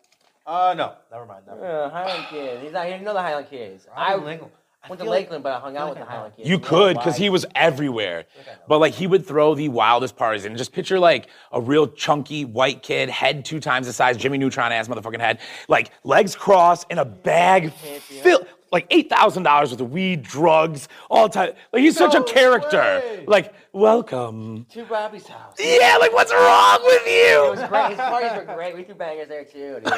Uh, 0.47 0.73
no, 0.75 0.93
never 1.11 1.25
mind. 1.27 1.43
Never 1.45 1.61
mind. 1.61 1.71
Yeah, 1.71 1.89
Highland 1.91 2.25
Kid. 2.31 2.59
He's 2.63 2.71
not. 2.71 2.85
here. 2.85 2.93
didn't 2.93 3.05
know 3.05 3.13
the 3.13 3.21
Highland 3.21 3.49
Kids. 3.49 3.87
Robbie 3.95 4.01
I 4.01 4.17
Lingham. 4.37 4.49
I 4.81 4.87
went 4.89 4.99
to 4.99 5.03
feel 5.03 5.11
like- 5.11 5.19
Lakeland, 5.23 5.43
but 5.43 5.51
I 5.51 5.59
hung 5.59 5.73
feel 5.73 5.81
out 5.81 5.89
like 5.89 5.99
with 5.99 6.07
the 6.07 6.11
Highland 6.11 6.35
Kids. 6.37 6.49
You 6.49 6.57
could, 6.57 6.97
because 6.97 7.17
he 7.17 7.29
was 7.29 7.45
everywhere. 7.53 8.25
think 8.33 8.47
I 8.47 8.51
know. 8.53 8.57
But 8.67 8.79
like 8.79 8.93
he 8.93 9.05
would 9.07 9.25
throw 9.27 9.53
the 9.53 9.69
wildest 9.69 10.15
parties 10.15 10.45
and 10.45 10.57
just 10.57 10.71
picture 10.71 10.97
like 10.97 11.27
a 11.51 11.61
real 11.61 11.85
chunky 11.87 12.45
white 12.45 12.81
kid, 12.81 13.09
head 13.09 13.43
two 13.45 13.59
times 13.59 13.85
the 13.87 13.93
size, 13.93 14.17
Jimmy 14.17 14.37
Neutron 14.39 14.71
ass 14.71 14.87
motherfucking 14.87 15.19
head, 15.19 15.39
like 15.67 15.91
legs 16.03 16.33
crossed 16.35 16.87
in 16.89 16.97
a 16.97 17.05
bag 17.05 17.71
filled 17.73 18.47
like 18.71 18.87
eight 18.91 19.09
thousand 19.09 19.43
dollars 19.43 19.71
worth 19.71 19.81
of 19.81 19.91
weed, 19.91 20.23
drugs, 20.23 20.87
all 21.09 21.27
the 21.27 21.33
time. 21.33 21.53
Like 21.73 21.81
he's 21.83 21.97
such 21.97 22.15
a 22.15 22.23
character. 22.23 22.77
way. 22.77 23.23
Like, 23.27 23.53
welcome. 23.73 24.65
to 24.71 24.85
Robbie's 24.85 25.27
house. 25.27 25.55
Yeah, 25.59 25.97
like 25.99 26.13
what's 26.13 26.31
wrong 26.31 26.79
with 26.83 27.05
you? 27.07 27.45
It 27.47 27.51
was 27.51 27.63
great. 27.69 27.89
His 27.89 27.97
parties 27.97 28.31
were 28.35 28.53
great. 28.55 28.75
We 28.75 28.83
threw 28.83 28.95
bangers 28.95 29.27
there 29.27 29.43
too. 29.45 29.79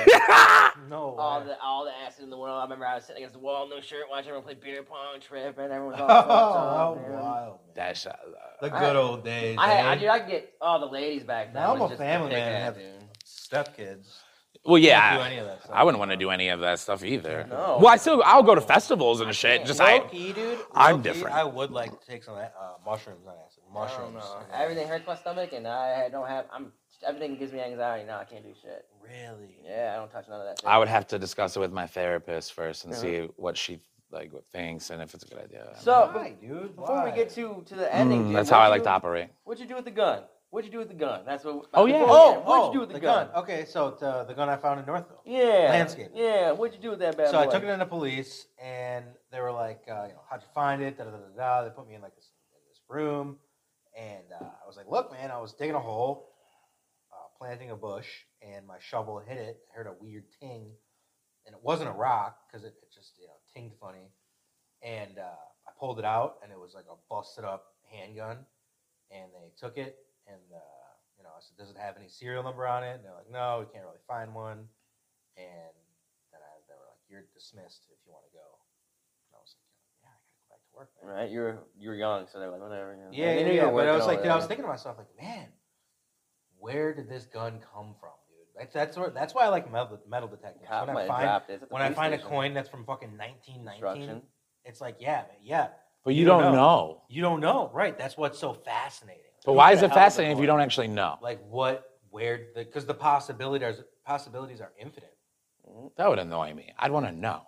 No. 0.90 1.16
all 1.18 1.40
way. 1.42 1.48
the 1.48 1.60
all 1.62 1.86
the 1.86 1.92
acid 2.06 2.24
in 2.24 2.30
the 2.30 2.38
world. 2.38 2.60
I 2.60 2.64
remember 2.64 2.86
I 2.86 2.96
was 2.96 3.06
sitting 3.06 3.22
against 3.22 3.34
the 3.34 3.40
wall, 3.40 3.68
no 3.70 3.80
shirt, 3.80 4.06
watching 4.10 4.28
everyone 4.30 4.44
play 4.44 4.56
beer 4.56 4.84
pong, 4.84 5.20
tripping. 5.22 5.66
Everyone 5.66 5.92
was 5.92 6.00
all 6.02 6.08
Oh, 6.10 6.96
fucked 6.96 7.08
up. 7.14 7.22
wild. 7.24 7.60
That's 7.74 8.06
uh, 8.06 8.14
The 8.62 8.70
good 8.70 8.96
old 8.96 9.24
days. 9.24 9.58
I, 9.60 9.72
I, 9.72 9.92
eh? 9.92 9.96
dude, 9.96 10.10
I 10.10 10.20
could 10.20 10.30
get 10.30 10.54
all 10.60 10.80
the 10.80 10.86
ladies 10.88 11.24
back 11.24 11.54
then. 11.54 11.62
Now 11.64 11.74
I'm 11.74 11.80
was 11.80 11.92
a 11.92 11.94
just 11.94 12.00
family 12.02 12.30
pick 12.30 12.38
man 12.40 12.48
and 12.48 12.56
at, 12.58 12.64
have 12.64 12.76
dude. 12.76 13.04
stepkids. 13.26 14.08
Well, 14.64 14.76
Can't 14.76 14.84
yeah. 14.84 15.18
do 15.18 15.24
any 15.24 15.38
of 15.38 15.46
that 15.48 15.64
stuff. 15.64 15.72
I 15.76 15.84
wouldn't 15.84 16.00
want 16.00 16.12
to 16.12 16.18
do 16.18 16.30
any 16.30 16.50
of 16.50 16.60
that 16.60 16.80
stuff 16.80 17.04
either. 17.04 17.48
No. 17.50 17.78
Well, 17.82 17.88
I 17.88 17.98
still 17.98 18.22
I'll 18.26 18.44
go 18.44 18.54
to 18.56 18.62
festivals 18.62 19.22
and 19.22 19.36
shit. 19.36 19.66
Just 19.66 19.82
I, 19.82 19.98
Low 19.98 20.08
key, 20.08 20.34
dude. 20.34 20.60
I'm 20.74 20.92
low 20.92 20.98
key, 20.98 21.04
different. 21.04 21.36
I 21.36 21.44
would 21.44 21.72
like 21.72 22.00
to 22.00 22.06
take 22.08 22.24
some 22.24 22.36
uh, 22.36 22.50
mushrooms 22.86 23.26
on 23.28 23.34
acid. 23.46 23.64
I 23.64 23.74
don't 23.74 23.74
Mushrooms. 23.74 24.16
know. 24.16 24.42
Everything 24.54 24.88
hurts 24.88 25.08
my 25.08 25.16
stomach, 25.16 25.54
and 25.54 25.68
I 25.68 26.10
don't 26.10 26.28
have. 26.28 26.46
I'm 26.54 26.72
everything 27.08 27.38
gives 27.38 27.52
me 27.54 27.60
anxiety. 27.62 28.06
now. 28.06 28.20
I 28.20 28.26
can't 28.26 28.44
do 28.44 28.54
shit. 28.62 28.86
Really? 29.04 29.56
Yeah, 29.66 29.94
I 29.94 29.96
don't 29.98 30.12
touch 30.12 30.26
none 30.30 30.40
of 30.42 30.46
that. 30.48 30.60
Shit. 30.60 30.70
I 30.70 30.78
would 30.78 30.88
have 30.90 31.08
to 31.08 31.18
discuss 31.18 31.56
it 31.56 31.60
with 31.60 31.72
my 31.72 31.88
therapist 31.88 32.54
first 32.54 32.86
and 32.86 32.94
Uh-huh. 32.94 33.02
see 33.02 33.18
what 33.38 33.58
she 33.58 33.80
like 34.12 34.32
what 34.34 34.46
thinks 34.52 34.90
and 34.90 35.02
if 35.02 35.14
it's 35.16 35.24
a 35.24 35.28
good 35.28 35.40
idea. 35.40 35.74
So 35.80 36.12
Why, 36.14 36.36
dude? 36.40 36.76
before 36.76 37.04
we 37.06 37.12
get 37.12 37.30
to 37.32 37.64
to 37.66 37.76
the 37.76 37.96
ending, 37.96 38.24
Mm, 38.24 38.28
dude, 38.28 38.36
that's 38.36 38.50
how 38.50 38.60
I 38.60 38.68
like 38.68 38.80
you- 38.82 38.84
to 38.84 38.90
operate. 38.92 39.30
What'd 39.46 39.62
you 39.62 39.68
do 39.70 39.76
with 39.76 39.86
the 39.86 39.92
gun? 39.92 40.24
What'd 40.52 40.66
you 40.66 40.72
do 40.74 40.80
with 40.80 40.90
the 40.90 40.94
gun? 40.94 41.22
That's 41.26 41.46
what. 41.46 41.68
Oh, 41.74 41.86
yeah. 41.86 42.00
before 42.02 42.08
we 42.08 42.14
Oh, 42.14 42.40
what'd 42.42 42.46
oh, 42.48 42.68
you 42.68 42.74
do 42.74 42.80
with 42.82 42.90
the, 42.90 42.96
the 42.96 43.00
gun? 43.00 43.30
Okay, 43.38 43.64
so 43.66 43.96
the, 43.98 44.26
the 44.26 44.34
gun 44.34 44.50
I 44.50 44.58
found 44.58 44.82
in 44.82 44.86
Northville. 44.86 45.22
Yeah. 45.26 45.70
Landscape. 45.70 46.12
Yeah. 46.14 46.52
What'd 46.52 46.76
you 46.76 46.82
do 46.82 46.90
with 46.90 47.00
that 47.00 47.16
bad 47.18 47.28
So 47.28 47.42
boy? 47.42 47.48
I 47.50 47.52
took 47.52 47.64
it 47.64 47.70
into 47.70 47.86
police, 47.86 48.48
and 48.62 49.06
they 49.32 49.40
were 49.40 49.54
like, 49.54 49.82
uh, 49.90 50.08
you 50.08 50.14
know, 50.14 50.22
how'd 50.30 50.42
you 50.42 50.48
find 50.54 50.82
it? 50.82 50.98
Da, 50.98 51.06
da, 51.06 51.12
da, 51.12 51.18
da, 51.18 51.38
da. 51.38 51.64
They 51.64 51.70
put 51.74 51.88
me 51.88 51.96
in 51.96 52.02
like 52.02 52.16
this, 52.16 52.32
in 52.52 52.60
this 52.70 52.82
room, 52.90 53.38
and 53.98 54.26
uh, 54.42 54.44
I 54.44 54.68
was 54.68 54.76
like, 54.76 54.88
look, 54.90 55.14
man, 55.14 55.32
I 55.32 55.40
was 55.40 55.54
digging 55.54 55.76
a 55.76 55.80
hole, 55.80 56.34
uh, 57.14 57.28
planting 57.38 57.72
a 57.72 57.78
bush, 57.78 58.10
and 58.42 58.68
my 58.68 58.78
shovel 58.80 59.20
hit 59.26 59.38
it. 59.38 59.58
I 59.72 59.78
heard 59.78 59.88
a 59.88 59.94
weird 60.02 60.26
ting, 60.42 60.70
and 61.46 61.56
it 61.56 61.62
wasn't 61.64 61.90
a 61.90 61.94
rock 61.94 62.36
because 62.52 62.66
it, 62.66 62.74
it 62.82 62.94
just 62.94 63.14
you 63.22 63.28
know 63.28 63.34
tinged 63.56 63.72
funny, 63.80 64.12
and 64.84 65.18
uh, 65.18 65.40
I 65.66 65.72
pulled 65.80 65.98
it 65.98 66.06
out, 66.06 66.40
and 66.44 66.52
it 66.52 66.60
was 66.60 66.74
like 66.74 66.88
a 66.92 66.96
busted 67.10 67.46
up 67.46 67.68
handgun, 67.90 68.40
and 69.12 69.32
they 69.34 69.52
took 69.58 69.78
it, 69.78 69.96
and 70.28 70.42
uh, 70.54 70.88
you 71.18 71.24
know, 71.24 71.34
I 71.36 71.42
said, 71.42 71.58
does 71.58 71.70
it 71.70 71.78
have 71.78 71.98
any 71.98 72.10
serial 72.10 72.44
number 72.44 72.68
on 72.68 72.84
it? 72.84 72.96
And 72.96 73.06
they're 73.06 73.14
like, 73.16 73.32
no, 73.32 73.66
we 73.66 73.72
can't 73.72 73.86
really 73.86 74.02
find 74.08 74.34
one, 74.34 74.66
and 75.38 75.76
then 76.32 76.42
I, 76.42 76.52
they 76.68 76.76
were 76.76 76.88
like, 76.90 77.04
"You're 77.10 77.26
dismissed 77.34 77.88
if 77.92 78.00
you 78.06 78.12
want 78.12 78.26
to 78.30 78.34
go." 78.34 78.48
And 79.30 79.34
I 79.36 79.40
was 79.42 79.56
like, 79.56 79.70
"Yeah, 80.02 80.12
I 80.12 80.18
gotta 80.18 80.38
go 80.38 80.46
back 80.50 80.62
to 80.66 80.72
work." 80.76 80.90
Man. 80.98 81.06
Right. 81.10 81.30
You're 81.32 81.64
you're 81.78 81.96
young, 81.96 82.28
so 82.32 82.40
they're 82.40 82.52
like 82.52 82.62
whatever. 82.62 82.96
You 82.96 83.04
know. 83.06 83.12
Yeah, 83.12 83.36
They 83.36 83.56
yeah, 83.56 83.68
yeah. 83.68 83.72
But 83.72 83.88
I 83.88 83.96
was 83.96 84.06
like, 84.06 84.24
dude, 84.24 84.32
I 84.32 84.36
was 84.36 84.46
thinking 84.46 84.66
to 84.66 84.72
myself, 84.72 84.98
like, 84.98 85.14
man, 85.20 85.48
where 86.60 86.94
did 86.94 87.10
this 87.10 87.26
gun 87.26 87.60
come 87.74 87.96
from, 88.00 88.16
dude? 88.30 88.48
That's 88.58 88.74
that's 88.74 88.98
where, 88.98 89.10
that's 89.10 89.34
why 89.34 89.46
I 89.46 89.50
like 89.50 89.72
metal, 89.72 90.00
metal 90.08 90.30
detectors. 90.30 90.68
Cop 90.68 90.88
when 90.88 90.98
I 90.98 91.08
find 91.08 91.24
dropped 91.24 91.50
it. 91.50 91.54
It's 91.54 91.64
at 91.64 91.70
the 91.70 91.74
when 91.74 91.82
I 91.82 91.86
police 91.88 91.98
find 91.98 92.14
a 92.14 92.20
coin 92.20 92.54
that's 92.54 92.70
from 92.70 92.86
fucking 92.86 93.18
1919, 93.18 94.22
it's 94.66 94.80
like, 94.80 94.98
yeah, 95.00 95.24
man, 95.28 95.42
yeah. 95.44 95.68
But 96.04 96.16
you, 96.16 96.26
don't 96.26 96.54
know. 96.54 97.04
You 97.10 97.22
don't 97.22 97.42
know, 97.42 97.70
right? 97.74 97.98
That's 97.98 98.18
what's 98.18 98.40
so 98.40 98.54
fascinating. 98.54 99.31
But 99.46 99.54
why 99.54 99.72
is 99.72 99.82
it 99.82 99.94
fascinating 99.94 100.36
if 100.38 100.42
you 100.42 100.48
don't 100.48 100.62
actually 100.62 100.88
know? 100.88 101.18
like 101.22 101.40
what, 101.50 101.86
where, 102.10 102.48
because 102.56 102.86
the 102.86 102.94
possibilities 102.94 103.82
possibilities 104.06 104.62
are 104.62 104.72
infinite. 104.80 105.16
That 105.98 106.10
would 106.10 106.20
annoy 106.20 106.54
me. 106.54 106.74
I'd 106.78 106.92
want 106.92 107.06
to 107.06 107.12
know. 107.12 107.42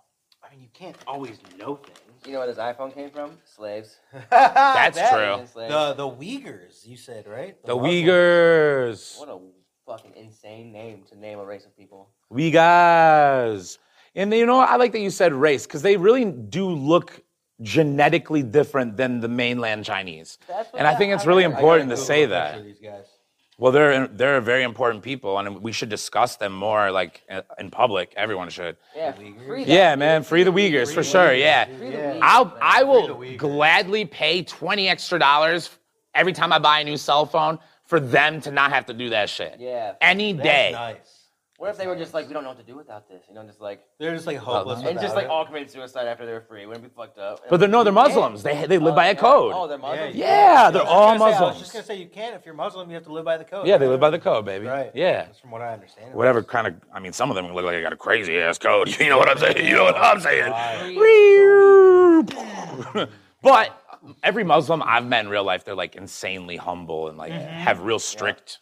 I 0.43 0.51
mean, 0.51 0.61
you 0.61 0.69
can't 0.73 0.95
always 1.07 1.39
know 1.57 1.75
things. 1.75 1.99
You 2.25 2.33
know 2.33 2.39
where 2.39 2.47
this 2.47 2.57
iPhone 2.57 2.93
came 2.93 3.09
from? 3.09 3.37
Slaves. 3.43 3.97
That's 4.29 4.97
That- 4.97 5.11
true. 5.11 5.45
Slaves. 5.47 5.71
The 5.73 5.93
the 5.93 6.09
Uyghurs, 6.09 6.85
you 6.87 6.95
said, 6.97 7.27
right? 7.27 7.61
The 7.65 7.75
Muslims. 7.75 7.93
Uyghurs. 7.95 9.19
What 9.19 9.29
a 9.29 9.39
fucking 9.85 10.13
insane 10.15 10.71
name 10.71 11.03
to 11.09 11.19
name 11.19 11.39
a 11.39 11.45
race 11.45 11.65
of 11.65 11.75
people. 11.75 12.09
Uyghurs. 12.31 13.77
And 14.15 14.33
you 14.33 14.45
know, 14.45 14.57
what? 14.57 14.69
I 14.69 14.75
like 14.77 14.91
that 14.93 14.99
you 14.99 15.09
said 15.09 15.33
race 15.33 15.65
because 15.65 15.81
they 15.81 15.97
really 15.97 16.25
do 16.25 16.69
look 16.69 17.21
genetically 17.63 18.43
different 18.43 18.97
than 18.97 19.19
the 19.19 19.27
mainland 19.27 19.85
Chinese. 19.85 20.37
And 20.73 20.85
I 20.85 20.95
think 20.95 21.13
it's 21.13 21.25
really 21.25 21.43
important 21.43 21.89
to 21.89 21.97
say 21.97 22.25
that. 22.27 22.59
of 22.59 22.65
These 22.65 22.79
guys. 22.79 23.05
Well, 23.57 23.71
they're 23.71 24.07
they're 24.07 24.41
very 24.41 24.63
important 24.63 25.03
people, 25.03 25.37
and 25.37 25.61
we 25.61 25.71
should 25.71 25.89
discuss 25.89 26.35
them 26.37 26.53
more, 26.53 26.91
like 26.91 27.21
uh, 27.29 27.41
in 27.59 27.69
public. 27.71 28.11
Everyone 28.17 28.49
should. 28.49 28.77
Yeah. 28.95 29.11
Free 29.11 29.63
Yeah, 29.65 29.95
man, 29.95 30.23
free 30.23 30.43
the 30.43 30.51
Uyghurs 30.51 30.89
for 30.89 31.01
the 31.01 31.03
sure. 31.03 31.27
Uyghurs, 31.29 31.39
Yeah, 31.39 31.65
dude, 31.65 31.77
Free 31.77 31.89
the 31.91 31.97
yeah. 31.97 32.13
Uyghurs. 32.15 32.19
I'll 32.23 32.57
I 32.61 32.83
will 32.83 33.35
gladly 33.37 34.05
pay 34.05 34.43
twenty 34.43 34.89
extra 34.89 35.19
dollars 35.19 35.69
every 36.15 36.33
time 36.33 36.51
I 36.51 36.59
buy 36.59 36.79
a 36.79 36.83
new 36.83 36.97
cell 36.97 37.25
phone 37.27 37.59
for 37.85 37.99
them 37.99 38.41
to 38.41 38.51
not 38.51 38.71
have 38.71 38.87
to 38.87 38.93
do 38.93 39.09
that 39.09 39.29
shit. 39.29 39.57
Yeah. 39.59 39.93
Any 40.01 40.33
That's 40.33 40.43
day. 40.43 40.71
nice. 40.73 41.22
What 41.63 41.69
if 41.69 41.77
they 41.77 41.87
were 41.87 41.95
just 41.95 42.13
like, 42.13 42.27
we 42.27 42.33
don't 42.33 42.43
know 42.43 42.49
what 42.49 42.57
to 42.57 42.63
do 42.65 42.75
without 42.75 43.07
this? 43.07 43.23
You 43.29 43.35
know, 43.35 43.43
just 43.45 43.61
like 43.61 43.85
They're 43.97 44.13
just 44.13 44.27
like 44.27 44.35
hopeless 44.35 44.83
and 44.83 44.99
just 44.99 45.15
like 45.15 45.23
it. 45.23 45.29
all 45.29 45.45
committed 45.45 45.71
suicide 45.71 46.07
after 46.07 46.25
they 46.25 46.33
were 46.33 46.41
free. 46.41 46.65
Wouldn't 46.65 46.83
be 46.83 46.91
fucked 46.93 47.17
up? 47.17 47.39
But 47.49 47.61
they're 47.61 47.69
no, 47.69 47.85
they're 47.85 47.93
Muslims. 47.93 48.43
They 48.43 48.65
they 48.65 48.77
live 48.77 48.95
by 48.95 49.07
a 49.07 49.11
oh, 49.13 49.15
code. 49.15 49.53
Oh, 49.55 49.65
they're 49.65 49.77
Muslims. 49.77 50.13
Yeah, 50.13 50.71
they're 50.71 50.83
all 50.83 51.17
gonna 51.17 51.31
say- 51.31 51.37
I 51.37 51.41
was 51.41 51.59
just 51.59 51.71
gonna 51.71 51.85
say 51.85 51.95
you 51.95 52.07
can't 52.07 52.35
if 52.35 52.45
you're 52.45 52.53
Muslim, 52.53 52.89
you 52.89 52.95
have 52.95 53.05
to 53.05 53.13
live 53.13 53.23
by 53.23 53.37
the 53.37 53.45
code. 53.45 53.65
Yeah, 53.65 53.77
they 53.77 53.87
live 53.87 54.01
by 54.01 54.09
the 54.09 54.19
code, 54.19 54.43
baby. 54.43 54.65
Right. 54.65 54.91
Yeah. 54.93 55.23
That's 55.23 55.39
from 55.39 55.51
what 55.51 55.61
I 55.61 55.71
understand. 55.71 56.13
Whatever 56.13 56.43
kind 56.43 56.67
of, 56.67 56.75
I 56.93 56.99
mean, 56.99 57.13
some 57.13 57.29
of 57.29 57.37
them 57.37 57.45
look 57.53 57.63
like 57.63 57.75
they 57.75 57.81
got 57.81 57.93
a 57.93 57.95
crazy 57.95 58.37
ass 58.39 58.57
code. 58.57 58.89
You 58.99 59.07
know 59.07 59.17
what 59.17 59.29
I'm 59.29 59.37
saying? 59.37 59.65
You 59.65 59.75
know 59.75 59.85
what 59.85 59.95
I'm 59.95 60.19
saying? 60.19 60.51
but 63.41 63.81
every 64.21 64.43
Muslim 64.43 64.83
I've 64.83 65.05
met 65.05 65.23
in 65.23 65.31
real 65.31 65.45
life, 65.45 65.63
they're 65.63 65.75
like 65.75 65.95
insanely 65.95 66.57
humble 66.57 67.07
and 67.07 67.17
like 67.17 67.31
mm-hmm. 67.31 67.53
have 67.53 67.79
real 67.83 67.99
strict, 67.99 68.59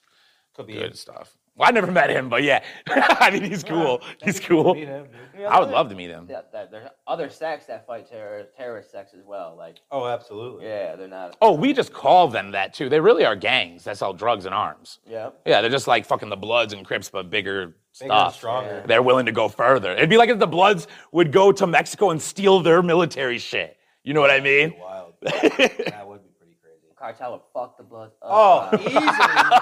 Could 0.53 0.67
be 0.67 0.73
good 0.73 0.95
stuff. 0.95 1.35
Well, 1.55 1.67
I 1.67 1.71
never 1.71 1.91
met 1.91 2.09
him, 2.09 2.29
but 2.29 2.43
yeah, 2.43 2.63
I 2.87 3.29
mean, 3.29 3.43
he's 3.43 3.63
cool. 3.63 4.01
He's 4.23 4.39
cool. 4.39 4.73
Meet 4.73 4.87
him, 4.87 5.07
dude. 5.35 5.45
I 5.45 5.59
would 5.59 5.69
love 5.69 5.89
to 5.89 5.95
meet 5.95 6.09
him. 6.09 6.25
That, 6.27 6.51
that, 6.53 6.71
there's 6.71 6.87
other 7.07 7.29
sects 7.29 7.65
that 7.65 7.85
fight 7.85 8.09
terror, 8.09 8.47
terrorist 8.57 8.89
sects 8.89 9.13
as 9.13 9.25
well. 9.25 9.55
Like, 9.57 9.77
Oh, 9.91 10.07
absolutely. 10.07 10.65
yeah, 10.65 10.95
they're 10.95 11.09
not. 11.09 11.35
Oh, 11.41 11.51
we 11.53 11.73
just 11.73 11.91
call 11.91 12.29
them 12.29 12.51
that 12.51 12.73
too. 12.73 12.87
They 12.87 12.99
really 13.01 13.25
are 13.25 13.35
gangs 13.35 13.83
that 13.83 13.97
sell 13.97 14.13
drugs 14.13 14.45
and 14.45 14.55
arms. 14.55 14.99
Yeah. 15.05 15.31
Yeah, 15.45 15.59
they're 15.61 15.69
just 15.69 15.87
like 15.87 16.05
fucking 16.05 16.29
the 16.29 16.37
Bloods 16.37 16.71
and 16.73 16.85
Crips, 16.85 17.09
but 17.09 17.29
bigger, 17.29 17.67
Bigger 17.67 17.73
and 18.01 18.09
stuff. 18.11 18.35
stronger. 18.35 18.83
They're 18.87 19.03
willing 19.03 19.25
to 19.25 19.33
go 19.33 19.49
further. 19.49 19.91
It'd 19.91 20.09
be 20.09 20.17
like 20.17 20.29
if 20.29 20.39
the 20.39 20.47
Bloods 20.47 20.87
would 21.11 21.31
go 21.33 21.51
to 21.51 21.67
Mexico 21.67 22.11
and 22.11 22.21
steal 22.21 22.61
their 22.61 22.81
military 22.81 23.37
shit. 23.37 23.75
You 24.03 24.13
know 24.13 24.21
what 24.21 24.31
I 24.31 24.39
mean? 24.39 24.73
Wild. 24.79 25.13
that 25.21 26.07
would 26.07 26.23
be 26.23 26.29
pretty 26.39 26.57
crazy. 26.63 26.90
Cartel 27.01 27.31
would 27.31 27.41
fuck 27.53 27.77
the 27.77 27.83
blood. 27.83 28.11
up. 28.21 28.29
Oh, 28.31 28.57
Uh, 28.71 28.77
easily. 28.77 28.93
The 28.93 29.01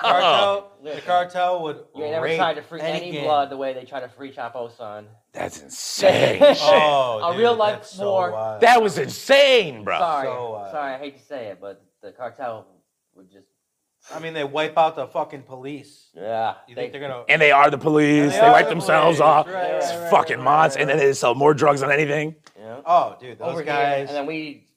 cartel, 0.01 0.71
the 0.83 0.89
Listen. 0.89 1.01
cartel 1.05 1.63
would. 1.63 1.77
You 1.95 2.03
ain't 2.03 2.11
never 2.11 2.25
rape 2.25 2.37
tried 2.37 2.53
to 2.55 2.61
free 2.61 2.81
any 2.81 3.11
gang. 3.11 3.23
blood 3.23 3.49
the 3.49 3.57
way 3.57 3.73
they 3.73 3.85
try 3.85 4.01
to 4.01 4.09
free 4.09 4.31
Chapo 4.31 4.75
son. 4.75 5.07
That's 5.33 5.61
insane. 5.63 6.39
shit. 6.39 6.57
Oh, 6.61 7.21
A 7.23 7.31
dude, 7.31 7.39
real 7.39 7.55
life 7.55 7.75
that's 7.77 7.91
so 7.91 8.11
war. 8.11 8.31
wild. 8.31 8.61
That 8.61 8.81
was 8.81 8.97
insane, 8.97 9.83
bro. 9.83 9.97
Sorry, 9.99 10.27
So, 10.27 10.53
uh, 10.55 10.71
sorry, 10.71 10.93
I 10.93 10.97
hate 10.97 11.17
to 11.17 11.23
say 11.23 11.45
it, 11.47 11.59
but 11.61 11.81
the 12.01 12.11
cartel 12.11 12.67
would 13.15 13.31
just. 13.31 13.47
I 14.13 14.19
mean, 14.19 14.33
they 14.33 14.45
wipe 14.45 14.77
out 14.77 14.95
the 14.95 15.07
fucking 15.07 15.43
police. 15.43 16.09
Yeah. 16.15 16.55
You 16.67 16.75
think 16.75 16.91
they're 16.93 17.01
gonna? 17.01 17.23
And 17.27 17.41
they 17.41 17.51
are 17.51 17.69
the 17.69 17.77
police. 17.77 18.31
They, 18.33 18.39
they 18.39 18.45
are 18.45 18.51
wipe 18.53 18.65
the 18.65 18.69
themselves 18.71 19.17
police. 19.17 19.29
off. 19.29 19.47
Right, 19.47 19.71
It's 19.75 19.87
right, 19.91 19.99
right, 20.01 20.11
fucking 20.11 20.37
right, 20.37 20.43
months. 20.43 20.75
right, 20.75 20.81
And 20.81 20.89
then 20.89 20.97
they 20.97 21.11
sell 21.13 21.35
more 21.35 21.53
drugs 21.53 21.81
than 21.81 21.91
anything. 21.91 22.35
Yeah. 22.57 22.79
Oh, 22.85 23.17
dude, 23.19 23.37
those 23.39 23.49
Over 23.49 23.63
guys. 23.63 23.97
here, 23.97 24.07
and 24.07 24.09
then 24.15 24.25
we 24.25 24.68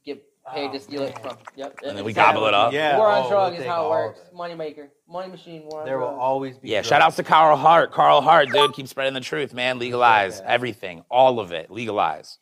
get 0.45 0.55
paid 0.55 0.73
to 0.73 0.81
steal 0.81 1.03
it 1.03 1.19
from. 1.21 1.37
Yep. 1.57 1.79
And 1.85 1.97
then 1.97 2.05
we 2.05 2.11
exactly. 2.11 2.35
gobble 2.35 2.47
it 2.49 2.55
up. 2.55 2.73
Yeah. 2.73 2.97
War 2.99 3.09
oh, 3.09 3.11
on 3.11 3.21
we'll 3.21 3.31
drugs 3.31 3.59
is 3.59 3.67
how 3.67 3.87
it 3.87 3.91
works. 3.91 4.21
of 4.21 4.27
it. 4.27 4.35
Money 4.35 4.55
maker, 4.55 4.89
money 5.09 5.31
machine. 5.31 5.63
War 5.67 5.81
on 5.81 5.87
There 5.87 5.99
will 5.99 6.09
drugs. 6.09 6.21
always 6.21 6.59
be. 6.59 6.69
Yeah, 6.69 6.79
drugs. 6.79 6.89
shout 6.89 7.03
outs 7.03 7.17
to 7.17 7.23
Carl 7.23 7.57
Hart. 7.57 7.93
Carl 7.93 8.21
Hart, 8.21 8.51
dude, 8.51 8.73
keep 8.73 8.89
spreading 8.89 9.15
the 9.15 9.21
truth, 9.21 9.55
man. 9.55 9.79
Legalize 9.79 10.41
that. 10.41 10.51
everything, 10.51 11.05
all 11.11 11.41
of 11.41 11.53
it. 11.53 11.71
Legalize. 11.71 12.39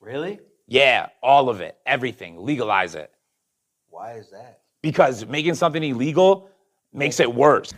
Really? 0.00 0.40
Yeah, 0.66 1.08
all 1.22 1.48
of 1.48 1.60
it, 1.60 1.76
everything. 1.84 2.44
Legalize 2.44 2.94
it. 2.94 3.10
Why 3.88 4.12
is 4.12 4.30
that? 4.30 4.60
Because 4.82 5.26
making 5.26 5.54
something 5.54 5.82
illegal 5.82 6.48
makes 6.92 7.20
it 7.20 7.34
worse. 7.34 7.72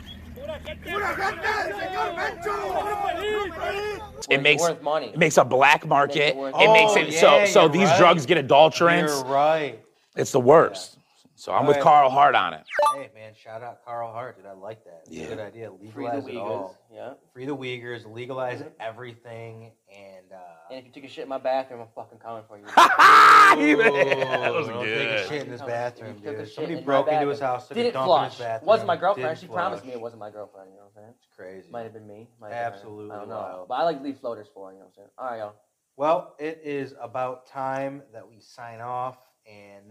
It 4.30 4.34
It's 4.34 4.42
makes 4.42 4.62
worth 4.62 4.82
money. 4.82 5.06
it 5.08 5.18
makes 5.18 5.36
a 5.38 5.44
black 5.44 5.86
market. 5.86 6.36
worth- 6.36 6.54
It 6.58 6.70
makes 6.72 6.92
Oh, 6.92 6.98
it 7.00 7.12
so 7.14 7.36
yeah, 7.38 7.44
so 7.46 7.68
these 7.68 7.88
right. 7.88 7.98
drugs 7.98 8.26
get 8.26 8.38
adulterants. 8.46 9.08
You're 9.24 9.32
right. 9.32 9.78
It's 10.16 10.32
the 10.32 10.40
worst. 10.40 10.98
So 11.42 11.52
I'm 11.52 11.66
with 11.66 11.74
Right. 11.78 11.82
Carl 11.82 12.08
Hart 12.08 12.36
on 12.36 12.54
it. 12.54 12.64
Hey 12.94 13.10
man, 13.16 13.34
shout 13.34 13.64
out 13.64 13.84
Carl 13.84 14.12
Hart, 14.12 14.36
dude. 14.36 14.46
I 14.46 14.52
like 14.52 14.84
that. 14.84 15.00
It's 15.06 15.10
Yeah. 15.10 15.24
a 15.24 15.28
good 15.30 15.40
idea. 15.40 15.70
Free 15.92 16.06
the 16.08 16.18
Legalize 16.18 16.28
it 16.28 16.36
all. 16.36 16.76
Yeah. 16.88 17.14
Free 17.32 17.46
the 17.46 17.56
Uyghurs. 17.56 18.06
Legalize 18.06 18.62
everything, 18.78 19.72
and 19.92 20.32
uh, 20.32 20.36
And 20.70 20.78
if 20.78 20.84
you 20.86 20.92
took 20.92 21.02
a 21.02 21.08
shit 21.08 21.24
in 21.24 21.28
my 21.28 21.38
bathroom, 21.38 21.80
I'm 21.80 21.88
fucking 21.96 22.20
coming 22.20 22.44
for 22.46 22.58
you. 22.58 22.64
that 22.76 24.52
was 24.54 24.68
don't 24.68 24.84
take 24.84 25.08
a 25.08 25.26
shit 25.26 25.42
in 25.46 25.50
his 25.50 25.62
bathroom, 25.62 26.14
You 26.22 26.30
took 26.30 26.38
a 26.38 26.44
dude. 26.44 26.52
Somebody 26.52 26.78
in 26.78 26.84
broke 26.84 27.08
into 27.08 27.26
his 27.26 27.40
house, 27.40 27.66
took 27.66 27.74
Did 27.76 27.86
a 27.86 27.88
it 27.88 27.92
dump 27.94 28.06
flush? 28.06 28.24
in 28.26 28.30
his 28.30 28.38
bathroom. 28.38 28.66
Wasn't 28.68 28.86
my 28.86 28.96
girlfriend. 28.96 29.28
didn't 29.30 29.40
She 29.40 29.46
promised 29.48 29.84
me 29.84 29.90
it 29.94 30.00
wasn't 30.00 30.20
my 30.20 30.30
girlfriend. 30.30 30.70
You 30.70 30.76
know 30.76 30.82
what 30.92 31.02
I'm 31.02 31.02
saying? 31.06 31.14
It's 31.18 31.36
crazy. 31.36 31.68
Might 31.72 31.82
have 31.82 31.92
been 31.92 32.06
me. 32.06 32.28
Might 32.40 32.52
have 32.52 32.66
been. 32.66 32.74
Absolutely 32.74 33.10
I 33.16 33.18
don't 33.18 33.28
know. 33.28 33.34
wild. 33.34 33.68
But 33.68 33.74
I 33.74 33.82
like 33.82 33.98
to 33.98 34.04
leave 34.04 34.18
floaters 34.18 34.46
for 34.54 34.68
her, 34.68 34.74
you 34.74 34.78
know 34.78 34.84
what 34.84 34.90
I'm 34.90 34.94
saying? 34.94 35.08
All 35.18 35.26
right, 35.28 35.38
y'all. 35.38 35.54
Well, 35.96 36.36
it 36.38 36.60
is 36.62 36.94
about 37.00 37.46
time 37.48 38.04
that 38.12 38.28
we 38.28 38.38
sign 38.38 38.80
off, 38.80 39.18
and. 39.44 39.82